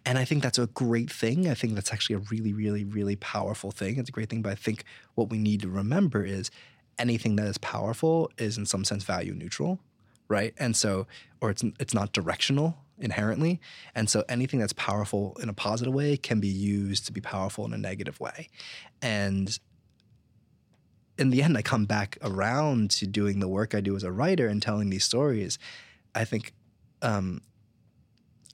And 0.06 0.18
I 0.18 0.24
think 0.24 0.44
that's 0.44 0.58
a 0.58 0.68
great 0.68 1.10
thing. 1.10 1.48
I 1.48 1.54
think 1.54 1.74
that's 1.74 1.92
actually 1.92 2.14
a 2.14 2.20
really, 2.30 2.52
really, 2.52 2.84
really 2.84 3.16
powerful 3.16 3.72
thing. 3.72 3.98
It's 3.98 4.08
a 4.08 4.12
great 4.12 4.30
thing. 4.30 4.40
But 4.40 4.52
I 4.52 4.54
think 4.54 4.84
what 5.16 5.30
we 5.30 5.36
need 5.36 5.60
to 5.62 5.68
remember 5.68 6.24
is 6.24 6.48
anything 6.96 7.34
that 7.36 7.46
is 7.46 7.58
powerful 7.58 8.30
is 8.38 8.56
in 8.56 8.66
some 8.66 8.84
sense 8.84 9.02
value 9.02 9.34
neutral, 9.34 9.80
right? 10.28 10.54
And 10.58 10.76
so, 10.76 11.08
or 11.40 11.50
it's 11.50 11.64
it's 11.80 11.92
not 11.92 12.12
directional 12.12 12.78
inherently. 12.98 13.60
And 13.96 14.08
so 14.08 14.24
anything 14.28 14.60
that's 14.60 14.72
powerful 14.72 15.36
in 15.42 15.48
a 15.48 15.52
positive 15.52 15.92
way 15.92 16.16
can 16.16 16.38
be 16.38 16.48
used 16.48 17.04
to 17.06 17.12
be 17.12 17.20
powerful 17.20 17.66
in 17.66 17.72
a 17.72 17.78
negative 17.78 18.20
way. 18.20 18.48
And 19.02 19.58
in 21.18 21.30
the 21.30 21.42
end, 21.42 21.58
I 21.58 21.62
come 21.62 21.84
back 21.84 22.16
around 22.22 22.90
to 22.92 23.06
doing 23.06 23.40
the 23.40 23.48
work 23.48 23.74
I 23.74 23.80
do 23.80 23.96
as 23.96 24.04
a 24.04 24.12
writer 24.12 24.46
and 24.46 24.62
telling 24.62 24.88
these 24.88 25.04
stories. 25.04 25.58
I 26.14 26.24
think 26.24 26.52
um, 27.02 27.42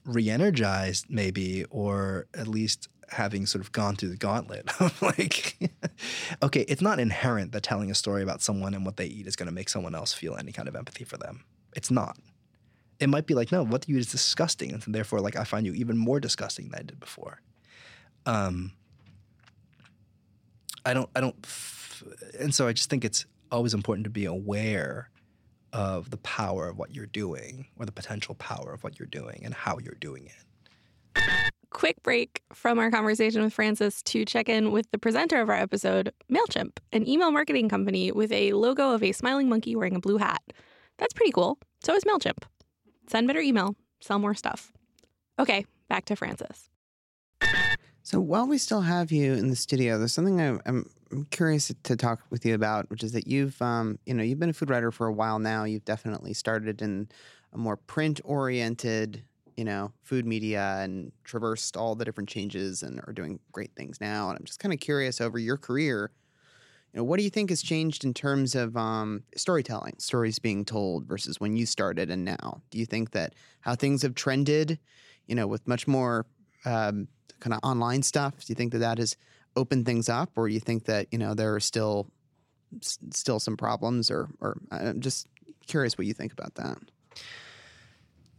re-energized 0.04 1.06
maybe, 1.08 1.64
or 1.70 2.26
at 2.34 2.48
least 2.48 2.88
having 3.12 3.46
sort 3.46 3.62
of 3.62 3.72
gone 3.72 3.94
through 3.94 4.08
the 4.08 4.16
gauntlet 4.16 4.68
of 4.80 5.00
like, 5.02 5.56
okay, 6.42 6.62
it's 6.62 6.82
not 6.82 6.98
inherent 6.98 7.52
that 7.52 7.62
telling 7.62 7.90
a 7.90 7.94
story 7.94 8.22
about 8.22 8.42
someone 8.42 8.74
and 8.74 8.84
what 8.84 8.96
they 8.96 9.06
eat 9.06 9.26
is 9.26 9.36
going 9.36 9.48
to 9.48 9.54
make 9.54 9.68
someone 9.68 9.94
else 9.94 10.12
feel 10.12 10.36
any 10.36 10.52
kind 10.52 10.68
of 10.68 10.74
empathy 10.74 11.04
for 11.04 11.16
them. 11.16 11.44
It's 11.76 11.90
not. 11.90 12.16
It 13.00 13.08
might 13.08 13.26
be 13.26 13.34
like, 13.34 13.50
no, 13.50 13.64
what 13.64 13.88
you 13.88 13.96
eat 13.96 14.00
is 14.00 14.06
disgusting, 14.06 14.72
and 14.72 14.82
therefore, 14.94 15.20
like, 15.20 15.36
I 15.36 15.44
find 15.44 15.66
you 15.66 15.72
even 15.74 15.98
more 15.98 16.20
disgusting 16.20 16.68
than 16.68 16.80
I 16.80 16.82
did 16.82 17.00
before. 17.00 17.40
Um, 18.26 18.72
I 20.86 20.94
don't, 20.94 21.10
I 21.16 21.20
don't, 21.20 21.34
f- 21.42 22.04
and 22.38 22.54
so 22.54 22.68
I 22.68 22.72
just 22.72 22.90
think 22.90 23.04
it's 23.04 23.26
always 23.50 23.74
important 23.74 24.04
to 24.04 24.10
be 24.10 24.24
aware 24.24 25.10
of 25.72 26.10
the 26.10 26.18
power 26.18 26.68
of 26.68 26.78
what 26.78 26.94
you're 26.94 27.06
doing 27.06 27.66
or 27.78 27.86
the 27.86 27.92
potential 27.92 28.34
power 28.34 28.72
of 28.72 28.84
what 28.84 28.98
you're 28.98 29.06
doing 29.06 29.42
and 29.44 29.54
how 29.54 29.78
you're 29.78 29.96
doing 30.00 30.26
it. 30.26 31.22
Quick 31.70 32.02
break 32.02 32.42
from 32.52 32.78
our 32.78 32.90
conversation 32.90 33.42
with 33.42 33.52
Francis 33.52 34.02
to 34.02 34.24
check 34.24 34.48
in 34.48 34.72
with 34.72 34.90
the 34.90 34.98
presenter 34.98 35.40
of 35.40 35.48
our 35.48 35.56
episode, 35.56 36.12
MailChimp, 36.30 36.78
an 36.92 37.08
email 37.08 37.30
marketing 37.30 37.68
company 37.68 38.12
with 38.12 38.30
a 38.30 38.52
logo 38.52 38.90
of 38.92 39.02
a 39.02 39.12
smiling 39.12 39.48
monkey 39.48 39.74
wearing 39.74 39.96
a 39.96 40.00
blue 40.00 40.18
hat. 40.18 40.42
That's 40.98 41.14
pretty 41.14 41.32
cool. 41.32 41.58
So 41.82 41.94
is 41.94 42.04
MailChimp. 42.04 42.44
Send 43.08 43.26
better 43.26 43.40
email, 43.40 43.74
sell 44.00 44.18
more 44.18 44.34
stuff. 44.34 44.72
Okay, 45.38 45.64
back 45.88 46.04
to 46.06 46.16
Francis. 46.16 46.68
So 48.12 48.20
while 48.20 48.46
we 48.46 48.58
still 48.58 48.82
have 48.82 49.10
you 49.10 49.32
in 49.32 49.48
the 49.48 49.56
studio, 49.56 49.98
there's 49.98 50.12
something 50.12 50.40
I, 50.40 50.58
I'm 50.66 50.90
I'm 51.10 51.24
curious 51.26 51.72
to 51.82 51.96
talk 51.96 52.22
with 52.30 52.44
you 52.46 52.54
about, 52.54 52.88
which 52.88 53.04
is 53.04 53.12
that 53.12 53.26
you've, 53.26 53.60
um, 53.60 53.98
you 54.06 54.14
know, 54.14 54.22
you've 54.22 54.38
been 54.38 54.48
a 54.48 54.54
food 54.54 54.70
writer 54.70 54.90
for 54.90 55.06
a 55.06 55.12
while 55.12 55.38
now. 55.38 55.64
You've 55.64 55.84
definitely 55.84 56.32
started 56.32 56.80
in 56.80 57.08
a 57.52 57.58
more 57.58 57.76
print-oriented, 57.76 59.22
you 59.58 59.64
know, 59.64 59.92
food 60.02 60.24
media 60.24 60.78
and 60.80 61.12
traversed 61.24 61.76
all 61.76 61.94
the 61.94 62.06
different 62.06 62.30
changes 62.30 62.82
and 62.82 62.98
are 63.06 63.12
doing 63.12 63.40
great 63.52 63.72
things 63.76 64.00
now. 64.00 64.30
And 64.30 64.38
I'm 64.38 64.44
just 64.46 64.58
kind 64.58 64.72
of 64.72 64.80
curious 64.80 65.20
over 65.20 65.38
your 65.38 65.58
career. 65.58 66.12
You 66.92 66.98
know, 66.98 67.04
what 67.04 67.18
do 67.18 67.24
you 67.24 67.30
think 67.30 67.50
has 67.50 67.62
changed 67.62 68.04
in 68.04 68.14
terms 68.14 68.54
of 68.54 68.76
um, 68.76 69.24
storytelling, 69.36 69.96
stories 69.98 70.38
being 70.38 70.64
told 70.64 71.06
versus 71.06 71.40
when 71.40 71.56
you 71.56 71.66
started 71.66 72.10
and 72.10 72.24
now? 72.24 72.62
Do 72.70 72.78
you 72.78 72.86
think 72.86 73.10
that 73.12 73.34
how 73.60 73.74
things 73.74 74.02
have 74.02 74.14
trended, 74.14 74.78
you 75.26 75.34
know, 75.34 75.46
with 75.46 75.68
much 75.68 75.86
more 75.86 76.26
um, 76.64 77.08
kind 77.40 77.54
of 77.54 77.60
online 77.62 78.02
stuff, 78.02 78.38
do 78.38 78.44
you 78.48 78.54
think 78.54 78.72
that 78.72 78.78
that 78.78 78.98
has 78.98 79.16
opened 79.56 79.86
things 79.86 80.08
up, 80.08 80.30
or 80.36 80.48
do 80.48 80.54
you 80.54 80.60
think 80.60 80.84
that 80.84 81.08
you 81.10 81.18
know 81.18 81.34
there 81.34 81.54
are 81.54 81.60
still 81.60 82.08
s- 82.80 82.98
still 83.10 83.38
some 83.40 83.56
problems, 83.56 84.10
or 84.10 84.28
or 84.40 84.58
I'm 84.70 85.00
just 85.00 85.26
curious 85.66 85.96
what 85.96 86.06
you 86.06 86.14
think 86.14 86.32
about 86.32 86.54
that. 86.56 86.78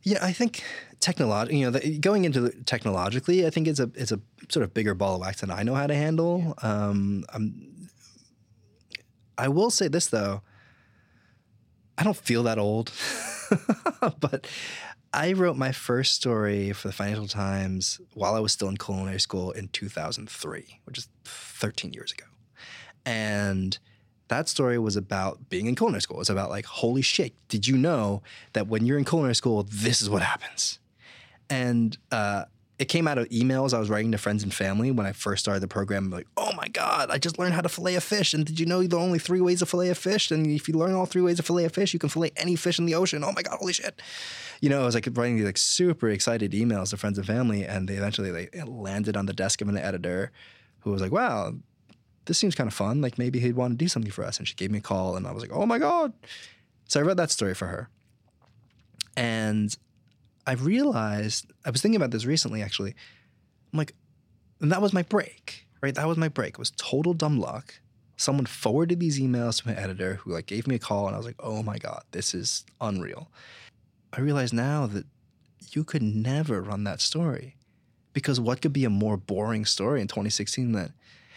Yeah, 0.03 0.19
I 0.21 0.33
think 0.33 0.63
technology. 0.99 1.57
You 1.57 1.65
know, 1.65 1.79
the, 1.79 1.97
going 1.97 2.25
into 2.25 2.41
the, 2.41 2.51
technologically, 2.63 3.45
I 3.45 3.49
think 3.49 3.67
it's 3.67 3.79
a 3.79 3.89
it's 3.95 4.11
a 4.11 4.19
sort 4.49 4.63
of 4.63 4.73
bigger 4.73 4.93
ball 4.93 5.15
of 5.15 5.21
wax 5.21 5.41
than 5.41 5.51
I 5.51 5.63
know 5.63 5.75
how 5.75 5.87
to 5.87 5.95
handle. 5.95 6.55
Um, 6.61 7.23
I'm, 7.33 7.89
I 9.37 9.47
will 9.47 9.71
say 9.71 9.87
this 9.87 10.07
though, 10.07 10.41
I 11.97 12.03
don't 12.03 12.17
feel 12.17 12.43
that 12.43 12.59
old, 12.59 12.91
but 14.19 14.47
I 15.13 15.33
wrote 15.33 15.55
my 15.55 15.71
first 15.71 16.15
story 16.15 16.73
for 16.73 16.87
the 16.87 16.93
Financial 16.93 17.27
Times 17.27 18.01
while 18.15 18.33
I 18.33 18.39
was 18.39 18.51
still 18.51 18.67
in 18.67 18.77
culinary 18.77 19.19
school 19.19 19.51
in 19.51 19.67
2003, 19.67 20.79
which 20.85 20.97
is 20.97 21.07
13 21.25 21.93
years 21.93 22.11
ago, 22.11 22.25
and 23.05 23.77
that 24.29 24.49
story 24.49 24.79
was 24.79 24.95
about 24.95 25.49
being 25.49 25.67
in 25.67 25.75
culinary 25.75 26.01
school. 26.01 26.19
It's 26.19 26.31
about 26.31 26.49
like, 26.49 26.65
holy 26.65 27.03
shit, 27.03 27.33
did 27.47 27.67
you 27.67 27.77
know 27.77 28.23
that 28.53 28.67
when 28.67 28.87
you're 28.87 28.97
in 28.97 29.05
culinary 29.05 29.35
school, 29.35 29.67
this 29.69 30.01
is 30.01 30.09
what 30.09 30.23
happens? 30.23 30.79
And 31.47 31.95
uh, 32.11 32.45
it 32.79 32.85
came 32.85 33.07
out 33.07 33.19
of 33.19 33.29
emails 33.29 33.73
I 33.73 33.79
was 33.79 33.89
writing 33.89 34.11
to 34.13 34.17
friends 34.17 34.41
and 34.41 34.53
family 34.53 34.89
when 34.89 35.05
I 35.05 35.11
first 35.11 35.43
started 35.43 35.61
the 35.61 35.67
program. 35.67 36.09
Like, 36.09 36.27
oh 36.37 36.51
my 36.55 36.67
God, 36.67 37.11
I 37.11 37.19
just 37.19 37.37
learned 37.37 37.53
how 37.53 37.61
to 37.61 37.69
fillet 37.69 37.95
a 37.95 38.01
fish. 38.01 38.33
And 38.33 38.45
did 38.45 38.59
you 38.59 38.65
know 38.65 38.81
there 38.83 38.99
are 38.99 39.03
only 39.03 39.19
three 39.19 39.41
ways 39.41 39.59
to 39.59 39.67
fillet 39.67 39.89
a 39.89 39.95
fish? 39.95 40.31
And 40.31 40.47
if 40.47 40.67
you 40.67 40.73
learn 40.73 40.93
all 40.93 41.05
three 41.05 41.21
ways 41.21 41.37
to 41.37 41.43
fillet 41.43 41.65
a 41.65 41.69
fish, 41.69 41.93
you 41.93 41.99
can 41.99 42.09
fillet 42.09 42.31
any 42.35 42.55
fish 42.55 42.79
in 42.79 42.85
the 42.85 42.95
ocean. 42.95 43.23
Oh 43.23 43.31
my 43.31 43.43
God, 43.43 43.59
holy 43.59 43.73
shit. 43.73 44.01
You 44.59 44.69
know, 44.69 44.81
I 44.81 44.85
was 44.85 44.95
like 44.95 45.07
writing 45.13 45.35
these 45.35 45.45
like 45.45 45.57
super 45.57 46.09
excited 46.09 46.51
emails 46.53 46.89
to 46.89 46.97
friends 46.97 47.19
and 47.19 47.27
family. 47.27 47.63
And 47.63 47.87
they 47.87 47.95
eventually 47.95 48.31
like 48.31 48.55
landed 48.65 49.15
on 49.15 49.27
the 49.27 49.33
desk 49.33 49.61
of 49.61 49.69
an 49.69 49.77
editor 49.77 50.31
who 50.79 50.91
was 50.91 51.01
like, 51.01 51.11
wow, 51.11 51.53
this 52.25 52.39
seems 52.39 52.55
kind 52.55 52.67
of 52.67 52.73
fun. 52.73 53.01
Like 53.01 53.19
maybe 53.19 53.39
he'd 53.39 53.55
want 53.55 53.73
to 53.73 53.77
do 53.77 53.87
something 53.87 54.11
for 54.11 54.23
us. 54.23 54.39
And 54.39 54.47
she 54.47 54.55
gave 54.55 54.71
me 54.71 54.79
a 54.79 54.81
call 54.81 55.15
and 55.15 55.27
I 55.27 55.31
was 55.31 55.43
like, 55.43 55.53
oh 55.53 55.67
my 55.67 55.77
God. 55.77 56.13
So 56.87 56.99
I 56.99 57.03
read 57.03 57.17
that 57.17 57.29
story 57.29 57.53
for 57.53 57.67
her. 57.67 57.89
And 59.15 59.75
I 60.45 60.53
realized, 60.53 61.51
I 61.65 61.71
was 61.71 61.81
thinking 61.81 61.95
about 61.95 62.11
this 62.11 62.25
recently 62.25 62.61
actually. 62.61 62.95
I'm 63.71 63.77
like, 63.77 63.93
and 64.61 64.71
that 64.71 64.81
was 64.81 64.93
my 64.93 65.03
break, 65.03 65.67
right? 65.81 65.95
That 65.95 66.07
was 66.07 66.17
my 66.17 66.29
break. 66.29 66.53
It 66.53 66.59
was 66.59 66.71
total 66.71 67.13
dumb 67.13 67.39
luck. 67.39 67.79
Someone 68.17 68.45
forwarded 68.45 68.99
these 68.99 69.19
emails 69.19 69.61
to 69.61 69.67
my 69.67 69.75
editor 69.75 70.15
who 70.15 70.31
like 70.31 70.45
gave 70.45 70.67
me 70.67 70.75
a 70.75 70.79
call 70.79 71.07
and 71.07 71.15
I 71.15 71.17
was 71.17 71.25
like, 71.25 71.39
oh 71.39 71.63
my 71.63 71.77
God, 71.77 72.03
this 72.11 72.33
is 72.33 72.63
unreal. 72.79 73.29
I 74.11 74.21
realize 74.21 74.53
now 74.53 74.85
that 74.87 75.05
you 75.71 75.83
could 75.83 76.03
never 76.03 76.61
run 76.61 76.83
that 76.83 77.01
story 77.01 77.55
because 78.13 78.39
what 78.39 78.61
could 78.61 78.73
be 78.73 78.85
a 78.85 78.89
more 78.89 79.17
boring 79.17 79.65
story 79.65 80.01
in 80.01 80.07
2016 80.07 80.71
than 80.71 80.93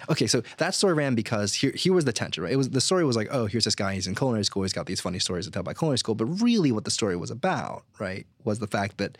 Okay, 0.09 0.27
so 0.27 0.43
that 0.59 0.75
story 0.75 0.95
ran 0.95 1.15
because 1.15 1.55
here, 1.55 1.73
here 1.73 1.93
was 1.93 2.05
the 2.05 2.13
tension, 2.13 2.43
right? 2.43 2.53
It 2.53 2.57
was 2.57 2.71
the 2.71 2.81
story 2.81 3.05
was 3.05 3.17
like, 3.17 3.29
oh, 3.31 3.47
here's 3.47 3.65
this 3.65 3.75
guy, 3.75 3.95
he's 3.95 4.07
in 4.07 4.15
culinary 4.15 4.45
school, 4.45 4.63
he's 4.63 4.73
got 4.73 4.87
these 4.87 5.01
funny 5.01 5.19
stories 5.19 5.47
to 5.47 5.51
tell 5.51 5.61
about 5.61 5.77
culinary 5.77 5.99
school. 5.99 6.15
But 6.15 6.27
really, 6.27 6.73
what 6.73 6.85
the 6.85 6.91
story 6.91 7.17
was 7.17 7.31
about, 7.31 7.85
right, 7.99 8.27
was 8.45 8.59
the 8.59 8.67
fact 8.67 8.99
that 8.99 9.19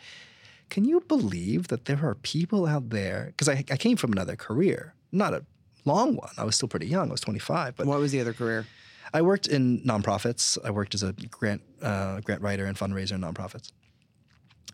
can 0.69 0.85
you 0.85 1.01
believe 1.01 1.67
that 1.69 1.85
there 1.85 2.03
are 2.05 2.15
people 2.15 2.65
out 2.65 2.89
there? 2.89 3.27
Because 3.27 3.49
I, 3.49 3.63
I 3.71 3.77
came 3.77 3.97
from 3.97 4.11
another 4.11 4.35
career, 4.35 4.93
not 5.11 5.33
a 5.33 5.45
long 5.85 6.15
one. 6.15 6.31
I 6.37 6.43
was 6.43 6.55
still 6.55 6.67
pretty 6.67 6.87
young. 6.87 7.09
I 7.09 7.11
was 7.11 7.21
25, 7.21 7.75
but 7.75 7.87
What 7.87 7.99
was 7.99 8.11
the 8.11 8.21
other 8.21 8.33
career? 8.33 8.65
I 9.13 9.21
worked 9.21 9.47
in 9.47 9.81
nonprofits. 9.83 10.57
I 10.63 10.71
worked 10.71 10.93
as 10.93 11.03
a 11.03 11.13
grant 11.13 11.61
uh, 11.81 12.19
grant 12.21 12.41
writer 12.41 12.65
and 12.65 12.77
fundraiser 12.77 13.13
in 13.13 13.21
nonprofits. 13.21 13.71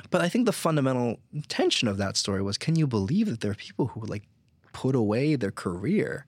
But 0.09 0.21
I 0.21 0.29
think 0.29 0.45
the 0.45 0.53
fundamental 0.53 1.19
tension 1.47 1.87
of 1.87 1.97
that 1.97 2.17
story 2.17 2.41
was: 2.41 2.57
Can 2.57 2.75
you 2.75 2.87
believe 2.87 3.27
that 3.29 3.41
there 3.41 3.51
are 3.51 3.55
people 3.55 3.87
who 3.87 4.01
like 4.05 4.23
put 4.73 4.95
away 4.95 5.35
their 5.35 5.51
career 5.51 6.25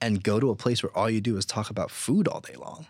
and 0.00 0.22
go 0.22 0.40
to 0.40 0.50
a 0.50 0.56
place 0.56 0.82
where 0.82 0.96
all 0.96 1.08
you 1.08 1.20
do 1.20 1.36
is 1.36 1.44
talk 1.44 1.70
about 1.70 1.90
food 1.90 2.26
all 2.26 2.40
day 2.40 2.54
long? 2.56 2.86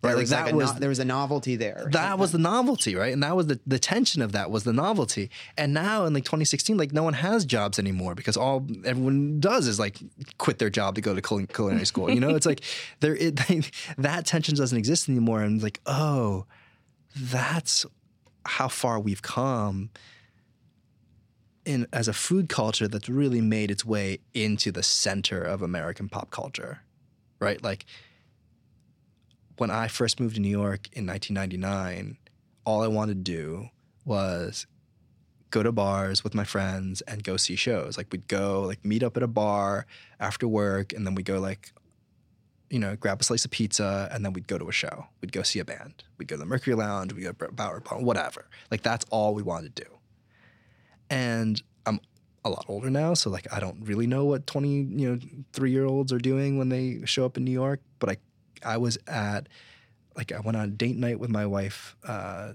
Right, 0.00 0.14
was 0.14 0.30
like 0.30 0.38
like 0.38 0.46
that 0.46 0.54
a 0.54 0.56
was 0.56 0.74
no- 0.74 0.78
there 0.80 0.88
was 0.88 0.98
a 1.00 1.04
novelty 1.04 1.56
there. 1.56 1.88
that 1.90 2.20
was 2.20 2.30
the 2.30 2.38
novelty, 2.38 2.94
right? 2.94 3.12
And 3.12 3.20
that 3.24 3.34
was 3.34 3.48
the, 3.48 3.58
the 3.66 3.80
tension 3.80 4.22
of 4.22 4.30
that 4.30 4.48
was 4.48 4.62
the 4.62 4.72
novelty. 4.72 5.28
And 5.56 5.74
now 5.74 6.04
in 6.04 6.14
like 6.14 6.24
2016, 6.24 6.76
like 6.76 6.92
no 6.92 7.02
one 7.02 7.14
has 7.14 7.44
jobs 7.44 7.80
anymore 7.80 8.14
because 8.14 8.36
all 8.36 8.64
everyone 8.84 9.40
does 9.40 9.66
is 9.66 9.80
like 9.80 9.98
quit 10.38 10.58
their 10.60 10.70
job 10.70 10.94
to 10.94 11.00
go 11.00 11.16
to 11.16 11.20
cul- 11.20 11.46
culinary 11.46 11.84
school. 11.84 12.10
You 12.10 12.20
know, 12.20 12.36
it's 12.36 12.46
like 12.46 12.60
there 13.00 13.16
it, 13.16 13.40
that 13.98 14.24
tension 14.24 14.54
doesn't 14.54 14.78
exist 14.78 15.08
anymore. 15.08 15.42
And 15.42 15.60
like, 15.60 15.80
oh, 15.86 16.46
that's 17.16 17.84
how 18.46 18.68
far 18.68 19.00
we've 19.00 19.22
come 19.22 19.90
in 21.68 21.86
as 21.92 22.08
a 22.08 22.14
food 22.14 22.48
culture 22.48 22.88
that's 22.88 23.10
really 23.10 23.42
made 23.42 23.70
its 23.70 23.84
way 23.84 24.18
into 24.32 24.72
the 24.72 24.82
center 24.82 25.42
of 25.42 25.60
American 25.60 26.08
pop 26.08 26.30
culture, 26.30 26.80
right? 27.40 27.62
Like 27.62 27.84
when 29.58 29.70
I 29.70 29.86
first 29.86 30.18
moved 30.18 30.36
to 30.36 30.40
New 30.40 30.48
York 30.48 30.88
in 30.94 31.06
1999, 31.06 32.16
all 32.64 32.82
I 32.82 32.86
wanted 32.86 33.22
to 33.24 33.32
do 33.32 33.68
was 34.06 34.66
go 35.50 35.62
to 35.62 35.70
bars 35.70 36.24
with 36.24 36.34
my 36.34 36.44
friends 36.44 37.02
and 37.02 37.22
go 37.22 37.36
see 37.36 37.54
shows. 37.54 37.98
Like 37.98 38.06
we'd 38.10 38.28
go 38.28 38.62
like 38.62 38.82
meet 38.82 39.02
up 39.02 39.18
at 39.18 39.22
a 39.22 39.28
bar 39.28 39.86
after 40.18 40.48
work 40.48 40.94
and 40.94 41.06
then 41.06 41.14
we'd 41.14 41.26
go 41.26 41.38
like 41.38 41.72
you 42.70 42.78
know, 42.78 42.96
grab 42.96 43.20
a 43.20 43.24
slice 43.24 43.46
of 43.46 43.50
pizza 43.50 44.10
and 44.12 44.22
then 44.24 44.34
we'd 44.34 44.46
go 44.46 44.58
to 44.58 44.68
a 44.68 44.72
show. 44.72 45.06
We'd 45.22 45.32
go 45.32 45.42
see 45.42 45.58
a 45.58 45.64
band. 45.64 46.04
We'd 46.18 46.28
go 46.28 46.36
to 46.36 46.40
the 46.40 46.46
Mercury 46.46 46.76
Lounge, 46.76 47.14
we'd 47.14 47.22
go 47.22 47.32
to 47.32 47.52
Bowery 47.52 47.80
Ballroom, 47.80 48.04
whatever. 48.04 48.46
Like 48.70 48.82
that's 48.82 49.04
all 49.10 49.34
we 49.34 49.42
wanted 49.42 49.74
to 49.76 49.84
do. 49.84 49.97
And 51.10 51.60
I'm 51.86 52.00
a 52.44 52.50
lot 52.50 52.66
older 52.68 52.90
now, 52.90 53.14
so 53.14 53.30
like 53.30 53.46
I 53.52 53.60
don't 53.60 53.78
really 53.82 54.06
know 54.06 54.24
what 54.24 54.46
20, 54.46 54.68
you 54.68 55.10
know, 55.10 55.18
3-year-olds 55.52 56.12
are 56.12 56.18
doing 56.18 56.58
when 56.58 56.68
they 56.68 57.00
show 57.04 57.24
up 57.24 57.36
in 57.36 57.44
New 57.44 57.52
York, 57.52 57.80
but 57.98 58.10
I 58.10 58.16
I 58.64 58.76
was 58.76 58.98
at 59.06 59.48
like 60.16 60.32
I 60.32 60.40
went 60.40 60.56
on 60.56 60.64
a 60.64 60.68
date 60.68 60.96
night 60.96 61.20
with 61.20 61.30
my 61.30 61.46
wife 61.46 61.96
uh, 62.06 62.52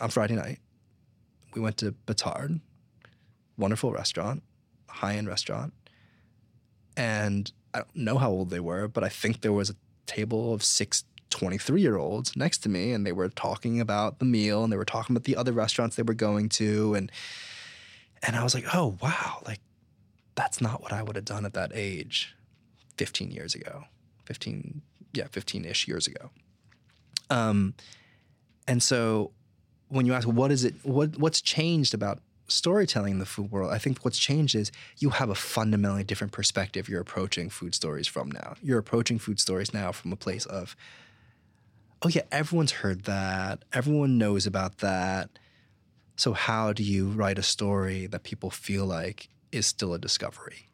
on 0.00 0.10
Friday 0.10 0.34
night. 0.34 0.58
We 1.54 1.62
went 1.62 1.78
to 1.78 1.94
Batard, 2.06 2.60
wonderful 3.56 3.92
restaurant, 3.92 4.42
high 4.88 5.14
end 5.14 5.28
restaurant, 5.28 5.72
and 6.96 7.50
I 7.72 7.78
don't 7.78 7.96
know 7.96 8.18
how 8.18 8.30
old 8.30 8.50
they 8.50 8.60
were, 8.60 8.88
but 8.88 9.04
I 9.04 9.08
think 9.08 9.40
there 9.40 9.52
was 9.52 9.70
a 9.70 9.76
table 10.06 10.52
of 10.52 10.62
six 10.62 11.04
23 11.30 11.80
year 11.80 11.96
olds 11.96 12.36
next 12.36 12.58
to 12.58 12.68
me, 12.68 12.92
and 12.92 13.06
they 13.06 13.12
were 13.12 13.28
talking 13.28 13.80
about 13.80 14.18
the 14.18 14.24
meal 14.24 14.64
and 14.64 14.72
they 14.72 14.76
were 14.76 14.84
talking 14.84 15.14
about 15.14 15.24
the 15.24 15.36
other 15.36 15.52
restaurants 15.52 15.96
they 15.96 16.02
were 16.02 16.14
going 16.14 16.48
to, 16.48 16.94
and 16.94 17.12
and 18.22 18.36
I 18.36 18.42
was 18.42 18.54
like, 18.54 18.64
oh 18.74 18.96
wow, 19.00 19.42
like 19.46 19.60
that's 20.34 20.60
not 20.60 20.82
what 20.82 20.92
I 20.92 21.02
would 21.02 21.16
have 21.16 21.24
done 21.24 21.44
at 21.44 21.54
that 21.54 21.72
age, 21.74 22.34
15 22.96 23.30
years 23.30 23.54
ago, 23.54 23.84
15 24.24 24.82
yeah, 25.12 25.26
15 25.30 25.64
ish 25.64 25.88
years 25.88 26.06
ago. 26.06 26.30
Um, 27.30 27.74
and 28.68 28.82
so 28.82 29.32
when 29.88 30.06
you 30.06 30.14
ask 30.14 30.28
what 30.28 30.50
is 30.50 30.64
it, 30.64 30.74
what 30.82 31.18
what's 31.18 31.40
changed 31.40 31.94
about 31.94 32.20
storytelling 32.48 33.12
in 33.12 33.18
the 33.18 33.26
food 33.26 33.50
world, 33.50 33.72
I 33.72 33.78
think 33.78 34.04
what's 34.04 34.18
changed 34.18 34.54
is 34.54 34.70
you 34.98 35.10
have 35.10 35.30
a 35.30 35.34
fundamentally 35.34 36.04
different 36.04 36.32
perspective 36.32 36.88
you're 36.88 37.00
approaching 37.00 37.50
food 37.50 37.74
stories 37.74 38.06
from 38.06 38.30
now. 38.30 38.54
You're 38.62 38.78
approaching 38.78 39.18
food 39.18 39.40
stories 39.40 39.74
now 39.74 39.92
from 39.92 40.12
a 40.12 40.16
place 40.16 40.46
of, 40.46 40.76
oh, 42.02 42.08
yeah, 42.08 42.22
everyone's 42.30 42.72
heard 42.72 43.04
that. 43.04 43.64
Everyone 43.72 44.18
knows 44.18 44.46
about 44.46 44.78
that. 44.78 45.30
So, 46.16 46.32
how 46.32 46.72
do 46.72 46.82
you 46.82 47.08
write 47.08 47.38
a 47.38 47.42
story 47.42 48.06
that 48.06 48.22
people 48.22 48.50
feel 48.50 48.86
like 48.86 49.28
is 49.52 49.66
still 49.66 49.94
a 49.94 49.98
discovery? 49.98 50.68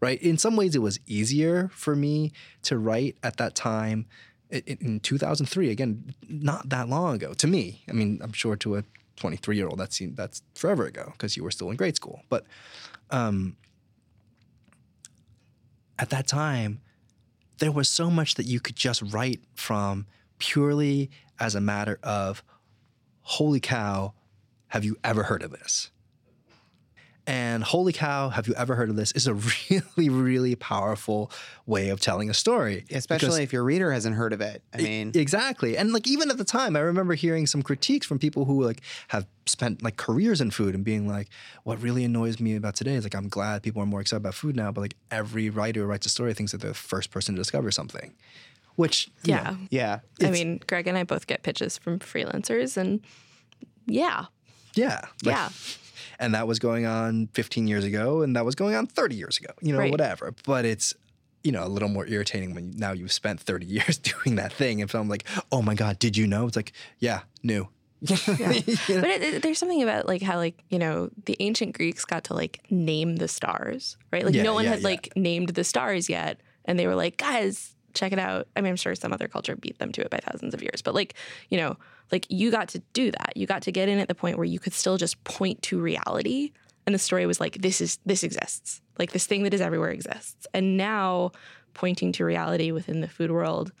Right? 0.00 0.20
In 0.22 0.38
some 0.38 0.56
ways, 0.56 0.74
it 0.74 0.80
was 0.80 0.98
easier 1.06 1.70
for 1.72 1.94
me 1.94 2.32
to 2.62 2.78
write 2.78 3.16
at 3.22 3.36
that 3.36 3.54
time 3.54 4.06
in 4.50 4.98
2003 5.00 5.70
again 5.70 6.12
not 6.28 6.68
that 6.68 6.88
long 6.88 7.14
ago 7.14 7.32
to 7.32 7.46
me 7.46 7.82
i 7.88 7.92
mean 7.92 8.18
i'm 8.20 8.32
sure 8.32 8.56
to 8.56 8.76
a 8.76 8.84
23 9.16 9.56
year 9.56 9.68
old 9.68 9.78
that 9.78 9.92
seemed 9.92 10.16
that's 10.16 10.42
forever 10.54 10.86
ago 10.86 11.10
because 11.12 11.36
you 11.36 11.44
were 11.44 11.50
still 11.50 11.70
in 11.70 11.76
grade 11.76 11.94
school 11.94 12.22
but 12.28 12.44
um, 13.10 13.56
at 15.98 16.10
that 16.10 16.26
time 16.26 16.80
there 17.58 17.70
was 17.70 17.88
so 17.88 18.10
much 18.10 18.34
that 18.34 18.46
you 18.46 18.58
could 18.58 18.76
just 18.76 19.02
write 19.12 19.40
from 19.54 20.06
purely 20.38 21.10
as 21.38 21.54
a 21.54 21.60
matter 21.60 21.98
of 22.02 22.42
holy 23.20 23.60
cow 23.60 24.12
have 24.70 24.84
you 24.84 24.96
ever 25.04 25.22
heard 25.24 25.42
of 25.42 25.50
this 25.52 25.90
and 27.26 27.62
holy 27.62 27.92
cow, 27.92 28.30
have 28.30 28.48
you 28.48 28.54
ever 28.54 28.74
heard 28.74 28.88
of 28.88 28.96
this? 28.96 29.12
Is 29.12 29.26
a 29.28 29.34
really, 29.70 30.08
really 30.08 30.54
powerful 30.56 31.30
way 31.66 31.90
of 31.90 32.00
telling 32.00 32.28
a 32.30 32.34
story. 32.34 32.86
Especially 32.90 33.26
Because- 33.28 33.38
if 33.40 33.52
your 33.52 33.62
reader 33.62 33.92
hasn't 33.92 34.16
heard 34.16 34.32
of 34.32 34.40
it. 34.40 34.62
I 34.74 34.78
mean, 34.78 35.12
exactly. 35.14 35.76
And 35.76 35.92
like 35.92 36.08
even 36.08 36.30
at 36.30 36.38
the 36.38 36.44
time, 36.44 36.74
I 36.76 36.80
remember 36.80 37.14
hearing 37.14 37.46
some 37.46 37.62
critiques 37.62 38.06
from 38.06 38.18
people 38.18 38.46
who 38.46 38.64
like 38.64 38.80
have 39.08 39.26
spent 39.46 39.82
like 39.82 39.96
careers 39.96 40.40
in 40.40 40.50
food 40.50 40.74
and 40.74 40.82
being 40.82 41.06
like, 41.06 41.28
what 41.62 41.80
really 41.82 42.04
annoys 42.04 42.40
me 42.40 42.56
about 42.56 42.74
today 42.74 42.94
is 42.94 43.04
like 43.04 43.14
I'm 43.14 43.28
glad 43.28 43.62
people 43.62 43.82
are 43.82 43.86
more 43.86 44.00
excited 44.00 44.22
about 44.22 44.34
food 44.34 44.56
now, 44.56 44.72
but 44.72 44.80
like 44.80 44.96
every 45.10 45.50
writer 45.50 45.80
who 45.80 45.86
writes 45.86 46.06
a 46.06 46.10
story 46.10 46.32
thinks 46.34 46.52
that 46.52 46.58
they're 46.62 46.70
the 46.70 46.74
first 46.74 47.10
person 47.10 47.34
to 47.36 47.40
discover 47.40 47.70
something. 47.70 48.14
Which 48.76 49.08
you 49.24 49.34
Yeah. 49.34 49.42
know, 49.50 49.56
yeah. 49.70 50.00
I 50.22 50.30
mean, 50.30 50.60
Greg 50.66 50.86
and 50.88 50.96
I 50.96 51.04
both 51.04 51.26
get 51.26 51.42
pitches 51.42 51.76
from 51.76 51.98
freelancers, 51.98 52.76
and 52.78 53.02
yeah, 53.86 54.26
yeah. 54.74 55.00
like- 55.24 55.34
yeah, 55.34 55.48
and 56.18 56.34
that 56.34 56.46
was 56.46 56.58
going 56.58 56.86
on 56.86 57.28
15 57.34 57.66
years 57.66 57.84
ago 57.84 58.22
and 58.22 58.36
that 58.36 58.44
was 58.44 58.54
going 58.54 58.74
on 58.74 58.86
30 58.86 59.14
years 59.16 59.38
ago 59.38 59.52
you 59.62 59.72
know 59.72 59.78
Right. 59.78 59.90
whatever 59.90 60.34
but 60.46 60.64
it's 60.64 60.92
you 61.42 61.50
know 61.52 61.64
a 61.64 61.68
little 61.68 61.88
more 61.88 62.06
irritating 62.06 62.54
when 62.54 62.72
now 62.76 62.92
you've 62.92 63.12
spent 63.12 63.40
30 63.40 63.66
years 63.76 63.96
doing 63.98 64.36
that 64.36 64.52
thing 64.52 64.80
and 64.82 64.90
so 64.90 65.00
i'm 65.00 65.08
like 65.08 65.24
oh 65.50 65.62
my 65.62 65.74
god 65.74 65.98
did 65.98 66.16
you 66.16 66.26
know 66.26 66.46
it's 66.46 66.56
like 66.56 66.72
yeah 66.98 67.20
new 67.42 67.68
yeah. 68.02 68.16
but 68.26 69.10
it, 69.10 69.22
it- 69.22 69.42
there's 69.42 69.58
something 69.58 69.82
about 69.82 70.06
like 70.08 70.22
how 70.22 70.36
like 70.36 70.62
you 70.70 70.78
know 70.78 71.10
the 71.26 71.36
ancient 71.40 71.74
Greeks 71.76 72.04
got 72.04 72.24
to 72.24 72.34
like 72.34 72.60
name 72.70 73.16
the 73.16 73.28
stars, 73.28 73.98
right? 74.10 74.24
Like 74.24 74.34
Yeah, 74.34 74.42
no 74.44 74.54
one 74.54 74.64
yeah, 74.64 74.70
had 74.70 74.80
yeah. 74.80 74.88
like 74.88 75.12
named 75.16 75.50
the 75.50 75.64
stars 75.64 76.08
yet, 76.08 76.40
and 76.64 76.78
they 76.78 76.86
were 76.86 76.94
like, 76.94 77.18
guys, 77.18 77.74
check 77.94 78.12
it 78.12 78.18
out. 78.18 78.48
I 78.56 78.60
mean, 78.60 78.70
I'm 78.70 78.76
sure 78.76 78.94
some 78.94 79.12
other 79.12 79.28
culture 79.28 79.56
beat 79.56 79.78
them 79.78 79.92
to 79.92 80.00
it 80.00 80.10
by 80.10 80.18
thousands 80.18 80.54
of 80.54 80.62
years, 80.62 80.82
but 80.82 80.94
like 80.94 81.14
you 81.48 81.58
know, 81.58 81.76
like 82.12 82.26
you 82.28 82.50
got 82.50 82.68
to 82.70 82.78
do 82.92 83.10
that. 83.10 83.32
You 83.36 83.46
got 83.46 83.62
to 83.62 83.72
get 83.72 83.88
in 83.88 83.98
at 83.98 84.08
the 84.08 84.14
point 84.14 84.36
where 84.36 84.46
you 84.46 84.58
could 84.58 84.72
still 84.72 84.96
just 84.96 85.22
point 85.24 85.62
to 85.62 85.80
reality, 85.80 86.52
and 86.86 86.94
the 86.94 86.98
story 86.98 87.26
was 87.26 87.40
like, 87.40 87.58
this 87.62 87.80
is 87.80 87.98
this 88.06 88.22
exists, 88.22 88.80
like 88.98 89.12
this 89.12 89.26
thing 89.26 89.42
that 89.44 89.54
is 89.54 89.60
everywhere 89.60 89.90
exists, 89.90 90.46
and 90.54 90.76
now 90.76 91.32
pointing 91.74 92.12
to 92.12 92.24
reality 92.24 92.72
within 92.72 93.00
the 93.00 93.08
food 93.08 93.30
world 93.30 93.72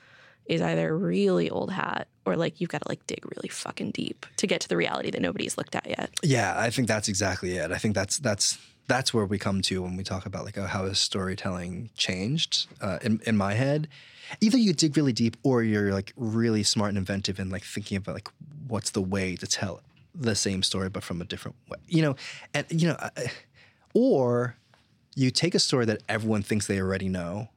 is 0.46 0.60
either 0.60 0.96
really 0.96 1.48
old 1.48 1.70
hat 1.70 2.08
or 2.24 2.36
like 2.36 2.60
you've 2.60 2.70
got 2.70 2.82
to 2.82 2.88
like 2.88 3.06
dig 3.06 3.24
really 3.24 3.48
fucking 3.48 3.92
deep 3.92 4.26
to 4.36 4.46
get 4.46 4.60
to 4.60 4.68
the 4.68 4.76
reality 4.76 5.10
that 5.10 5.20
nobody's 5.20 5.56
looked 5.56 5.76
at 5.76 5.86
yet. 5.86 6.10
yeah 6.22 6.54
i 6.58 6.70
think 6.70 6.88
that's 6.88 7.08
exactly 7.08 7.56
it 7.56 7.70
i 7.70 7.78
think 7.78 7.94
that's 7.94 8.18
that's 8.18 8.58
that's 8.90 9.14
where 9.14 9.24
we 9.24 9.38
come 9.38 9.62
to 9.62 9.82
when 9.82 9.96
we 9.96 10.02
talk 10.02 10.26
about 10.26 10.44
like 10.44 10.58
oh, 10.58 10.66
how 10.66 10.84
has 10.84 10.98
storytelling 10.98 11.90
changed 11.96 12.66
uh, 12.80 12.98
in, 13.02 13.20
in 13.24 13.36
my 13.36 13.54
head. 13.54 13.88
Either 14.40 14.58
you 14.58 14.72
dig 14.72 14.96
really 14.96 15.12
deep 15.12 15.36
or 15.44 15.62
you're 15.62 15.92
like 15.92 16.12
really 16.16 16.64
smart 16.64 16.88
and 16.88 16.98
inventive 16.98 17.38
and 17.38 17.52
like 17.52 17.62
thinking 17.62 17.96
about 17.96 18.14
like 18.14 18.28
what's 18.66 18.90
the 18.90 19.00
way 19.00 19.36
to 19.36 19.46
tell 19.46 19.80
the 20.12 20.34
same 20.34 20.62
story 20.62 20.88
but 20.88 21.04
from 21.04 21.20
a 21.20 21.24
different 21.24 21.56
way 21.68 21.78
you 21.86 22.02
know? 22.02 22.16
And 22.52 22.66
you 22.68 22.88
know 22.88 22.96
or 23.94 24.56
you 25.14 25.30
take 25.30 25.54
a 25.54 25.60
story 25.60 25.84
that 25.86 26.02
everyone 26.08 26.42
thinks 26.42 26.66
they 26.66 26.80
already 26.80 27.08
know 27.08 27.48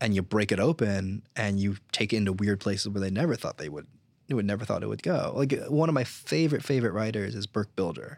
and 0.00 0.14
you 0.14 0.22
break 0.22 0.50
it 0.50 0.58
open 0.58 1.22
and 1.36 1.60
you 1.60 1.76
take 1.92 2.12
it 2.12 2.16
into 2.16 2.32
weird 2.32 2.58
places 2.58 2.88
where 2.88 3.00
they 3.00 3.10
never 3.10 3.36
thought 3.36 3.58
they 3.58 3.68
would 3.68 3.86
would 4.30 4.46
never 4.46 4.64
thought 4.64 4.82
it 4.82 4.86
would 4.86 5.02
go. 5.02 5.30
Like 5.36 5.52
one 5.68 5.90
of 5.90 5.94
my 5.94 6.04
favorite 6.04 6.64
favorite 6.64 6.92
writers 6.92 7.34
is 7.34 7.46
Burkhard 7.46 7.76
Bilger 7.76 8.16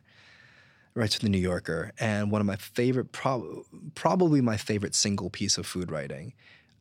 writes 0.94 1.16
for 1.16 1.22
the 1.22 1.28
new 1.28 1.38
yorker 1.38 1.92
and 1.98 2.30
one 2.30 2.40
of 2.40 2.46
my 2.46 2.56
favorite 2.56 3.12
prob- 3.12 3.64
probably 3.94 4.40
my 4.40 4.56
favorite 4.56 4.94
single 4.94 5.30
piece 5.30 5.58
of 5.58 5.66
food 5.66 5.90
writing 5.90 6.32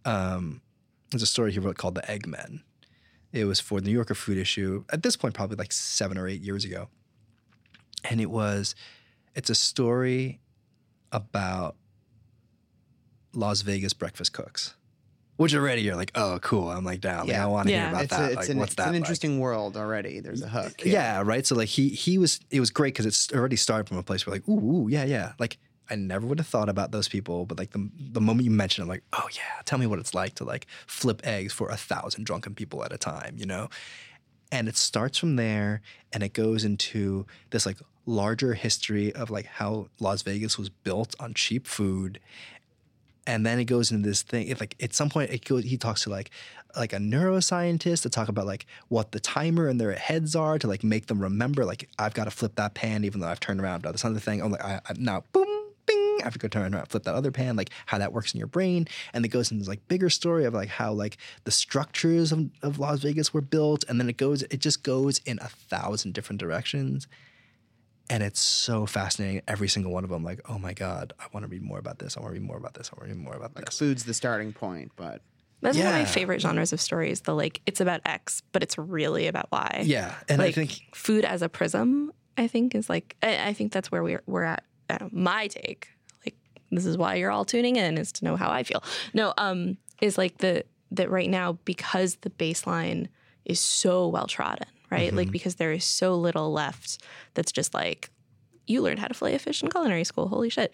um, 0.05 0.61
is 1.13 1.21
a 1.21 1.25
story 1.25 1.51
he 1.51 1.59
wrote 1.59 1.77
called 1.77 1.95
the 1.95 2.01
eggmen. 2.01 2.61
It 3.31 3.45
was 3.45 3.59
for 3.59 3.81
the 3.81 3.87
new 3.87 3.93
yorker 3.93 4.15
food 4.15 4.37
issue 4.37 4.83
at 4.91 5.03
this 5.03 5.15
point 5.15 5.33
probably 5.33 5.57
like 5.57 5.71
seven 5.71 6.17
or 6.17 6.27
eight 6.27 6.41
years 6.41 6.65
ago. 6.65 6.89
And 8.03 8.21
it 8.21 8.29
was 8.29 8.75
it's 9.35 9.49
a 9.49 9.55
story 9.55 10.39
about 11.11 11.75
las 13.33 13.61
vegas 13.61 13.93
breakfast 13.93 14.33
cooks 14.33 14.75
which 15.43 15.53
already 15.55 15.81
you're 15.83 15.95
like 15.95 16.11
oh 16.15 16.39
cool 16.41 16.69
i'm 16.71 16.83
like 16.83 16.99
down 17.01 17.19
like, 17.19 17.27
Yeah. 17.29 17.43
i 17.43 17.47
want 17.47 17.67
to 17.67 17.73
Yeah. 17.73 17.81
hear 17.81 17.89
about 17.89 18.03
It's, 18.03 18.11
that 18.17 18.21
a, 18.21 18.25
it's 18.33 18.35
like 18.37 18.49
an, 18.49 18.57
what's 18.57 18.71
it's 18.71 18.75
that 18.77 18.87
an 18.87 18.93
like? 18.93 18.97
interesting 19.01 19.39
world 19.39 19.77
already. 19.77 20.19
There's 20.19 20.41
a 20.41 20.47
hook. 20.47 20.73
yeah. 20.85 21.21
right 21.23 21.45
so 21.45 21.55
like 21.55 21.69
he 21.69 21.89
he 21.89 22.17
was 22.17 22.39
it 22.49 22.59
was 22.59 22.69
great 22.71 22.93
because 22.93 23.05
it's 23.05 23.31
already 23.31 23.55
started 23.55 23.87
from 23.87 23.97
a 23.97 24.03
place 24.03 24.25
where 24.25 24.35
like 24.35 24.47
ooh, 24.49 24.59
ooh 24.85 24.87
yeah 24.89 25.03
yeah 25.05 25.33
like 25.39 25.57
i 25.89 25.95
never 25.95 26.25
would 26.25 26.39
have 26.39 26.47
thought 26.47 26.69
about 26.69 26.91
those 26.91 27.07
people 27.07 27.45
but 27.45 27.57
like 27.59 27.71
the, 27.71 27.89
the 27.99 28.21
moment 28.21 28.45
you 28.45 28.51
mention 28.51 28.81
it 28.81 28.85
i'm 28.85 28.89
like 28.89 29.03
oh 29.13 29.27
yeah 29.33 29.61
tell 29.65 29.77
me 29.77 29.85
what 29.85 29.99
it's 29.99 30.13
like 30.13 30.33
to 30.35 30.43
like 30.43 30.65
flip 30.87 31.21
eggs 31.25 31.51
for 31.53 31.69
a 31.69 31.75
thousand 31.77 32.23
drunken 32.25 32.55
people 32.55 32.83
at 32.85 32.91
a 32.93 32.97
time 32.97 33.35
you 33.37 33.45
know 33.45 33.67
and 34.51 34.67
it 34.67 34.77
starts 34.77 35.17
from 35.17 35.35
there 35.35 35.81
and 36.13 36.23
it 36.23 36.33
goes 36.33 36.63
into 36.63 37.25
this 37.49 37.65
like 37.65 37.77
larger 38.05 38.53
history 38.53 39.11
of 39.13 39.29
like 39.29 39.45
how 39.45 39.87
las 39.99 40.21
vegas 40.21 40.57
was 40.57 40.69
built 40.69 41.15
on 41.19 41.33
cheap 41.33 41.67
food 41.67 42.19
and 43.25 43.45
then 43.45 43.59
it 43.59 43.65
goes 43.65 43.91
into 43.91 44.07
this 44.07 44.21
thing 44.21 44.47
it 44.47 44.59
like 44.59 44.75
at 44.81 44.93
some 44.93 45.09
point 45.09 45.31
it 45.31 45.45
goes 45.45 45.63
he 45.63 45.77
talks 45.77 46.03
to 46.03 46.09
like 46.09 46.29
like 46.75 46.93
a 46.93 46.97
neuroscientist 46.97 48.01
to 48.01 48.09
talk 48.09 48.27
about 48.27 48.45
like 48.45 48.65
what 48.87 49.11
the 49.11 49.19
timer 49.19 49.67
in 49.67 49.77
their 49.77 49.93
heads 49.93 50.35
are 50.35 50.57
to 50.57 50.67
like 50.67 50.83
make 50.83 51.07
them 51.07 51.21
remember 51.21 51.65
like 51.65 51.89
i've 51.99 52.13
got 52.13 52.25
to 52.25 52.31
flip 52.31 52.55
that 52.55 52.73
pan 52.73 53.03
even 53.03 53.21
though 53.21 53.27
i've 53.27 53.39
turned 53.39 53.61
around 53.61 53.83
this 53.83 54.05
other 54.05 54.19
thing. 54.19 54.41
I'm 54.41 54.51
like 54.51 54.63
I, 54.63 54.79
I 54.85 54.93
now 54.97 55.23
boom 55.31 55.47
bing 55.85 56.17
i 56.21 56.23
have 56.23 56.33
to 56.33 56.39
go 56.39 56.47
turn 56.47 56.73
around 56.73 56.87
flip 56.87 57.03
that 57.03 57.15
other 57.15 57.31
pan 57.31 57.55
like 57.55 57.69
how 57.85 57.97
that 57.97 58.13
works 58.13 58.33
in 58.33 58.37
your 58.37 58.47
brain. 58.47 58.87
And 59.13 59.25
it 59.25 59.29
goes 59.29 59.51
into 59.51 59.61
this 59.61 59.67
like 59.67 59.87
bigger 59.87 60.09
story 60.09 60.45
of 60.45 60.53
like 60.53 60.69
how 60.69 60.93
like 60.93 61.17
the 61.43 61.51
structures 61.51 62.31
of, 62.31 62.49
of 62.61 62.79
las 62.79 62.99
vegas 63.01 63.33
were 63.33 63.41
built. 63.41 63.83
And 63.87 63.99
then 63.99 64.09
it 64.09 64.17
goes 64.17 64.43
it 64.43 64.59
just 64.59 64.83
goes 64.83 65.19
in 65.25 65.39
a 65.41 65.47
thousand 65.47 66.13
different 66.13 66.39
directions 66.39 67.07
and 68.09 68.21
it's 68.23 68.39
so 68.39 68.85
fascinating. 68.85 69.41
Every 69.47 69.67
single 69.67 69.91
one 69.91 70.03
of 70.03 70.09
them, 70.09 70.23
like, 70.23 70.41
oh 70.49 70.57
my 70.59 70.73
god, 70.73 71.13
I 71.19 71.25
want 71.33 71.45
to 71.45 71.47
read 71.47 71.61
more 71.63 71.79
about 71.79 71.99
this. 71.99 72.17
I 72.17 72.21
want 72.21 72.33
to 72.33 72.39
read 72.39 72.47
more 72.47 72.57
about 72.57 72.73
this. 72.73 72.89
I 72.93 72.99
want 72.99 73.09
to 73.09 73.15
read 73.15 73.23
more 73.23 73.35
about 73.35 73.55
Like 73.55 73.65
this. 73.65 73.77
food's 73.77 74.03
the 74.03 74.13
starting 74.13 74.53
point, 74.53 74.91
but 74.95 75.21
That's 75.61 75.77
one 75.77 75.87
of 75.87 75.93
my 75.93 76.05
favorite 76.05 76.41
genres 76.41 76.73
of 76.73 76.81
stories. 76.81 77.21
The 77.21 77.33
like, 77.33 77.61
it's 77.65 77.79
about 77.81 78.01
X, 78.05 78.41
but 78.51 78.61
it's 78.63 78.77
really 78.77 79.27
about 79.27 79.47
Y. 79.51 79.83
Yeah, 79.85 80.13
and 80.27 80.39
like 80.39 80.49
I 80.49 80.51
think 80.51 80.81
food 80.93 81.23
as 81.25 81.41
a 81.41 81.49
prism. 81.49 82.11
I 82.37 82.47
think 82.47 82.73
is 82.75 82.89
like. 82.89 83.15
I, 83.21 83.49
I 83.49 83.53
think 83.53 83.71
that's 83.71 83.91
where 83.91 84.03
we're 84.03 84.23
we're 84.25 84.43
at. 84.43 84.63
I 84.89 84.97
don't 84.97 85.13
know, 85.13 85.21
my 85.21 85.47
take, 85.47 85.87
like, 86.25 86.35
this 86.71 86.85
is 86.85 86.97
why 86.97 87.15
you're 87.15 87.31
all 87.31 87.45
tuning 87.45 87.77
in, 87.77 87.97
is 87.97 88.11
to 88.13 88.25
know 88.25 88.35
how 88.35 88.49
I 88.51 88.63
feel. 88.63 88.83
No, 89.13 89.33
um, 89.37 89.77
is 90.01 90.17
like 90.17 90.39
the 90.39 90.65
that 90.91 91.09
right 91.09 91.29
now 91.29 91.53
because 91.63 92.15
the 92.17 92.29
baseline 92.31 93.07
is 93.45 93.59
so 93.59 94.07
well 94.07 94.27
trodden, 94.27 94.67
right? 94.93 95.07
Mm-hmm. 95.07 95.17
Like 95.17 95.31
because 95.31 95.55
there 95.55 95.71
is 95.71 95.83
so 95.83 96.15
little 96.15 96.51
left 96.51 97.03
that's 97.33 97.51
just 97.51 97.73
like 97.73 98.09
you 98.65 98.81
learned 98.81 98.99
how 98.99 99.07
to 99.07 99.13
fillet 99.13 99.35
a 99.35 99.39
fish 99.39 99.61
in 99.61 99.69
culinary 99.69 100.03
school. 100.03 100.27
Holy 100.27 100.49
shit! 100.49 100.73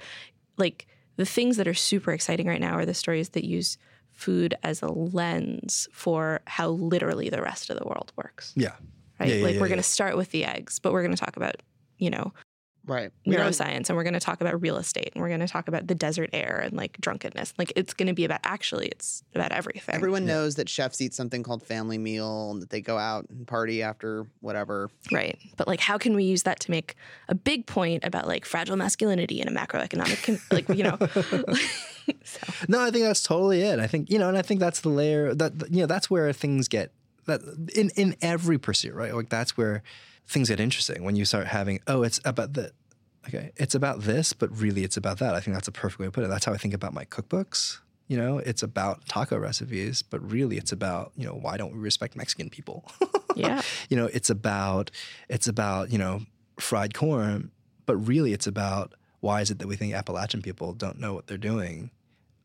Like 0.58 0.86
the 1.16 1.26
things 1.26 1.58
that 1.58 1.68
are 1.68 1.74
super 1.74 2.12
exciting 2.12 2.48
right 2.48 2.62
now 2.62 2.74
are 2.74 2.86
the 2.86 2.94
stories 2.94 3.30
that 3.30 3.46
use 3.46 3.78
food 4.12 4.54
as 4.64 4.82
a 4.82 4.88
lens 4.88 5.88
for 5.94 6.42
how 6.46 6.70
literally 6.70 7.30
the 7.30 7.42
rest 7.42 7.70
of 7.70 7.80
the 7.80 7.86
world 7.86 8.12
works. 8.18 8.54
yeah, 8.56 8.74
Right? 9.20 9.30
Yeah, 9.30 9.36
yeah, 9.36 9.44
like 9.44 9.56
yeah, 9.56 9.62
we're 9.62 9.68
going 9.70 9.78
to 9.80 9.84
start 9.84 10.18
with 10.18 10.32
the 10.32 10.46
eggs, 10.46 10.80
but 10.80 10.92
we're 10.92 11.04
going 11.04 11.16
to 11.16 11.20
talk 11.20 11.38
about, 11.38 11.56
you 11.98 12.10
know, 12.10 12.34
right. 12.90 13.12
Neuroscience 13.26 13.90
and 13.90 13.96
we're 13.96 14.04
going 14.04 14.14
to 14.14 14.20
talk 14.20 14.42
about 14.42 14.62
real 14.62 14.78
estate 14.78 15.12
and 15.14 15.22
we're 15.22 15.30
going 15.30 15.40
to 15.40 15.48
talk 15.48 15.68
about 15.68 15.88
the 15.88 15.96
desert 15.96 16.30
air 16.34 16.62
and 16.64 16.74
like 16.74 17.00
drunkenness. 17.00 17.54
Like 17.58 17.72
it's 17.76 17.94
going 17.94 18.08
to 18.08 18.14
be 18.14 18.26
about 18.26 18.42
actually 18.44 18.88
it's 18.88 19.24
about 19.34 19.52
everything. 19.52 19.96
Everyone 19.96 20.26
knows 20.26 20.56
that 20.56 20.68
chefs 20.68 21.00
eat 21.02 21.14
something 21.14 21.44
called 21.44 21.64
family 21.64 21.98
meal 21.98 22.52
and 22.52 22.62
that 22.62 22.70
they 22.70 22.82
go 22.82 22.98
out 22.98 23.30
and 23.30 23.48
party 23.48 23.82
after 23.82 24.26
whatever. 24.42 24.90
Right. 25.12 25.38
But 25.58 25.68
like, 25.68 25.80
how 25.80 25.98
can 25.98 26.16
we 26.16 26.24
use 26.24 26.44
that 26.44 26.60
to 26.62 26.72
make 26.72 26.96
a 27.28 27.36
big 27.36 27.66
point 27.66 28.04
about 28.04 28.28
like 28.28 28.46
fragile 28.46 28.76
masculinity 28.76 29.42
in 29.42 29.48
a 29.48 29.52
macroeconomic, 29.52 30.24
con- 30.24 30.40
like, 30.52 30.68
you 30.70 30.84
know, 30.84 30.98
so, 32.24 32.40
no, 32.68 32.82
I 32.82 32.92
think 32.92 33.06
that's 33.06 33.24
totally 33.24 33.62
it. 33.62 33.80
I 33.80 33.88
think 33.88 34.10
you 34.10 34.20
know, 34.20 34.28
and 34.28 34.38
I 34.38 34.42
think 34.42 34.60
that's 34.60 34.82
the 34.82 34.90
layer 34.90 35.34
that 35.34 35.54
you 35.70 35.82
know 35.82 35.86
that's 35.86 36.10
where 36.10 36.32
things 36.34 36.68
get 36.68 36.92
that 37.26 37.42
in 37.76 37.90
in 37.96 38.16
every 38.22 38.58
pursuit, 38.58 38.94
right? 38.94 39.14
Like 39.14 39.30
that's 39.30 39.58
where 39.58 39.84
things 40.28 40.50
get 40.50 40.60
interesting 40.60 41.04
when 41.04 41.16
you 41.16 41.26
start 41.26 41.48
having 41.48 41.80
oh, 41.88 42.04
it's 42.04 42.20
about 42.26 42.54
the 42.54 42.72
Okay, 43.28 43.52
it's 43.58 43.76
about 43.76 44.02
this, 44.02 44.34
but 44.34 44.50
really 44.58 44.84
it's 44.84 44.98
about 44.98 45.20
that. 45.20 45.36
I 45.36 45.40
think 45.40 45.56
that's 45.56 45.68
a 45.68 45.72
perfect 45.72 46.00
way 46.00 46.06
to 46.06 46.12
put 46.12 46.24
it. 46.24 46.28
That's 46.28 46.46
how 46.46 46.54
I 46.54 46.58
think 46.58 46.74
about 46.74 46.94
my 46.94 47.06
cookbooks. 47.06 47.80
You 48.08 48.18
know, 48.18 48.40
it's 48.40 48.64
about 48.64 49.06
taco 49.06 49.38
recipes, 49.38 50.02
but 50.02 50.20
really 50.32 50.58
it's 50.58 50.72
about, 50.72 51.12
you 51.16 51.28
know, 51.28 51.34
why 51.34 51.58
don't 51.58 51.74
we 51.74 51.80
respect 51.80 52.16
Mexican 52.16 52.50
people? 52.50 52.86
Yeah. 53.36 53.62
you 53.90 53.96
know, 53.96 54.08
it's 54.08 54.30
about 54.30 54.92
it's 55.30 55.48
about, 55.48 55.92
you 55.92 55.98
know, 55.98 56.22
fried 56.60 56.94
corn, 56.94 57.52
but 57.86 57.96
really 57.96 58.34
it's 58.34 58.48
about 58.48 58.96
why 59.22 59.40
is 59.40 59.50
it 59.50 59.60
that 59.60 59.68
we 59.68 59.78
think 59.78 59.94
Appalachian 59.94 60.42
people 60.42 60.74
don't 60.74 61.00
know 61.00 61.14
what 61.14 61.28
they're 61.28 61.38
doing 61.38 61.92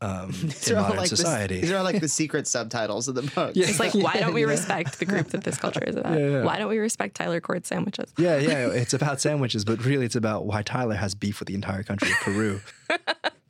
um, 0.05 0.31
These 0.43 0.71
in 0.71 0.77
modern 0.77 0.97
like 0.99 1.11
the- 1.11 1.17
society? 1.17 1.61
these 1.61 1.73
are 1.73 1.83
like 1.83 2.01
the 2.01 2.09
secret 2.21 2.47
subtitles 2.47 3.09
of 3.09 3.15
the 3.15 3.23
book. 3.23 3.53
Yeah. 3.55 3.67
It's 3.69 3.81
like, 3.81 3.95
why 4.07 4.15
don't 4.15 4.35
we 4.35 4.45
respect 4.45 4.99
the 4.99 5.05
group 5.07 5.29
that 5.29 5.45
this 5.45 5.57
culture 5.57 5.83
is 5.85 5.97
about? 5.97 6.19
Yeah, 6.19 6.27
yeah. 6.29 6.43
Why 6.45 6.59
don't 6.59 6.69
we 6.69 6.79
respect 6.79 7.15
Tyler 7.17 7.41
Kord 7.41 7.65
sandwiches? 7.67 8.13
Yeah, 8.19 8.37
yeah. 8.39 8.69
It's 8.69 8.93
about 8.95 9.21
sandwiches, 9.21 9.65
but 9.65 9.85
really 9.85 10.07
it's 10.07 10.17
about 10.17 10.47
why 10.47 10.63
Tyler 10.63 10.95
has 10.97 11.15
beef 11.15 11.39
with 11.41 11.49
the 11.49 11.55
entire 11.55 11.83
country 11.83 12.11
of 12.11 12.17
Peru. 12.19 12.61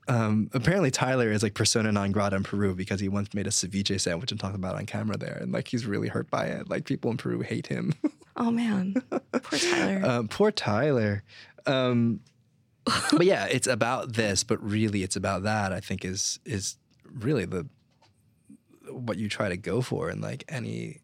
um, 0.08 0.50
apparently, 0.52 0.90
Tyler 0.90 1.30
is 1.32 1.42
like 1.42 1.54
persona 1.54 1.90
non 1.90 2.12
grata 2.12 2.36
in 2.36 2.42
Peru 2.42 2.74
because 2.74 3.00
he 3.00 3.08
once 3.08 3.32
made 3.34 3.46
a 3.46 3.50
ceviche 3.50 3.98
sandwich 4.00 4.30
and 4.30 4.38
talked 4.40 4.54
about 4.54 4.74
it 4.74 4.78
on 4.78 4.86
camera 4.86 5.16
there. 5.16 5.38
And 5.40 5.50
like 5.52 5.68
he's 5.68 5.86
really 5.86 6.08
hurt 6.08 6.30
by 6.30 6.46
it. 6.46 6.68
Like 6.68 6.84
people 6.84 7.10
in 7.10 7.16
Peru 7.16 7.40
hate 7.40 7.66
him. 7.66 7.94
Oh 8.36 8.50
man, 8.50 9.02
poor 9.42 9.58
Tyler. 9.58 10.02
um, 10.04 10.28
poor 10.28 10.50
Tyler. 10.50 11.22
Um, 11.66 12.20
but 13.12 13.24
yeah, 13.24 13.46
it's 13.46 13.66
about 13.66 14.12
this, 14.12 14.44
but 14.44 14.62
really 14.62 15.02
it's 15.02 15.16
about 15.16 15.42
that, 15.44 15.72
I 15.72 15.80
think 15.80 16.04
is 16.04 16.38
is 16.44 16.76
really 17.12 17.44
the 17.44 17.66
what 18.90 19.16
you 19.16 19.28
try 19.28 19.48
to 19.48 19.56
go 19.56 19.80
for 19.80 20.10
in 20.10 20.20
like 20.20 20.44
any 20.48 21.00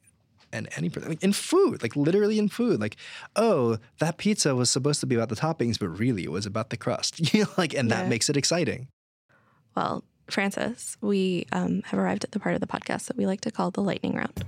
and 0.53 0.69
any 0.77 0.89
like 0.89 1.23
in 1.23 1.33
food, 1.33 1.83
like 1.83 1.97
literally 1.97 2.39
in 2.39 2.49
food, 2.49 2.81
like 2.81 2.97
oh 3.37 3.79
that 3.99 4.19
pizza 4.19 4.55
was 4.55 4.71
supposed 4.71 5.01
to 5.01 5.07
be 5.07 5.15
about 5.15 5.29
the 5.29 5.37
toppings, 5.37 5.79
but 5.79 5.89
really 5.89 6.25
it 6.25 6.31
was 6.31 6.47
about 6.47 6.71
the 6.71 6.77
crust, 6.77 7.33
you 7.35 7.45
know, 7.45 7.51
like 7.57 7.75
and 7.75 7.91
that 7.91 8.09
makes 8.09 8.29
it 8.29 8.37
exciting. 8.37 8.89
Well, 9.77 10.05
Francis, 10.29 10.97
we 11.01 11.47
um, 11.53 11.83
have 11.87 11.99
arrived 11.99 12.25
at 12.25 12.33
the 12.33 12.41
part 12.41 12.55
of 12.55 12.61
the 12.61 12.67
podcast 12.67 13.07
that 13.07 13.17
we 13.17 13.27
like 13.27 13.41
to 13.43 13.51
call 13.51 13.71
the 13.71 13.83
lightning 13.83 14.15
round, 14.15 14.45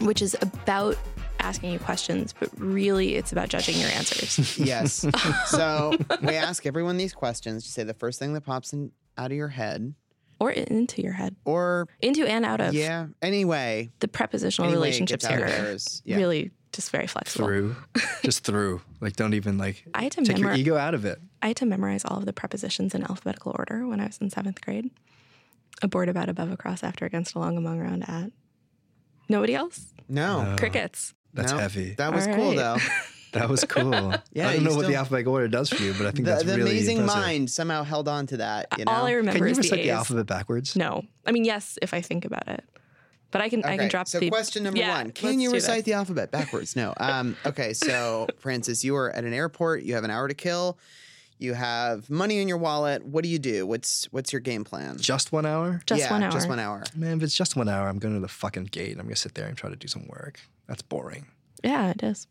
which 0.00 0.22
is 0.22 0.36
about 0.40 0.96
asking 1.42 1.72
you 1.72 1.78
questions, 1.78 2.34
but 2.38 2.48
really 2.58 3.16
it's 3.16 3.32
about 3.32 3.48
judging 3.48 3.76
your 3.76 3.90
answers. 3.90 4.58
yes. 4.58 5.04
So 5.46 5.92
we 6.22 6.34
ask 6.36 6.64
everyone 6.66 6.96
these 6.96 7.12
questions. 7.12 7.66
You 7.66 7.70
say 7.70 7.84
the 7.84 7.94
first 7.94 8.18
thing 8.18 8.32
that 8.34 8.42
pops 8.42 8.72
in 8.72 8.92
out 9.18 9.30
of 9.30 9.36
your 9.36 9.48
head, 9.48 9.94
or 10.40 10.50
into 10.50 11.02
your 11.02 11.12
head, 11.12 11.36
or 11.44 11.88
into 12.00 12.26
and 12.26 12.44
out 12.44 12.60
of. 12.60 12.74
yeah. 12.74 13.06
Anyway, 13.20 13.90
The 14.00 14.08
prepositional 14.08 14.68
anyway, 14.70 14.82
relationships 14.86 15.26
gets 15.26 15.34
here 15.34 15.46
are 15.46 15.76
yeah. 16.04 16.16
really 16.16 16.50
just 16.72 16.90
very 16.90 17.06
flexible. 17.06 17.46
Through, 17.46 17.76
just 18.22 18.44
through, 18.44 18.80
like 19.00 19.16
don't 19.16 19.34
even 19.34 19.58
like 19.58 19.84
I 19.94 20.04
had 20.04 20.12
to 20.12 20.20
take 20.22 20.38
your 20.38 20.46
memorize. 20.46 20.58
ego 20.60 20.76
out 20.76 20.94
of 20.94 21.04
it. 21.04 21.20
I 21.42 21.48
had 21.48 21.56
to 21.56 21.66
memorize 21.66 22.04
all 22.04 22.18
of 22.18 22.24
the 22.24 22.32
prepositions 22.32 22.94
in 22.94 23.02
alphabetical 23.02 23.54
order 23.58 23.86
when 23.86 24.00
I 24.00 24.06
was 24.06 24.18
in 24.18 24.30
seventh 24.30 24.60
grade. 24.60 24.90
Aboard, 25.82 26.08
about, 26.08 26.28
above, 26.28 26.52
across, 26.52 26.84
after, 26.84 27.04
against, 27.04 27.34
along, 27.34 27.56
among, 27.56 27.80
around, 27.80 28.08
at. 28.08 28.30
Nobody 29.28 29.54
else? 29.54 29.92
no, 30.08 30.44
No. 30.44 30.56
Crickets. 30.56 31.14
That's 31.34 31.52
No. 31.52 31.58
heavy. 31.58 31.94
that 31.94 32.12
was 32.12 32.26
All 32.26 32.34
cool 32.34 32.54
though. 32.54 32.76
That 33.32 33.48
was 33.48 33.64
cool. 33.64 33.92
Yeah, 34.34 34.46
I 34.48 34.52
don't 34.52 34.62
you 34.64 34.68
know 34.68 34.76
what 34.76 34.86
the 34.88 34.94
alphabet 34.96 35.26
order 35.26 35.48
does 35.48 35.70
for 35.70 35.82
you, 35.82 35.94
but 35.94 36.02
I 36.06 36.10
think 36.10 36.26
The, 36.26 36.32
that's 36.32 36.44
the 36.44 36.54
really 36.54 36.72
amazing 36.72 36.98
impressive. 36.98 37.22
mind 37.22 37.50
somehow 37.50 37.82
held 37.82 38.06
on 38.06 38.26
to 38.26 38.36
that. 38.36 38.66
You 38.76 38.84
know. 38.84 38.92
All 38.92 39.06
I 39.06 39.12
remember 39.12 39.38
Can 39.38 39.46
you 39.46 39.52
is 39.52 39.56
the 39.56 39.62
recite 39.62 39.78
A's. 39.78 39.84
the 39.86 39.90
alphabet 39.92 40.26
backwards? 40.26 40.76
No. 40.76 41.02
I 41.24 41.32
mean, 41.32 41.46
yes, 41.46 41.78
if 41.80 41.94
I 41.94 42.02
think 42.02 42.26
about 42.26 42.46
it. 42.48 42.62
But 43.30 43.40
I 43.40 43.48
can 43.48 43.64
I 43.64 43.78
can 43.78 43.88
drop 43.88 44.06
so 44.06 44.20
the 44.20 44.28
question 44.28 44.64
number 44.64 44.78
Yeah, 44.80 44.94
one: 44.98 45.12
Can 45.12 45.40
you 45.40 45.50
recite 45.50 45.76
this. 45.76 45.84
the 45.86 45.92
alphabet 45.94 46.30
backwards? 46.30 46.76
No. 46.76 46.92
Um, 46.98 47.34
okay, 47.46 47.72
so 47.72 48.26
Francis, 48.38 48.84
you 48.84 48.94
are 48.96 49.10
at 49.10 49.24
an 49.24 49.32
airport. 49.32 49.82
You 49.84 49.94
have 49.94 50.04
an 50.04 50.10
hour 50.10 50.28
to 50.28 50.34
kill. 50.34 50.76
You 51.38 51.54
have 51.54 52.10
money 52.10 52.38
in 52.42 52.48
your 52.48 52.58
wallet. 52.58 53.02
What 53.06 53.22
do 53.24 53.30
you 53.30 53.38
do? 53.38 53.66
What's 53.66 54.04
what's 54.12 54.30
your 54.30 54.40
game 54.40 54.62
plan? 54.64 54.98
Just 54.98 55.32
one 55.32 55.46
hour? 55.46 55.80
Just 55.86 56.00
yeah, 56.02 56.10
one 56.12 56.22
hour. 56.22 56.30
Just 56.32 56.50
one 56.50 56.58
hour. 56.58 56.84
Man, 56.94 57.16
if 57.16 57.22
it's 57.22 57.34
just 57.34 57.56
one 57.56 57.70
hour, 57.70 57.88
I'm 57.88 57.98
going 57.98 58.12
to 58.12 58.20
the 58.20 58.28
fucking 58.28 58.64
gate 58.64 58.90
and 58.92 59.00
I'm 59.00 59.06
going 59.06 59.14
to 59.14 59.20
sit 59.22 59.32
there 59.36 59.46
and 59.48 59.56
try 59.56 59.70
to 59.70 59.76
do 59.76 59.88
some 59.88 60.06
work. 60.08 60.38
That's 60.66 60.82
boring. 60.82 61.26
Yeah, 61.64 61.90
it 61.90 62.02
is. 62.02 62.26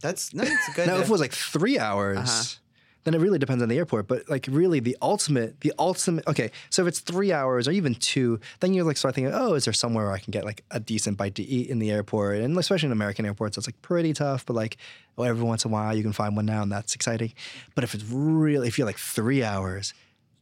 That's 0.00 0.34
no, 0.34 0.44
that's 0.44 0.74
good. 0.74 0.86
Now, 0.88 0.96
if 0.96 1.04
it 1.04 1.10
was 1.10 1.20
like 1.20 1.32
three 1.54 1.78
hours, 1.78 2.18
Uh-huh. 2.18 2.58
then 3.04 3.14
it 3.14 3.18
really 3.20 3.38
depends 3.38 3.62
on 3.62 3.68
the 3.68 3.78
airport. 3.78 4.08
But 4.08 4.28
like, 4.28 4.46
really, 4.50 4.80
the 4.80 4.96
ultimate, 5.00 5.60
the 5.60 5.72
ultimate. 5.78 6.26
Okay, 6.26 6.50
so 6.70 6.82
if 6.82 6.88
it's 6.88 6.98
three 7.00 7.32
hours 7.32 7.68
or 7.68 7.72
even 7.72 7.94
two, 7.94 8.40
then 8.60 8.74
you're 8.74 8.84
like 8.84 8.96
start 8.96 9.14
thinking, 9.14 9.32
oh, 9.34 9.54
is 9.54 9.64
there 9.64 9.72
somewhere 9.72 10.06
where 10.06 10.14
I 10.14 10.18
can 10.18 10.30
get 10.32 10.44
like 10.44 10.64
a 10.70 10.80
decent 10.80 11.18
bite 11.18 11.34
to 11.36 11.42
eat 11.42 11.68
in 11.70 11.78
the 11.78 11.90
airport? 11.90 12.38
And 12.38 12.56
especially 12.58 12.86
in 12.86 12.92
American 12.92 13.24
airports, 13.26 13.56
it's 13.58 13.68
like 13.68 13.80
pretty 13.82 14.12
tough. 14.12 14.44
But 14.46 14.54
like, 14.54 14.76
oh, 15.18 15.22
every 15.24 15.44
once 15.44 15.64
in 15.64 15.70
a 15.70 15.72
while, 15.72 15.96
you 15.96 16.02
can 16.02 16.12
find 16.12 16.34
one 16.34 16.46
now, 16.46 16.62
and 16.62 16.72
that's 16.72 16.94
exciting. 16.94 17.32
But 17.76 17.84
if 17.84 17.94
it's 17.94 18.04
really, 18.04 18.66
if 18.68 18.78
you're 18.78 18.86
like 18.86 18.98
three 18.98 19.42
hours. 19.44 19.94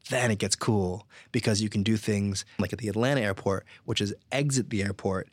Then 0.09 0.31
it 0.33 0.39
gets 0.39 0.57
cool 0.57 1.07
because 1.31 1.61
you 1.63 1.69
can 1.69 1.83
do 1.85 1.97
things 1.97 2.45
like 2.59 2.73
at 2.73 2.79
the 2.81 2.89
Atlanta 2.89 3.21
airport, 3.21 3.65
which 3.85 4.01
is 4.01 4.13
exit 4.33 4.71
the 4.71 4.83
airport 4.83 5.29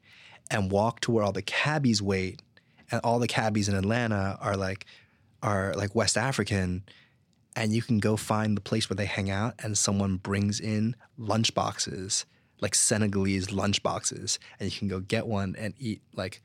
and 0.49 0.71
walk 0.71 0.99
to 1.01 1.11
where 1.11 1.23
all 1.23 1.31
the 1.31 1.41
cabbies 1.41 2.01
wait 2.01 2.41
and 2.91 3.01
all 3.03 3.19
the 3.19 3.27
cabbies 3.27 3.69
in 3.69 3.75
Atlanta 3.75 4.37
are 4.41 4.55
like 4.57 4.85
are 5.43 5.73
like 5.75 5.93
West 5.95 6.17
African 6.17 6.83
and 7.55 7.73
you 7.73 7.81
can 7.81 7.99
go 7.99 8.15
find 8.15 8.55
the 8.55 8.61
place 8.61 8.89
where 8.89 8.95
they 8.95 9.05
hang 9.05 9.29
out 9.29 9.53
and 9.59 9.77
someone 9.77 10.17
brings 10.17 10.59
in 10.59 10.95
lunch 11.17 11.53
boxes 11.53 12.25
like 12.59 12.73
Senegalese 12.75 13.51
lunch 13.51 13.83
boxes 13.83 14.39
and 14.59 14.71
you 14.71 14.77
can 14.77 14.87
go 14.87 14.99
get 14.99 15.27
one 15.27 15.55
and 15.57 15.73
eat 15.79 16.01
like 16.15 16.41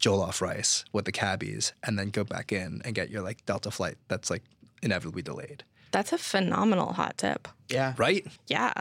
jollof 0.00 0.40
rice 0.40 0.84
with 0.92 1.04
the 1.04 1.12
cabbies 1.12 1.72
and 1.84 1.98
then 1.98 2.10
go 2.10 2.24
back 2.24 2.52
in 2.52 2.82
and 2.84 2.94
get 2.94 3.10
your 3.10 3.22
like 3.22 3.44
Delta 3.46 3.70
flight 3.70 3.96
that's 4.08 4.30
like 4.30 4.42
inevitably 4.82 5.22
delayed. 5.22 5.64
That's 5.92 6.12
a 6.12 6.18
phenomenal 6.18 6.92
hot 6.92 7.16
tip. 7.16 7.48
yeah. 7.68 7.94
Right? 7.96 8.26
Yeah, 8.48 8.72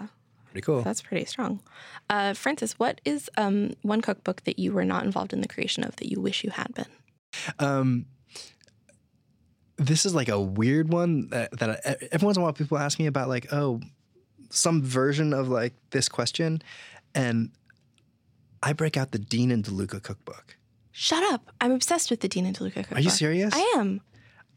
Pretty 0.55 0.65
cool. 0.67 0.83
that's 0.83 1.01
pretty 1.01 1.25
strong. 1.25 1.59
Uh, 2.09 2.33
Francis, 2.33 2.79
what 2.79 3.01
is 3.03 3.29
um, 3.35 3.73
one 3.81 3.99
cookbook 3.99 4.45
that 4.45 4.57
you 4.57 4.71
were 4.71 4.85
not 4.85 5.03
involved 5.03 5.33
in 5.33 5.41
the 5.41 5.49
creation 5.49 5.83
of 5.83 5.97
that 5.97 6.09
you 6.09 6.21
wish 6.21 6.45
you 6.45 6.49
had 6.49 6.73
been? 6.73 6.85
Um, 7.59 8.05
this 9.75 10.05
is 10.05 10.15
like 10.15 10.29
a 10.29 10.39
weird 10.39 10.93
one 10.93 11.27
that, 11.31 11.51
that 11.59 11.69
I, 11.69 12.07
every 12.09 12.25
once 12.25 12.37
in 12.37 12.41
a 12.41 12.45
while 12.45 12.53
people 12.53 12.77
ask 12.77 12.97
me 12.97 13.05
about, 13.05 13.27
like, 13.27 13.51
oh, 13.51 13.81
some 14.49 14.81
version 14.81 15.33
of 15.33 15.49
like 15.49 15.73
this 15.89 16.07
question, 16.07 16.61
and 17.13 17.51
I 18.63 18.71
break 18.71 18.95
out 18.95 19.11
the 19.11 19.19
Dean 19.19 19.51
and 19.51 19.61
DeLuca 19.61 20.01
cookbook. 20.01 20.55
Shut 20.93 21.21
up! 21.33 21.51
I'm 21.59 21.73
obsessed 21.73 22.09
with 22.09 22.21
the 22.21 22.29
Dean 22.29 22.45
and 22.45 22.57
DeLuca 22.57 22.75
cookbook. 22.75 22.97
Are 22.97 23.01
you 23.01 23.09
serious? 23.09 23.53
I 23.53 23.73
am. 23.75 23.99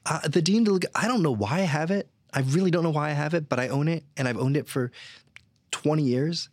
Uh, 0.07 0.29
the 0.29 0.43
Dean 0.43 0.65
DeLuca. 0.65 0.87
I 0.95 1.09
don't 1.09 1.25
know 1.25 1.33
why 1.33 1.57
I 1.57 1.63
have 1.63 1.91
it. 1.91 2.09
I 2.33 2.41
really 2.41 2.71
don't 2.71 2.83
know 2.83 2.91
why 2.91 3.09
I 3.09 3.15
have 3.15 3.33
it, 3.35 3.49
but 3.49 3.59
I 3.59 3.69
own 3.69 3.89
it, 3.89 4.05
and 4.17 4.29
I've 4.29 4.39
owned 4.39 4.57
it 4.57 4.69
for 4.69 4.93
twenty 5.83 6.03
years. 6.05 6.49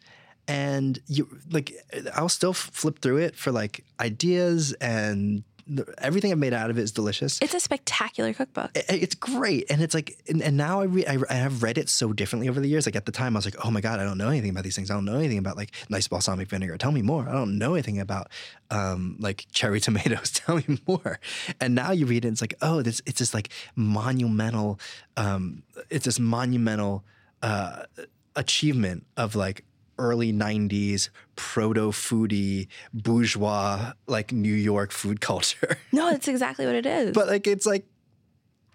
And 0.48 1.00
you 1.08 1.28
like, 1.50 1.74
I'll 2.14 2.30
still 2.30 2.54
flip 2.54 3.00
through 3.00 3.18
it 3.18 3.36
for 3.36 3.52
like 3.52 3.84
ideas, 4.00 4.74
and 4.74 5.44
the, 5.68 5.92
everything 5.98 6.32
I've 6.32 6.38
made 6.38 6.54
out 6.54 6.70
of 6.70 6.78
it 6.78 6.84
is 6.84 6.92
delicious. 6.92 7.40
It's 7.42 7.56
a 7.56 7.60
spectacular 7.60 8.32
cookbook. 8.32 8.70
I- 8.78 8.84
it's 9.06 9.16
great 9.16 9.66
and 9.72 9.82
it's 9.82 9.96
like 9.96 10.16
and, 10.30 10.44
and 10.44 10.56
now 10.56 10.82
I, 10.82 10.84
re- 10.84 11.08
I 11.08 11.18
I 11.32 11.34
have 11.34 11.64
read 11.64 11.80
it 11.80 11.90
so 11.90 12.14
differently 12.14 12.48
over 12.48 12.60
the 12.60 12.68
years 12.68 12.86
like 12.86 12.96
at 12.96 13.08
the 13.08 13.12
time 13.12 13.36
i 13.36 13.40
was 13.40 13.46
like 13.46 13.56
oh 13.66 13.72
my 13.72 13.82
god 13.82 14.00
i 14.00 14.04
don't 14.04 14.20
know 14.20 14.30
anything 14.30 14.52
about 14.52 14.64
these 14.64 14.76
things 14.76 14.92
i 14.92 14.94
don't 14.94 15.06
know 15.06 15.16
anything 15.16 15.40
about 15.40 15.58
like 15.58 15.72
nice 15.90 16.08
balsamic 16.08 16.48
vinegar 16.48 16.78
tell 16.78 16.92
me 16.92 17.02
more 17.02 17.28
i 17.28 17.32
don't 17.32 17.58
know 17.58 17.74
anything 17.74 18.00
about 18.00 18.30
um, 18.70 19.16
like 19.20 19.48
cherry 19.52 19.80
tomatoes 19.88 20.30
tell 20.40 20.58
me 20.58 20.78
more 20.88 21.20
and 21.60 21.74
now 21.74 21.90
you 21.92 22.06
read 22.06 22.24
it 22.24 22.28
and 22.28 22.36
it's 22.36 22.42
like 22.42 22.54
oh 22.62 22.84
this 22.84 23.02
it's 23.08 23.18
this 23.18 23.34
like 23.34 23.50
monumental 23.76 24.80
um, 25.18 25.64
it's 25.90 26.06
this 26.06 26.20
monumental 26.20 27.04
uh, 27.42 27.84
achievement 28.36 29.06
of 29.18 29.36
like 29.36 29.64
early 29.98 30.34
90s 30.34 31.10
proto 31.38 31.90
foodie 31.92 32.68
bourgeois 32.94 33.94
like 34.08 34.34
new 34.34 34.54
york 34.54 34.92
food 34.92 35.22
culture 35.22 35.78
No, 35.94 36.10
it's 36.10 36.28
exactly 36.28 36.66
what 36.66 36.76
it 36.76 36.86
is. 36.86 37.14
but 37.14 37.28
like 37.28 37.48
it's 37.48 37.66
like 37.66 37.86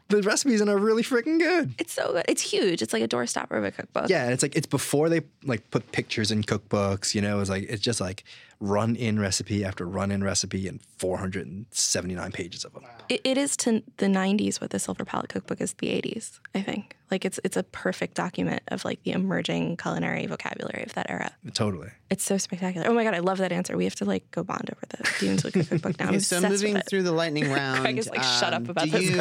the 0.09 0.23
recipes 0.23 0.61
in 0.61 0.69
are 0.69 0.79
really 0.79 1.03
freaking 1.05 1.39
good. 1.39 1.73
it's 1.79 1.93
so 1.93 2.11
good. 2.13 2.25
It's 2.27 2.43
huge. 2.43 2.83
It's 2.83 2.93
like 2.93 3.03
a 3.03 3.07
doorstopper 3.07 3.57
of 3.57 3.63
a 3.63 3.71
cookbook. 3.71 4.09
Yeah, 4.09 4.25
and 4.25 4.33
it's 4.33 4.43
like 4.43 4.57
it's 4.57 4.67
before 4.67 5.09
they 5.09 5.21
like 5.45 5.71
put 5.71 5.93
pictures 5.93 6.33
in 6.33 6.43
cookbooks. 6.43 7.15
You 7.15 7.21
know, 7.23 7.39
it's 7.39 7.49
like 7.49 7.63
it's 7.69 7.81
just 7.81 8.01
like 8.01 8.25
run 8.61 8.95
in 8.95 9.19
recipe 9.19 9.65
after 9.65 9.87
run 9.87 10.11
in 10.11 10.23
recipe 10.23 10.69
and 10.69 10.81
479 10.99 12.33
pages 12.33 12.65
of 12.65 12.75
them. 12.75 12.85
It, 13.09 13.21
it 13.25 13.39
is 13.39 13.57
to 13.59 13.83
the 13.97 14.07
90s 14.07 14.61
what 14.61 14.71
the 14.71 14.79
Silver 14.79 15.05
Palate 15.05 15.29
cookbook 15.31 15.61
is 15.61 15.73
the 15.75 15.89
80s, 15.89 16.39
I 16.55 16.61
think. 16.63 16.97
Like 17.11 17.25
it's 17.25 17.41
it's 17.43 17.57
a 17.57 17.65
perfect 17.65 18.15
document 18.15 18.63
of 18.69 18.85
like 18.85 19.03
the 19.03 19.11
emerging 19.11 19.79
culinary 19.79 20.27
vocabulary 20.27 20.85
of 20.85 20.93
that 20.95 21.11
era. 21.11 21.33
Totally. 21.55 21.89
It's 22.09 22.23
so 22.23 22.39
spectacular. 22.39 22.87
Oh 22.87 22.93
my 22.95 23.03
god, 23.03 23.15
I 23.15 23.19
love 23.19 23.39
that 23.39 23.51
answer. 23.51 23.77
We 23.77 23.83
have 23.85 23.97
to 23.97 24.05
like 24.05 24.31
go 24.31 24.45
bond 24.45 24.71
over 24.71 24.87
the 24.89 25.11
Dean 25.19 25.31
and 25.31 25.43
cookbook 25.69 25.99
now. 25.99 26.05
I'm 26.07 26.11
Okay, 26.11 26.19
so 26.21 26.41
moving 26.41 26.75
with 26.75 26.83
it. 26.83 26.89
through 26.89 27.03
the 27.03 27.11
lightning 27.23 27.51
round. 27.51 27.81
Craig 27.81 27.99
is 27.99 28.09
like, 28.09 28.23
"Shut 28.23 28.55
up 28.55 28.63
um, 28.63 28.71
about 28.71 28.85
do 28.85 28.91
this 28.93 29.11
You, 29.11 29.17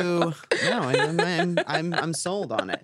no, 0.69 0.81
I'm, 0.81 1.19
I'm, 1.19 1.59
I'm, 1.65 1.93
I'm 1.95 2.13
sold 2.13 2.51
on 2.51 2.69
it. 2.69 2.83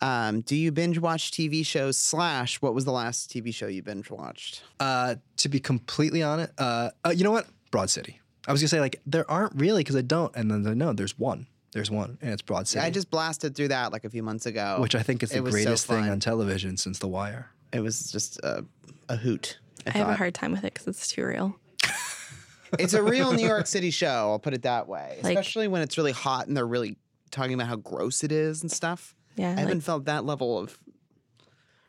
Um, 0.00 0.42
do 0.42 0.54
you 0.56 0.70
binge 0.72 0.98
watch 0.98 1.30
TV 1.32 1.64
shows? 1.66 1.96
Slash, 1.98 2.60
what 2.62 2.74
was 2.74 2.84
the 2.84 2.92
last 2.92 3.30
TV 3.30 3.52
show 3.52 3.66
you 3.66 3.82
binge 3.82 4.10
watched? 4.10 4.62
Uh, 4.78 5.16
to 5.38 5.48
be 5.48 5.58
completely 5.60 6.22
honest, 6.22 6.52
uh, 6.58 6.90
uh, 7.04 7.10
you 7.10 7.24
know 7.24 7.32
what? 7.32 7.46
Broad 7.70 7.90
City. 7.90 8.20
I 8.46 8.52
was 8.52 8.60
gonna 8.60 8.68
say 8.68 8.80
like 8.80 9.00
there 9.06 9.28
aren't 9.30 9.54
really 9.56 9.80
because 9.82 9.96
I 9.96 10.02
don't, 10.02 10.34
and 10.36 10.50
then 10.50 10.78
no, 10.78 10.92
there's 10.92 11.18
one. 11.18 11.46
There's 11.72 11.90
one, 11.90 12.16
and 12.22 12.32
it's 12.32 12.40
Broad 12.42 12.66
City, 12.66 12.84
I 12.84 12.88
just 12.90 13.10
blasted 13.10 13.54
through 13.54 13.68
that 13.68 13.92
like 13.92 14.04
a 14.04 14.10
few 14.10 14.22
months 14.22 14.46
ago. 14.46 14.78
which 14.80 14.94
I 14.94 15.02
think 15.02 15.22
is 15.22 15.30
the 15.30 15.36
It 15.36 15.40
was 15.42 15.52
so 15.52 15.62
greatest 15.64 15.86
thing 15.86 16.08
on 16.08 16.18
television 16.18 16.76
since 16.78 16.98
The 16.98 17.08
Wire. 17.08 17.50
it 17.74 17.80
was 17.80 18.10
just 18.10 18.38
a, 18.40 18.64
a 19.10 19.16
hoot. 19.16 19.58
I, 19.86 19.90
I 19.90 19.92
have 19.98 20.08
a 20.08 20.14
hard 20.16 20.34
time 20.34 20.52
with 20.52 20.64
it 20.64 20.72
because 20.72 20.86
it's 20.88 21.08
too 21.08 21.26
real. 21.26 21.56
it's 22.78 22.94
a 22.94 23.02
real 23.02 23.32
New 23.32 23.46
York 23.46 23.66
City 23.66 23.90
show. 23.90 24.30
I'll 24.30 24.38
put 24.38 24.54
it 24.54 24.62
that 24.62 24.88
way. 24.88 25.18
Like- 25.22 25.36
Especially 25.36 25.68
when 25.68 25.82
it's 25.82 25.98
really 25.98 26.12
hot 26.12 26.46
and 26.46 26.56
they're 26.56 26.66
really 26.66 26.96
talking 27.30 27.52
about 27.52 27.66
how 27.68 27.76
gross 27.76 28.24
it 28.24 28.32
is 28.32 28.62
and 28.62 28.72
stuff. 28.72 29.14
Yeah, 29.38 29.46
I 29.46 29.54
like, 29.54 29.58
haven't 29.60 29.80
felt 29.82 30.04
that 30.04 30.26
level 30.26 30.58
of. 30.58 30.76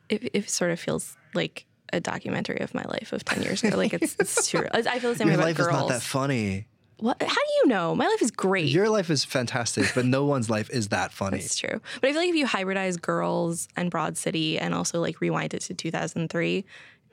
it, 0.10 0.30
it 0.34 0.50
sort 0.50 0.72
of 0.72 0.80
feels 0.80 1.18
like 1.34 1.66
a 1.92 2.00
documentary 2.00 2.60
of 2.60 2.74
my 2.74 2.84
life 2.84 3.12
of 3.12 3.26
ten 3.26 3.42
years 3.44 3.64
ago. 3.64 3.76
Like 3.76 3.94
it's 3.94 4.16
it's 4.20 4.48
too 4.50 4.60
real. 4.60 4.70
I 4.74 5.00
feel 5.00 5.12
the 5.12 5.18
same 5.18 5.28
Your 5.28 5.38
way 5.38 5.44
about 5.44 5.46
life 5.48 5.58
girls. 5.58 5.68
is 5.68 5.74
not 5.74 5.90
that 5.90 6.02
funny. 6.02 6.68
What? 6.98 7.22
How 7.22 7.28
do 7.34 7.52
you 7.64 7.68
know? 7.68 7.96
My 7.96 8.08
life 8.08 8.22
is 8.22 8.30
great. 8.30 8.68
Your 8.68 8.90
life 8.90 9.10
is 9.10 9.24
fantastic, 9.26 9.86
but 9.96 10.06
no 10.06 10.26
one's 10.26 10.50
life 10.50 10.70
is 10.70 10.90
that 10.90 11.14
funny. 11.14 11.40
It's 11.40 11.58
true. 11.58 11.80
But 12.02 12.10
I 12.10 12.12
feel 12.12 12.22
like 12.22 12.30
if 12.30 12.36
you 12.36 12.46
hybridize 12.46 13.02
girls 13.02 13.68
and 13.78 13.90
Broad 13.90 14.18
City 14.18 14.60
and 14.60 14.74
also 14.76 15.00
like 15.00 15.22
rewind 15.22 15.54
it 15.54 15.62
to 15.64 15.74
2003, 15.74 16.66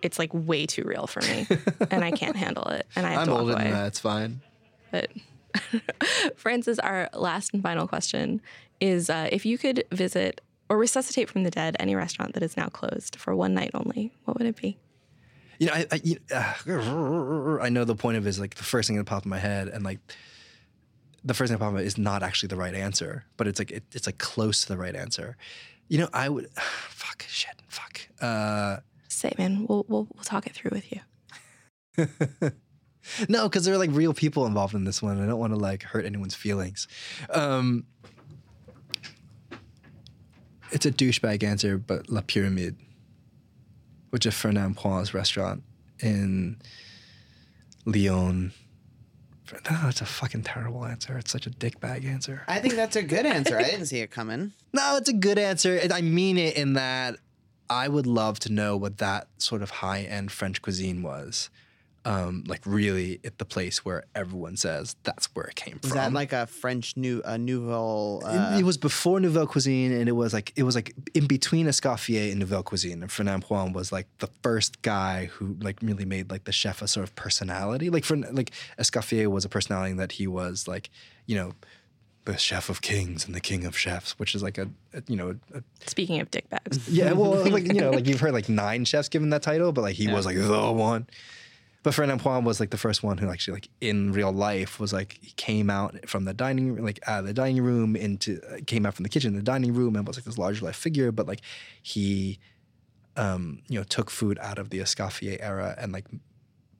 it's 0.02 0.18
like 0.18 0.30
way 0.34 0.66
too 0.66 0.82
real 0.82 1.06
for 1.06 1.20
me. 1.22 1.46
and 1.90 2.04
I 2.04 2.10
can't 2.10 2.34
handle 2.36 2.64
it. 2.64 2.86
And 2.96 3.06
I 3.06 3.10
have 3.12 3.20
I'm 3.20 3.26
to 3.28 3.32
walk 3.32 3.40
older 3.42 3.52
away. 3.54 3.62
than 3.62 3.72
that. 3.72 3.86
It's 3.86 4.00
fine. 4.00 4.40
But 4.90 5.08
Francis, 6.36 6.78
our 6.80 7.08
last 7.14 7.54
and 7.54 7.62
final 7.62 7.86
question 7.86 8.40
is 8.80 9.10
uh, 9.10 9.28
if 9.32 9.46
you 9.46 9.58
could 9.58 9.84
visit 9.92 10.40
or 10.68 10.78
resuscitate 10.78 11.30
from 11.30 11.44
the 11.44 11.50
dead 11.50 11.76
any 11.78 11.94
restaurant 11.94 12.34
that 12.34 12.42
is 12.42 12.56
now 12.56 12.68
closed 12.68 13.16
for 13.16 13.34
one 13.34 13.54
night 13.54 13.70
only, 13.74 14.12
what 14.24 14.38
would 14.38 14.46
it 14.46 14.56
be? 14.56 14.76
You 15.58 15.68
know, 15.68 15.72
I 15.74 15.86
I, 15.90 16.00
you, 16.02 16.18
uh, 16.34 17.58
I 17.62 17.68
know 17.68 17.84
the 17.84 17.94
point 17.94 18.16
of 18.16 18.26
it 18.26 18.28
is 18.28 18.40
like 18.40 18.54
the 18.56 18.64
first 18.64 18.88
thing 18.88 18.96
that 18.96 19.04
popped 19.04 19.24
in 19.24 19.30
my 19.30 19.38
head, 19.38 19.68
and 19.68 19.84
like 19.84 20.00
the 21.24 21.34
first 21.34 21.50
thing 21.50 21.58
that 21.58 21.62
popped 21.62 21.70
in 21.70 21.74
my 21.74 21.80
head 21.80 21.86
is 21.86 21.98
not 21.98 22.22
actually 22.22 22.48
the 22.48 22.56
right 22.56 22.74
answer, 22.74 23.24
but 23.36 23.46
it's 23.46 23.58
like 23.58 23.70
it, 23.70 23.84
it's 23.92 24.06
like 24.06 24.18
close 24.18 24.62
to 24.62 24.68
the 24.68 24.76
right 24.76 24.94
answer. 24.94 25.36
You 25.88 25.98
know, 25.98 26.08
I 26.12 26.28
would 26.28 26.50
fuck 26.54 27.24
shit 27.28 27.56
fuck. 27.76 28.08
Uh, 28.20 28.78
Say, 29.08 29.32
man, 29.38 29.66
we'll, 29.68 29.86
we'll, 29.88 30.08
we'll 30.14 30.24
talk 30.24 30.46
it 30.46 30.52
through 30.52 30.72
with 30.72 30.92
you. 30.92 31.00
no, 33.28 33.48
because 33.48 33.64
there 33.64 33.74
are 33.74 33.78
like 33.78 33.90
real 33.92 34.12
people 34.12 34.46
involved 34.46 34.74
in 34.74 34.84
this 34.84 35.02
one. 35.02 35.22
I 35.22 35.26
don't 35.26 35.38
want 35.38 35.54
to 35.54 35.58
like 35.58 35.82
hurt 35.82 36.04
anyone's 36.04 36.34
feelings. 36.34 36.86
Um, 37.30 37.84
it's 40.70 40.86
a 40.86 40.90
douchebag 40.90 41.42
answer, 41.42 41.78
but 41.78 42.08
La 42.10 42.20
Pyramide, 42.20 42.76
which 44.10 44.26
is 44.26 44.34
Fernand 44.34 44.76
Point's 44.76 45.14
restaurant 45.14 45.62
in 46.00 46.58
Lyon. 47.84 48.52
No, 49.52 49.88
it's 49.88 50.02
ah, 50.02 50.04
a 50.04 50.06
fucking 50.06 50.42
terrible 50.42 50.84
answer. 50.84 51.16
It's 51.16 51.30
such 51.30 51.46
a 51.46 51.50
dickbag 51.50 52.04
answer. 52.04 52.42
I 52.48 52.58
think 52.58 52.74
that's 52.74 52.96
a 52.96 53.02
good 53.02 53.26
answer. 53.26 53.56
I 53.56 53.62
didn't 53.62 53.86
see 53.86 54.00
it 54.00 54.10
coming. 54.10 54.52
No, 54.72 54.96
it's 54.98 55.08
a 55.08 55.14
good 55.14 55.38
answer. 55.38 55.80
I 55.90 56.02
mean 56.02 56.36
it 56.36 56.54
in 56.54 56.74
that 56.74 57.16
I 57.70 57.88
would 57.88 58.06
love 58.06 58.38
to 58.40 58.52
know 58.52 58.76
what 58.76 58.98
that 58.98 59.28
sort 59.38 59.62
of 59.62 59.70
high 59.70 60.02
end 60.02 60.30
French 60.30 60.60
cuisine 60.60 61.02
was. 61.02 61.48
Um, 62.08 62.44
like 62.46 62.60
really 62.64 63.18
at 63.24 63.38
the 63.38 63.44
place 63.44 63.84
where 63.84 64.04
everyone 64.14 64.56
says 64.56 64.94
that's 65.02 65.26
where 65.34 65.46
it 65.46 65.56
came 65.56 65.80
Was 65.82 65.90
from. 65.90 65.98
that 65.98 66.12
like 66.12 66.32
a 66.32 66.46
French 66.46 66.96
new 66.96 67.20
a 67.24 67.36
nouvelle? 67.36 68.22
It- 68.24 68.28
Uh, 68.28 68.58
it 68.60 68.62
was 68.64 68.76
before 68.78 69.18
Nouvelle 69.18 69.48
Cuisine, 69.48 69.90
and 69.90 70.08
it 70.08 70.12
was 70.12 70.32
like 70.32 70.52
it 70.54 70.62
was 70.62 70.76
like 70.76 70.94
in 71.14 71.26
between 71.26 71.66
Escoffier 71.66 72.30
and 72.30 72.38
Nouvelle 72.38 72.62
Cuisine. 72.62 73.02
And 73.02 73.10
Fernand 73.10 73.42
Point 73.42 73.74
was 73.74 73.90
like 73.90 74.06
the 74.18 74.28
first 74.42 74.82
guy 74.82 75.26
who 75.32 75.56
like 75.60 75.78
really 75.82 76.04
made 76.04 76.30
like 76.30 76.44
the 76.44 76.52
chef 76.52 76.80
a 76.80 76.86
sort 76.86 77.02
of 77.08 77.14
personality. 77.16 77.90
Like 77.90 78.04
for 78.04 78.16
like 78.16 78.52
Escoffier 78.78 79.26
was 79.26 79.44
a 79.44 79.48
personality 79.48 79.94
that 79.94 80.12
he 80.12 80.28
was 80.28 80.68
like 80.68 80.90
you 81.26 81.34
know 81.36 81.54
the 82.24 82.36
chef 82.36 82.68
of 82.68 82.82
kings 82.82 83.24
and 83.26 83.34
the 83.34 83.40
king 83.40 83.64
of 83.64 83.76
chefs, 83.78 84.18
which 84.18 84.34
is 84.34 84.42
like 84.42 84.58
a, 84.58 84.68
a 84.94 85.02
you 85.08 85.16
know 85.16 85.36
a, 85.54 85.62
Speaking 85.86 86.20
of 86.20 86.30
dick 86.30 86.48
bags. 86.50 86.88
yeah, 86.88 87.12
well, 87.12 87.48
like 87.56 87.66
you 87.66 87.80
know, 87.80 87.90
like 87.90 88.06
you've 88.06 88.20
heard 88.20 88.32
like 88.32 88.48
nine 88.48 88.84
chefs 88.84 89.08
given 89.08 89.30
that 89.30 89.42
title, 89.42 89.72
but 89.72 89.82
like 89.82 89.96
he 89.96 90.06
was 90.08 90.24
like 90.26 90.36
the 90.36 90.72
one. 90.72 91.06
But 91.86 91.94
Fernand 91.94 92.18
Point 92.18 92.44
was 92.44 92.58
like 92.58 92.70
the 92.70 92.76
first 92.76 93.04
one 93.04 93.16
who 93.16 93.30
actually 93.30 93.54
like 93.54 93.68
in 93.80 94.10
real 94.10 94.32
life 94.32 94.80
was 94.80 94.92
like 94.92 95.20
he 95.22 95.30
came 95.36 95.70
out 95.70 96.08
from 96.08 96.24
the 96.24 96.34
dining 96.34 96.74
room, 96.74 96.84
like 96.84 96.98
out 97.06 97.20
of 97.20 97.26
the 97.26 97.32
dining 97.32 97.62
room 97.62 97.94
into 97.94 98.40
uh, 98.50 98.56
came 98.66 98.84
out 98.84 98.94
from 98.94 99.04
the 99.04 99.08
kitchen, 99.08 99.36
the 99.36 99.40
dining 99.40 99.72
room, 99.72 99.94
and 99.94 100.04
was 100.04 100.16
like 100.16 100.24
this 100.24 100.36
larger 100.36 100.64
life 100.64 100.74
figure. 100.74 101.12
But 101.12 101.28
like 101.28 101.42
he, 101.84 102.40
um, 103.16 103.62
you 103.68 103.78
know, 103.78 103.84
took 103.84 104.10
food 104.10 104.36
out 104.42 104.58
of 104.58 104.70
the 104.70 104.80
Escoffier 104.80 105.38
era 105.40 105.76
and 105.78 105.92
like 105.92 106.06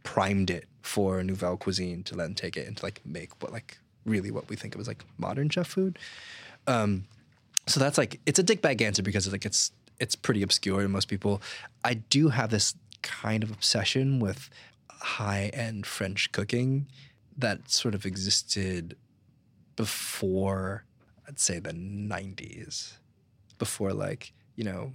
primed 0.03 0.51
it 0.51 0.65
for 0.83 1.23
Nouvelle 1.23 1.57
Cuisine 1.57 2.03
to 2.03 2.17
then 2.17 2.35
take 2.35 2.57
it 2.57 2.67
and 2.67 2.77
to 2.77 2.85
like 2.85 3.01
make 3.05 3.31
what 3.41 3.53
like 3.53 3.79
really 4.07 4.33
what 4.33 4.49
we 4.49 4.57
think 4.57 4.75
of 4.75 4.81
as 4.81 4.89
like 4.89 5.05
modern 5.19 5.49
chef 5.49 5.69
food. 5.69 6.01
Um, 6.67 7.05
so 7.69 7.79
that's 7.79 7.97
like 7.97 8.19
it's 8.27 8.41
a 8.41 8.43
dick 8.43 8.61
bag 8.61 8.83
answer 8.83 9.05
because 9.05 9.31
like 9.31 9.47
it's 9.47 9.71
it's 10.01 10.17
pretty 10.17 10.43
obscure 10.43 10.83
to 10.83 10.89
most 10.89 11.07
people. 11.07 11.41
I 11.85 11.95
do 11.95 12.31
have 12.31 12.51
this 12.51 12.75
kind 13.03 13.45
of 13.45 13.53
obsession 13.53 14.19
with 14.19 14.51
high 15.01 15.51
end 15.53 15.87
French 15.87 16.33
cooking 16.33 16.87
that 17.37 17.71
sort 17.71 17.95
of 17.95 18.07
existed 18.07 18.97
before 19.77 20.85
I'd 21.29 21.39
say 21.39 21.59
the 21.59 21.73
90s. 21.73 22.95
Before 23.59 23.93
like, 23.93 24.33
you 24.55 24.65
know, 24.65 24.93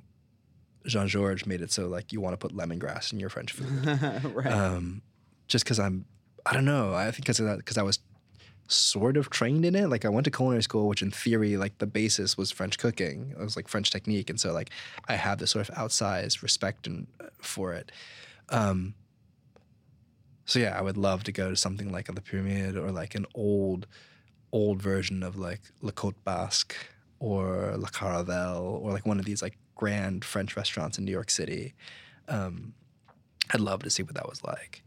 Jean 0.86 1.08
Georges 1.08 1.46
made 1.46 1.62
it 1.62 1.72
so 1.72 1.88
like 1.88 2.12
you 2.12 2.22
want 2.22 2.34
to 2.34 2.38
put 2.38 2.56
lemongrass 2.56 3.12
in 3.14 3.20
your 3.20 3.30
French 3.30 3.52
food. 3.52 3.86
right. 4.36 4.48
um, 4.48 5.02
just 5.48 5.66
because 5.66 5.80
I'm, 5.80 6.06
I 6.46 6.54
don't 6.54 6.66
know. 6.66 6.94
I 6.94 7.06
think 7.06 7.18
because 7.18 7.40
of 7.40 7.46
that, 7.48 7.58
because 7.58 7.78
I 7.78 7.84
was 7.84 8.00
sort 8.68 9.18
of 9.18 9.30
trained 9.30 9.66
in 9.66 9.76
it. 9.76 9.88
Like 9.90 10.06
I 10.06 10.10
went 10.10 10.26
to 10.26 10.32
culinary 10.32 10.64
school, 10.64 10.88
which 10.88 11.02
in 11.02 11.12
theory, 11.12 11.58
like 11.58 11.78
the 11.78 11.86
basis 11.86 12.38
was 12.38 12.52
French 12.52 12.78
cooking. 12.78 13.34
It 13.38 13.44
was 13.44 13.56
like 13.56 13.68
French 13.68 13.92
technique, 13.92 14.30
and 14.30 14.40
so 14.40 14.54
like 14.54 14.70
I 15.08 15.16
have 15.16 15.40
this 15.40 15.52
sort 15.52 15.68
of 15.68 15.76
outsized 15.76 16.42
respect 16.42 16.88
and 16.88 17.08
for 17.40 17.74
it. 17.74 17.92
Um, 18.50 18.96
so 20.52 20.60
yeah, 20.60 20.78
I 20.78 20.82
would 20.82 20.98
love 20.98 21.24
to 21.24 21.32
go 21.32 21.50
to 21.50 21.56
something 21.56 21.94
like 21.94 22.14
the 22.14 22.22
Pyramid 22.22 22.76
or 22.76 22.92
like 22.92 23.16
an 23.16 23.26
old, 23.34 23.88
old 24.52 24.82
version 24.82 25.24
of 25.24 25.38
like 25.38 25.62
Le 25.82 25.94
Côte 25.94 26.16
Basque 26.26 26.76
or 27.20 27.74
La 27.78 27.88
Caravelle 27.88 28.62
or 28.62 28.92
like 28.92 29.06
one 29.06 29.18
of 29.18 29.24
these 29.24 29.42
like 29.42 29.58
grand 29.76 30.26
French 30.26 30.58
restaurants 30.58 30.98
in 30.98 31.06
New 31.06 31.12
York 31.12 31.30
City. 31.30 31.74
Um, 32.28 32.74
I'd 33.54 33.62
love 33.62 33.84
to 33.84 33.90
see 33.90 34.04
what 34.04 34.14
that 34.16 34.28
was 34.28 34.44
like. 34.44 34.84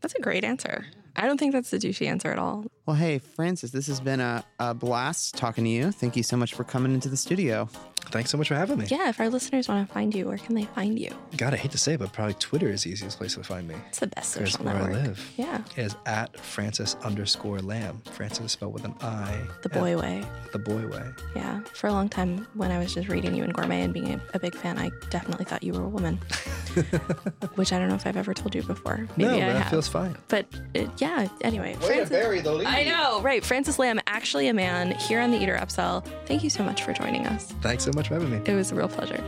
That's 0.00 0.14
a 0.14 0.22
great 0.22 0.42
answer. 0.42 0.86
I 1.16 1.26
don't 1.26 1.38
think 1.38 1.52
that's 1.52 1.68
the 1.68 1.76
douchey 1.76 2.06
answer 2.06 2.30
at 2.30 2.38
all. 2.38 2.64
well, 2.86 2.96
hey, 2.96 3.18
Francis, 3.18 3.72
this 3.72 3.88
has 3.88 4.00
been 4.00 4.20
a, 4.20 4.42
a 4.58 4.72
blast 4.72 5.34
talking 5.34 5.64
to 5.64 5.70
you. 5.70 5.92
Thank 5.92 6.16
you 6.16 6.22
so 6.22 6.38
much 6.38 6.54
for 6.54 6.64
coming 6.64 6.94
into 6.94 7.10
the 7.10 7.16
studio. 7.18 7.68
Thanks 8.10 8.30
so 8.30 8.38
much 8.38 8.48
for 8.48 8.54
having 8.54 8.78
me. 8.78 8.86
Yeah, 8.88 9.08
if 9.08 9.20
our 9.20 9.28
listeners 9.28 9.68
want 9.68 9.86
to 9.86 9.92
find 9.92 10.14
you, 10.14 10.26
where 10.26 10.38
can 10.38 10.54
they 10.54 10.64
find 10.64 10.98
you? 10.98 11.10
God, 11.36 11.52
I 11.54 11.56
hate 11.56 11.70
to 11.72 11.78
say 11.78 11.94
it, 11.94 12.00
but 12.00 12.12
probably 12.12 12.34
Twitter 12.34 12.68
is 12.68 12.84
the 12.84 12.90
easiest 12.90 13.18
place 13.18 13.34
to 13.34 13.42
find 13.42 13.68
me. 13.68 13.74
It's 13.88 13.98
the 14.00 14.06
best 14.08 14.34
There's 14.34 14.52
social 14.52 14.66
where 14.66 14.76
I 14.76 14.90
live. 14.92 15.32
Yeah, 15.36 15.62
It 15.76 15.82
is 15.86 15.96
at 16.06 16.38
Francis 16.40 16.96
underscore 17.02 17.60
Lam. 17.60 18.00
Francis 18.12 18.46
is 18.46 18.52
spelled 18.52 18.72
with 18.74 18.84
an 18.84 18.94
I. 19.00 19.38
the 19.62 19.68
boy 19.68 19.98
way. 19.98 20.24
The 20.52 20.58
boy 20.58 20.86
way. 20.86 21.10
Yeah, 21.36 21.60
for 21.74 21.88
a 21.88 21.92
long 21.92 22.08
time 22.08 22.46
when 22.54 22.70
I 22.70 22.78
was 22.78 22.94
just 22.94 23.08
reading 23.08 23.34
you 23.34 23.44
in 23.44 23.50
Gourmet 23.50 23.82
and 23.82 23.92
being 23.92 24.14
a, 24.14 24.20
a 24.34 24.38
big 24.38 24.54
fan, 24.54 24.78
I 24.78 24.90
definitely 25.10 25.44
thought 25.44 25.62
you 25.62 25.72
were 25.74 25.84
a 25.84 25.88
woman, 25.88 26.16
which 27.56 27.72
I 27.72 27.78
don't 27.78 27.88
know 27.88 27.94
if 27.94 28.06
I've 28.06 28.16
ever 28.16 28.34
told 28.34 28.54
you 28.54 28.62
before. 28.62 29.06
Maybe 29.16 29.30
no, 29.30 29.36
I 29.36 29.52
that 29.52 29.62
have. 29.62 29.70
feels 29.70 29.88
fine. 29.88 30.16
But 30.28 30.46
uh, 30.76 30.86
yeah, 30.98 31.28
anyway. 31.42 31.74
Francis- 31.80 32.08
the 32.08 32.52
lead. 32.52 32.66
I 32.66 32.84
know, 32.84 33.20
right? 33.20 33.44
Francis 33.44 33.78
Lam, 33.78 34.00
actually 34.06 34.48
a 34.48 34.54
man, 34.54 34.92
here 34.92 35.20
on 35.20 35.30
the 35.30 35.40
Eater 35.42 35.56
Upsell. 35.56 36.04
Thank 36.26 36.44
you 36.44 36.50
so 36.50 36.62
much 36.62 36.82
for 36.82 36.92
joining 36.92 37.26
us. 37.26 37.52
Thanks 37.62 37.84
so 37.84 37.90
much 37.94 37.97
for 38.06 38.14
having 38.14 38.30
me. 38.30 38.40
It 38.46 38.54
was 38.54 38.70
a 38.70 38.74
real 38.74 38.88
pleasure. 38.88 39.22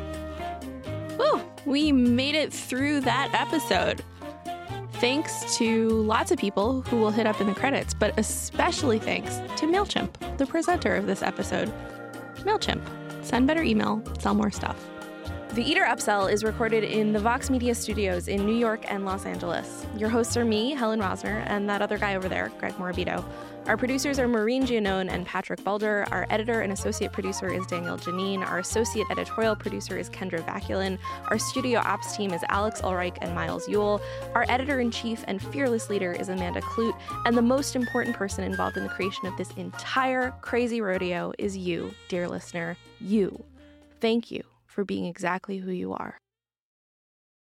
Woo! 1.19 1.43
We 1.67 1.91
made 1.91 2.35
it 2.35 2.53
through 2.53 3.01
that 3.01 3.31
episode. 3.35 4.05
Thanks 4.95 5.57
to 5.57 5.89
lots 5.89 6.31
of 6.31 6.39
people 6.39 6.83
who 6.83 6.99
will 6.99 7.11
hit 7.11 7.27
up 7.27 7.41
in 7.41 7.47
the 7.47 7.55
credits, 7.55 7.95
but 7.95 8.13
especially 8.19 8.99
thanks 8.99 9.37
to 9.57 9.67
MailChimp, 9.67 10.37
the 10.37 10.47
presenter 10.47 10.95
of 10.95 11.07
this 11.07 11.23
episode. 11.23 11.73
MailChimp. 12.41 12.83
Send 13.25 13.47
better 13.47 13.63
email, 13.63 14.03
sell 14.19 14.35
more 14.35 14.51
stuff. 14.51 14.87
The 15.55 15.63
Eater 15.69 15.83
Upsell 15.83 16.33
is 16.33 16.45
recorded 16.45 16.85
in 16.85 17.13
the 17.13 17.19
Vox 17.19 17.51
Media 17.51 17.75
Studios 17.75 18.29
in 18.29 18.47
New 18.47 18.55
York 18.55 18.85
and 18.89 19.05
Los 19.05 19.27
Angeles. 19.27 19.85
Your 19.97 20.09
hosts 20.09 20.37
are 20.37 20.45
me, 20.45 20.73
Helen 20.75 21.01
Rosner, 21.01 21.43
and 21.47 21.69
that 21.69 21.83
other 21.83 21.99
guy 21.99 22.15
over 22.15 22.29
there, 22.29 22.53
Greg 22.59 22.75
Morabito. 22.75 23.25
Our 23.67 23.77
producers 23.77 24.19
are 24.19 24.27
Maureen 24.27 24.67
Giannone 24.67 25.11
and 25.11 25.25
Patrick 25.25 25.63
Balder. 25.63 26.05
Our 26.11 26.27
editor 26.31 26.63
and 26.63 26.73
associate 26.73 27.13
producer 27.13 27.53
is 27.53 27.65
Daniel 27.67 27.97
Janine. 27.97 28.45
Our 28.45 28.59
associate 28.59 29.07
editorial 29.11 29.55
producer 29.55 29.97
is 29.97 30.11
Kendra 30.11 30.45
Vaculin. 30.45 30.99
Our 31.29 31.39
studio 31.39 31.81
ops 31.81 32.17
team 32.17 32.33
is 32.33 32.43
Alex 32.49 32.81
Ulreich 32.81 33.19
and 33.21 33.35
Miles 33.35 33.69
Yule. 33.69 34.01
Our 34.35 34.45
editor 34.49 34.81
in 34.81 34.91
chief 34.91 35.25
and 35.29 35.41
fearless 35.41 35.89
leader 35.89 36.11
is 36.13 36.31
Amanda 36.31 36.63
Kludt. 36.63 36.99
And 37.27 37.37
the 37.37 37.43
most 37.43 37.77
important 37.77 38.17
person 38.17 38.45
involved 38.45 38.77
in 38.77 38.83
the 38.83 38.89
creation 38.89 39.27
of 39.27 39.37
this 39.37 39.51
entire 39.53 40.33
crazy 40.41 40.81
rodeo 40.81 41.33
is 41.39 41.57
you, 41.57 41.95
dear 42.09 42.29
listener. 42.29 42.77
You. 42.99 43.45
Thank 44.01 44.31
you 44.31 44.43
for 44.67 44.85
being 44.85 45.05
exactly 45.05 45.59
who 45.59 45.71
you 45.71 45.93
are. 45.93 46.19